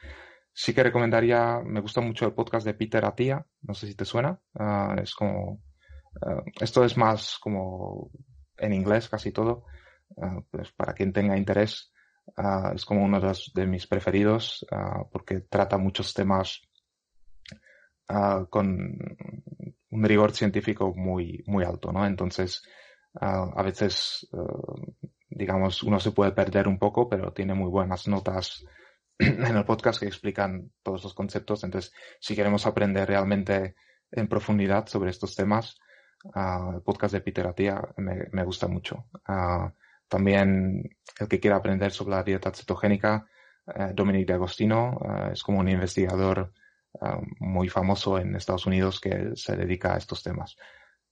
Sí 0.57 0.73
que 0.73 0.83
recomendaría, 0.83 1.59
me 1.65 1.81
gusta 1.81 1.99
mucho 1.99 2.25
el 2.25 2.33
podcast 2.33 2.65
de 2.65 2.73
Peter 2.73 3.03
Atia, 3.03 3.45
no 3.63 3.73
sé 3.73 3.87
si 3.87 3.95
te 3.95 4.05
suena, 4.05 4.39
ah, 4.57 4.95
es 5.03 5.13
como, 5.13 5.61
ah, 6.25 6.43
esto 6.61 6.85
es 6.85 6.95
más 6.95 7.37
como 7.41 8.09
en 8.57 8.71
inglés 8.71 9.09
casi 9.09 9.33
todo, 9.33 9.65
pues 10.49 10.71
para 10.71 10.93
quien 10.93 11.11
tenga 11.11 11.35
interés, 11.37 11.91
es 12.73 12.85
como 12.85 13.03
uno 13.03 13.19
de, 13.19 13.27
los, 13.27 13.51
de 13.53 13.67
mis 13.67 13.85
preferidos 13.85 14.65
porque 15.11 15.41
trata 15.41 15.77
muchos 15.77 16.13
temas 16.13 16.61
con 18.49 18.97
un 19.89 20.03
rigor 20.03 20.31
científico 20.31 20.93
muy, 20.95 21.43
muy 21.47 21.65
alto, 21.65 21.91
¿no? 21.91 22.05
Entonces, 22.05 22.63
a 23.19 23.61
veces, 23.61 24.25
digamos, 25.29 25.83
uno 25.83 25.99
se 25.99 26.11
puede 26.11 26.31
perder 26.31 26.69
un 26.69 26.79
poco, 26.79 27.09
pero 27.09 27.33
tiene 27.33 27.53
muy 27.53 27.69
buenas 27.69 28.07
notas 28.07 28.65
en 29.19 29.55
el 29.55 29.65
podcast 29.65 29.99
que 29.99 30.07
explican 30.07 30.71
todos 30.83 31.03
los 31.03 31.13
conceptos. 31.13 31.63
Entonces, 31.63 31.93
si 32.19 32.35
queremos 32.35 32.65
aprender 32.65 33.07
realmente 33.07 33.75
en 34.11 34.27
profundidad 34.27 34.87
sobre 34.87 35.11
estos 35.11 35.35
temas, 35.35 35.79
el 36.23 36.81
podcast 36.81 37.13
de 37.13 37.21
Peter 37.21 37.45
Atia 37.45 37.81
me, 37.97 38.27
me 38.31 38.43
gusta 38.43 38.67
mucho. 38.67 39.05
también 40.07 40.97
el 41.19 41.27
que 41.27 41.39
quiera 41.39 41.57
aprender 41.57 41.91
sobre 41.91 42.15
la 42.15 42.23
dieta 42.23 42.51
cetogénica, 42.51 43.27
eh, 43.67 43.91
Dominic 43.93 44.27
de 44.27 44.33
Agostino, 44.33 44.99
es 45.31 45.43
como 45.43 45.59
un 45.59 45.69
investigador 45.69 46.53
muy 47.39 47.69
famoso 47.69 48.17
en 48.17 48.35
Estados 48.35 48.65
Unidos 48.65 48.99
que 48.99 49.31
se 49.35 49.55
dedica 49.55 49.93
a 49.93 49.97
estos 49.97 50.23
temas. 50.23 50.55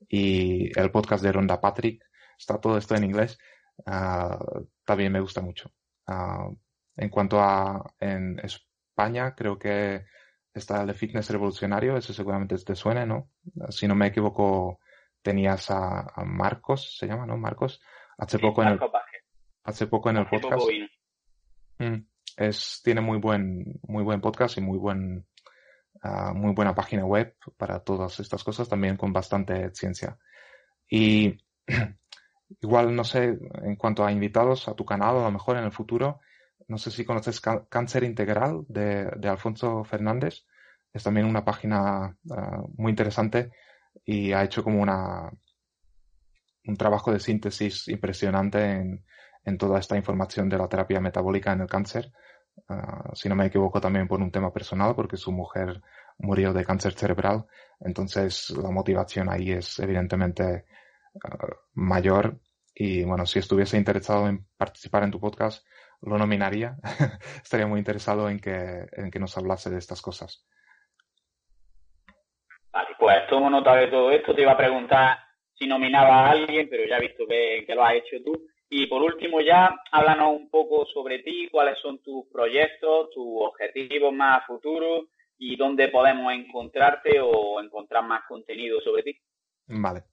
Y 0.07 0.77
el 0.79 0.91
podcast 0.91 1.23
de 1.23 1.31
Ronda 1.31 1.59
Patrick, 1.59 2.03
está 2.37 2.59
todo 2.59 2.77
esto 2.77 2.95
en 2.95 3.03
inglés, 3.03 3.37
uh, 3.85 4.65
también 4.83 5.11
me 5.11 5.19
gusta 5.19 5.41
mucho. 5.41 5.71
Uh, 6.07 6.55
en 6.95 7.09
cuanto 7.09 7.39
a 7.41 7.93
en 7.99 8.39
España, 8.39 9.33
creo 9.35 9.57
que 9.57 10.05
está 10.53 10.81
el 10.81 10.87
de 10.87 10.93
Fitness 10.93 11.29
Revolucionario, 11.29 11.97
ese 11.97 12.13
seguramente 12.13 12.57
te 12.57 12.75
suene, 12.75 13.05
¿no? 13.05 13.29
Si 13.69 13.87
no 13.87 13.95
me 13.95 14.07
equivoco, 14.07 14.79
tenías 15.21 15.71
a, 15.71 16.05
Marcos, 16.25 16.97
se 16.97 17.07
llama, 17.07 17.25
¿no? 17.25 17.37
Marcos. 17.37 17.81
Hace 18.17 18.37
poco 18.37 18.61
en 18.61 18.69
el, 18.69 18.79
hace 19.63 19.87
poco 19.87 20.09
en 20.11 20.17
el 20.17 20.27
podcast. 20.27 20.67
Mm, 21.79 22.05
es, 22.37 22.81
tiene 22.83 23.01
muy 23.01 23.17
buen, 23.17 23.79
muy 23.87 24.03
buen 24.03 24.21
podcast 24.21 24.57
y 24.57 24.61
muy 24.61 24.77
buen, 24.77 25.25
uh, 26.03 26.33
muy 26.35 26.53
buena 26.53 26.75
página 26.75 27.05
web 27.05 27.35
para 27.57 27.79
todas 27.79 28.19
estas 28.19 28.43
cosas, 28.43 28.69
también 28.69 28.97
con 28.97 29.11
bastante 29.11 29.73
ciencia. 29.73 30.19
Y 30.87 31.37
igual, 32.61 32.95
no 32.95 33.03
sé, 33.03 33.39
en 33.63 33.75
cuanto 33.75 34.05
a 34.05 34.11
invitados 34.11 34.67
a 34.67 34.75
tu 34.75 34.85
canal, 34.85 35.17
a 35.17 35.23
lo 35.23 35.31
mejor 35.31 35.57
en 35.57 35.63
el 35.63 35.71
futuro, 35.71 36.19
no 36.67 36.77
sé 36.77 36.91
si 36.91 37.05
conoces 37.05 37.41
Cáncer 37.41 38.03
Integral 38.03 38.65
de, 38.67 39.05
de 39.17 39.29
Alfonso 39.29 39.83
Fernández. 39.83 40.45
Es 40.93 41.03
también 41.03 41.25
una 41.25 41.43
página 41.43 42.15
uh, 42.25 42.67
muy 42.77 42.91
interesante 42.91 43.51
y 44.05 44.31
ha 44.31 44.43
hecho 44.43 44.63
como 44.63 44.81
una, 44.81 45.31
un 46.65 46.77
trabajo 46.77 47.11
de 47.11 47.19
síntesis 47.19 47.87
impresionante 47.87 48.63
en, 48.63 49.03
en 49.43 49.57
toda 49.57 49.79
esta 49.79 49.97
información 49.97 50.49
de 50.49 50.57
la 50.57 50.67
terapia 50.67 50.99
metabólica 50.99 51.51
en 51.51 51.61
el 51.61 51.67
cáncer. 51.67 52.11
Uh, 52.69 53.15
si 53.15 53.27
no 53.27 53.35
me 53.35 53.47
equivoco 53.47 53.81
también 53.81 54.07
por 54.07 54.21
un 54.21 54.31
tema 54.31 54.53
personal, 54.53 54.95
porque 54.95 55.17
su 55.17 55.31
mujer 55.31 55.81
murió 56.19 56.53
de 56.53 56.63
cáncer 56.63 56.93
cerebral. 56.93 57.45
Entonces 57.79 58.51
la 58.51 58.69
motivación 58.69 59.29
ahí 59.29 59.51
es 59.51 59.79
evidentemente 59.79 60.65
uh, 61.15 61.53
mayor. 61.73 62.39
Y 62.75 63.03
bueno, 63.03 63.25
si 63.25 63.39
estuviese 63.39 63.77
interesado 63.77 64.27
en 64.27 64.47
participar 64.57 65.03
en 65.03 65.11
tu 65.11 65.19
podcast, 65.19 65.65
lo 66.05 66.17
nominaría. 66.17 66.75
Estaría 67.43 67.67
muy 67.67 67.79
interesado 67.79 68.29
en 68.29 68.39
que, 68.39 68.85
en 68.91 69.11
que 69.11 69.19
nos 69.19 69.37
hablase 69.37 69.69
de 69.69 69.77
estas 69.77 70.01
cosas. 70.01 70.45
Vale, 72.71 72.89
pues 72.99 73.27
tomo 73.29 73.49
nota 73.49 73.75
de 73.75 73.87
todo 73.87 74.11
esto. 74.11 74.33
Te 74.33 74.41
iba 74.41 74.51
a 74.51 74.57
preguntar 74.57 75.17
si 75.53 75.67
nominaba 75.67 76.25
a 76.25 76.31
alguien, 76.31 76.67
pero 76.69 76.87
ya 76.87 76.97
he 76.97 77.01
visto 77.01 77.25
que, 77.27 77.63
que 77.65 77.75
lo 77.75 77.83
has 77.85 77.95
hecho 77.95 78.23
tú. 78.23 78.47
Y 78.69 78.87
por 78.87 79.03
último 79.03 79.39
ya, 79.39 79.69
háblanos 79.91 80.35
un 80.35 80.49
poco 80.49 80.85
sobre 80.87 81.19
ti, 81.19 81.47
cuáles 81.51 81.77
son 81.79 81.99
tus 81.99 82.25
proyectos, 82.31 83.11
tus 83.13 83.41
objetivos 83.41 84.11
más 84.11 84.45
futuros 84.47 85.05
y 85.37 85.55
dónde 85.55 85.89
podemos 85.89 86.33
encontrarte 86.33 87.19
o 87.21 87.61
encontrar 87.61 88.03
más 88.03 88.23
contenido 88.27 88.81
sobre 88.81 89.03
ti. 89.03 89.19
Vale. 89.67 90.03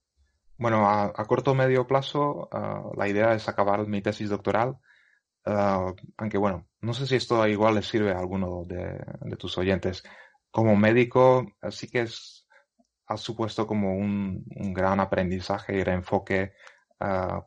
Bueno, 0.58 0.86
a, 0.86 1.24
corto 1.26 1.52
o 1.52 1.54
medio 1.54 1.86
plazo, 1.86 2.50
uh, 2.52 2.94
la 2.94 3.08
idea 3.08 3.32
es 3.32 3.48
acabar 3.48 3.86
mi 3.86 4.02
tesis 4.02 4.28
doctoral. 4.28 4.76
Uh, 5.46 5.94
aunque 6.18 6.38
bueno, 6.38 6.68
no 6.80 6.92
sé 6.92 7.06
si 7.06 7.16
esto 7.16 7.46
igual 7.46 7.74
le 7.76 7.82
sirve 7.82 8.12
a 8.12 8.18
alguno 8.18 8.64
de, 8.66 9.00
de 9.20 9.36
tus 9.36 9.56
oyentes. 9.58 10.02
Como 10.50 10.76
médico, 10.76 11.46
sí 11.70 11.88
que 11.88 12.02
es, 12.02 12.46
ha 13.06 13.16
supuesto 13.16 13.66
como 13.66 13.94
un, 13.94 14.44
un 14.56 14.74
gran 14.74 15.00
aprendizaje 15.00 15.76
y 15.76 15.84
reenfoque 15.84 16.52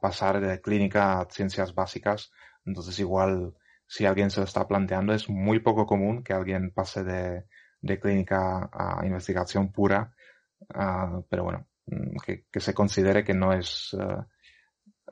pasar 0.02 0.42
de 0.42 0.62
clínica 0.62 1.20
a 1.20 1.28
ciencias 1.30 1.76
básicas. 1.76 2.32
Entonces 2.66 2.98
igual 3.00 3.54
si 3.86 4.06
alguien 4.06 4.32
se 4.32 4.40
lo 4.40 4.46
está 4.46 4.68
planteando 4.68 5.14
es 5.14 5.30
muy 5.30 5.60
poco 5.60 5.86
común 5.86 6.24
que 6.24 6.34
alguien 6.34 6.72
pase 6.72 7.04
de, 7.04 7.46
de 7.82 8.00
clínica 8.00 8.70
a 8.74 9.06
investigación 9.06 9.72
pura. 9.72 10.14
Uh, 10.62 11.24
pero 11.30 11.44
bueno, 11.44 11.68
mm, 11.86 12.16
que, 12.52 12.60
se 12.60 12.74
considere 12.74 13.24
que 13.24 13.34
no 13.34 13.54
es... 13.54 13.94
Uh, 13.94 14.24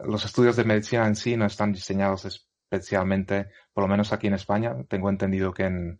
los 0.05 0.23
estudios 0.25 0.55
de 0.55 0.63
medicina 0.63 1.05
en 1.05 1.15
sí 1.15 1.35
no 1.35 1.45
están 1.45 1.73
diseñados 1.73 2.25
especialmente, 2.71 3.49
por 3.73 3.83
lo 3.83 3.87
menos 3.89 4.13
aquí 4.13 4.27
en 4.27 4.35
España. 4.35 4.75
Tengo 4.87 5.09
entendido 5.09 5.53
que 5.53 5.63
en, 5.65 5.97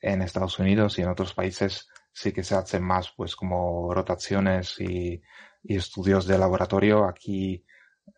Estados 0.00 0.58
Unidos 0.58 0.98
y 0.98 1.02
en 1.02 1.08
otros 1.08 1.32
países 1.32 1.88
sí 2.12 2.32
que 2.32 2.42
se 2.42 2.56
hacen 2.56 2.82
más 2.82 3.12
pues 3.16 3.36
como 3.36 3.92
rotaciones 3.94 4.78
y, 4.80 5.22
estudios 5.64 6.26
de 6.26 6.38
laboratorio. 6.38 7.04
Aquí 7.04 7.64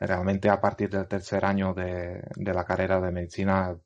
realmente 0.01 0.49
a 0.49 0.61
partir 0.61 0.91
del 0.91 1.07
tercer 1.07 1.45
año 1.45 1.75
de, 1.75 2.23
la 2.37 2.65
carrera 2.65 3.01
de 3.01 3.13
medicina 3.13 3.77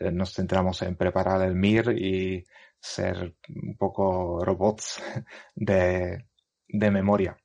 eh, 0.00 0.10
nos 0.10 0.34
centramos 0.34 0.82
en 0.82 0.96
preparar 0.96 1.42
el 1.42 1.54
MIR 1.54 1.92
y 1.96 2.44
ser 2.78 3.36
un 3.48 3.76
poco 3.76 4.44
robots 4.44 5.00
de 5.54 6.24
memoria. 6.68 7.36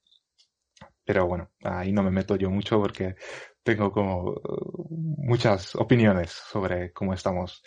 Pero 1.05 1.25
bueno, 1.27 1.51
ahí 1.63 1.93
no 1.93 2.03
me 2.03 2.11
meto 2.11 2.35
yo 2.35 2.49
mucho 2.49 2.81
porque 2.81 3.15
tengo 3.67 3.91
como 3.91 4.29
uh, 4.29 4.87
muchas 5.17 5.75
opiniones 5.75 6.31
sobre 6.31 6.93
cómo 6.93 7.13
estamos 7.13 7.61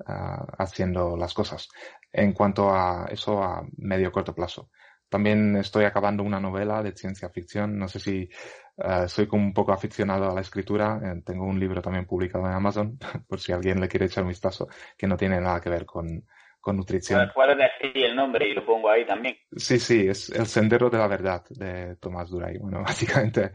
uh, 0.00 0.44
haciendo 0.58 1.16
las 1.16 1.32
cosas. 1.32 1.68
En 2.12 2.34
cuanto 2.34 2.70
a 2.70 3.06
eso 3.10 3.42
a 3.42 3.66
medio 3.78 4.12
corto 4.12 4.34
plazo. 4.34 4.68
También 5.08 5.56
estoy 5.56 5.84
acabando 5.84 6.22
una 6.24 6.40
novela 6.40 6.82
de 6.82 6.92
ciencia 6.92 7.30
ficción. 7.30 7.78
No 7.78 7.88
sé 7.88 8.00
si 8.00 8.28
uh, 8.76 9.08
soy 9.08 9.26
como 9.26 9.44
un 9.44 9.54
poco 9.54 9.72
aficionado 9.72 10.30
a 10.30 10.34
la 10.34 10.42
escritura. 10.42 11.00
Eh, 11.02 11.22
tengo 11.24 11.46
un 11.46 11.58
libro 11.58 11.80
también 11.80 12.04
publicado 12.04 12.44
en 12.44 12.52
Amazon, 12.52 12.98
por 13.26 13.40
si 13.40 13.52
alguien 13.52 13.80
le 13.80 13.88
quiere 13.88 14.06
echar 14.06 14.24
un 14.24 14.30
vistazo, 14.30 14.68
que 14.98 15.06
no 15.06 15.16
tiene 15.16 15.40
nada 15.40 15.62
que 15.62 15.70
ver 15.70 15.86
con, 15.86 16.26
con 16.66 16.76
nutrición. 16.76 17.30
Puedes 17.32 17.56
decir 17.56 18.04
el 18.04 18.16
nombre 18.16 18.48
y 18.48 18.52
lo 18.52 18.66
pongo 18.66 18.90
ahí 18.90 19.06
también. 19.06 19.36
Sí, 19.56 19.78
sí, 19.78 20.08
es 20.08 20.30
El 20.30 20.46
Sendero 20.46 20.90
de 20.90 20.98
la 20.98 21.06
Verdad 21.06 21.44
de 21.50 21.94
Tomás 22.00 22.28
Duray. 22.28 22.58
Bueno, 22.58 22.82
básicamente, 22.82 23.52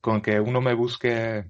con 0.00 0.22
que 0.22 0.38
uno 0.38 0.60
me 0.60 0.72
busque 0.72 1.44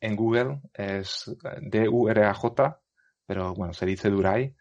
en 0.00 0.16
Google 0.16 0.60
es 0.74 1.34
D-U-R-A-J, 1.62 2.80
pero 3.24 3.54
bueno, 3.54 3.72
se 3.72 3.86
dice 3.86 4.10
Duray 4.10 4.54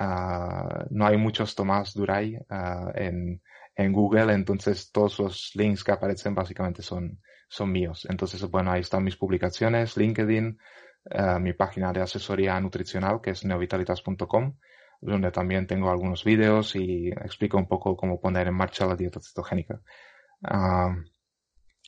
Uh, 0.00 0.86
no 0.90 1.06
hay 1.06 1.16
muchos 1.16 1.54
Tomás 1.54 1.94
Duray 1.94 2.36
uh, 2.36 2.90
en, 2.96 3.40
en 3.76 3.92
Google, 3.92 4.32
entonces 4.32 4.90
todos 4.90 5.20
los 5.20 5.52
links 5.54 5.84
que 5.84 5.92
aparecen 5.92 6.34
básicamente 6.34 6.82
son, 6.82 7.20
son 7.48 7.70
míos. 7.70 8.04
Entonces, 8.10 8.42
bueno, 8.50 8.72
ahí 8.72 8.80
están 8.80 9.04
mis 9.04 9.16
publicaciones, 9.16 9.96
LinkedIn, 9.96 10.58
uh, 11.12 11.38
mi 11.38 11.52
página 11.52 11.92
de 11.92 12.00
asesoría 12.00 12.58
nutricional 12.58 13.20
que 13.20 13.30
es 13.30 13.44
neovitalitas.com, 13.44 14.56
donde 15.04 15.30
también 15.30 15.66
tengo 15.66 15.90
algunos 15.90 16.24
vídeos 16.24 16.74
y 16.76 17.08
explico 17.08 17.58
un 17.58 17.68
poco 17.68 17.96
cómo 17.96 18.20
poner 18.20 18.48
en 18.48 18.54
marcha 18.54 18.86
la 18.86 18.96
dieta 18.96 19.20
cetogénica. 19.20 19.80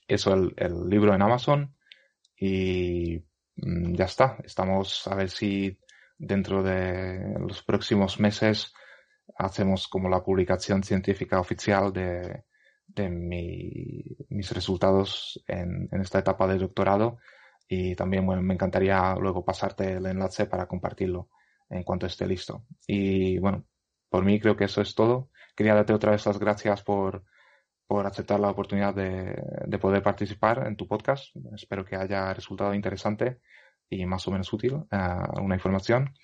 eso 0.07 0.35
el, 0.35 0.55
el 0.57 0.89
libro 0.89 1.15
en 1.15 1.23
Amazon 1.23 1.75
y 2.37 3.25
mm, 3.57 3.95
ya 3.95 4.05
está. 4.05 4.39
Estamos 4.45 5.07
a 5.09 5.15
ver 5.15 5.31
si 5.31 5.79
dentro 6.19 6.63
de 6.63 7.39
los 7.41 7.63
próximos 7.63 8.21
meses 8.21 8.75
hacemos 9.39 9.89
como 9.89 10.09
la 10.09 10.23
publicación 10.23 10.83
científica 10.83 11.41
oficial 11.41 11.93
de, 11.93 12.45
de 12.87 13.09
mi, 13.09 14.05
mis 14.29 14.51
resultados 14.53 15.43
en, 15.49 15.89
en, 15.91 16.01
esta 16.03 16.19
etapa 16.19 16.47
de 16.47 16.59
doctorado 16.59 17.19
y 17.67 17.95
también 17.97 18.27
bueno, 18.27 18.43
me 18.43 18.55
encantaría 18.55 19.15
luego 19.17 19.45
pasarte 19.45 19.95
el 19.95 20.07
enlace 20.07 20.47
para 20.47 20.67
compartirlo 20.67 21.31
en 21.71 21.83
cuanto 21.83 22.07
esté 22.07 22.27
listo. 22.27 22.65
Y 22.87 23.39
bueno, 23.39 23.65
por 24.09 24.25
mí 24.25 24.41
creo 24.41 24.57
que 24.57 24.65
eso 24.65 24.81
es 24.81 24.95
todo. 24.95 25.31
Quería 25.55 25.75
darte 25.75 25.93
otra 25.93 26.13
vez 26.13 26.27
las 26.27 26.39
gracias 26.39 26.83
por, 26.83 27.25
por 27.87 28.07
aceptar 28.07 28.41
la 28.41 28.51
oportunidad 28.51 28.95
de, 28.95 29.37
de 29.67 29.79
poder 29.79 30.03
participar 30.03 30.67
en 30.67 30.77
tu 30.77 30.87
podcast. 30.87 31.35
Espero 31.55 31.85
que 31.85 31.97
haya 31.97 32.33
resultado 32.35 32.75
interesante 32.75 33.41
y 33.89 34.05
más 34.07 34.27
o 34.27 34.31
menos 34.31 34.53
útil 34.53 34.75
uh, 34.75 35.41
una 35.41 35.55
información. 35.55 36.15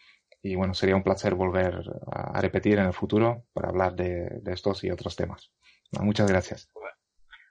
Y 0.43 0.57
bueno, 0.57 0.75
sería 0.75 0.97
un 0.97 1.05
placer 1.05 1.35
volver 1.35 1.83
a, 2.11 2.41
repetir 2.41 2.79
en 2.79 2.87
el 2.87 2.93
futuro 2.93 3.45
para 3.53 3.69
hablar 3.69 3.95
de, 3.95 4.41
de 4.43 4.53
estos 4.53 4.83
y 4.83 4.91
otros 4.91 5.15
temas. 5.15 5.53
Muchas 6.01 6.29
gracias. 6.29 6.69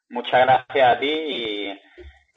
Muchas 0.10 0.42
gracias 0.42 0.98
a 0.98 1.00
ti 1.00 1.80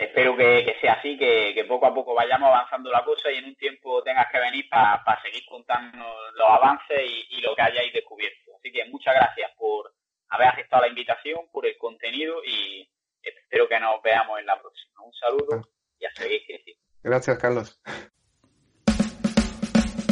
espero 0.04 0.36
que, 0.36 0.76
sea 0.80 0.94
así, 0.94 1.16
que, 1.18 1.64
poco 1.68 1.86
a 1.86 1.94
poco 1.94 2.14
vayamos 2.14 2.48
avanzando 2.48 2.90
la 2.90 3.04
cosa 3.04 3.30
y 3.30 3.38
en 3.38 3.46
un 3.46 3.56
tiempo 3.56 4.02
tengas 4.02 4.30
que 4.30 4.38
venir 4.38 4.68
para 4.68 5.02
pa 5.04 5.20
seguir 5.22 5.44
contando 5.46 6.04
los 6.34 6.48
avances 6.48 7.00
y, 7.04 7.38
y, 7.38 7.40
lo 7.40 7.54
que 7.54 7.62
hayáis 7.62 7.92
descubierto. 7.92 8.52
Así 8.58 8.72
que 8.72 8.84
muchas 8.86 9.14
gracias 9.14 9.50
por 9.56 9.92
haber 10.28 10.48
aceptado 10.48 10.82
la 10.82 10.88
invitación, 10.88 11.48
por 11.50 11.66
el 11.66 11.76
contenido 11.78 12.42
y 12.44 12.88
espero 13.22 13.68
que 13.68 13.80
nos 13.80 14.02
veamos 14.02 14.38
en 14.40 14.46
la 14.46 14.60
próxima. 14.60 15.02
Un 15.02 15.12
saludo 15.12 15.68
y 15.98 16.04
a 16.04 16.10
seguir 16.14 16.42
creciendo. 16.46 16.82
Gracias, 17.02 17.38
Carlos. 17.38 17.80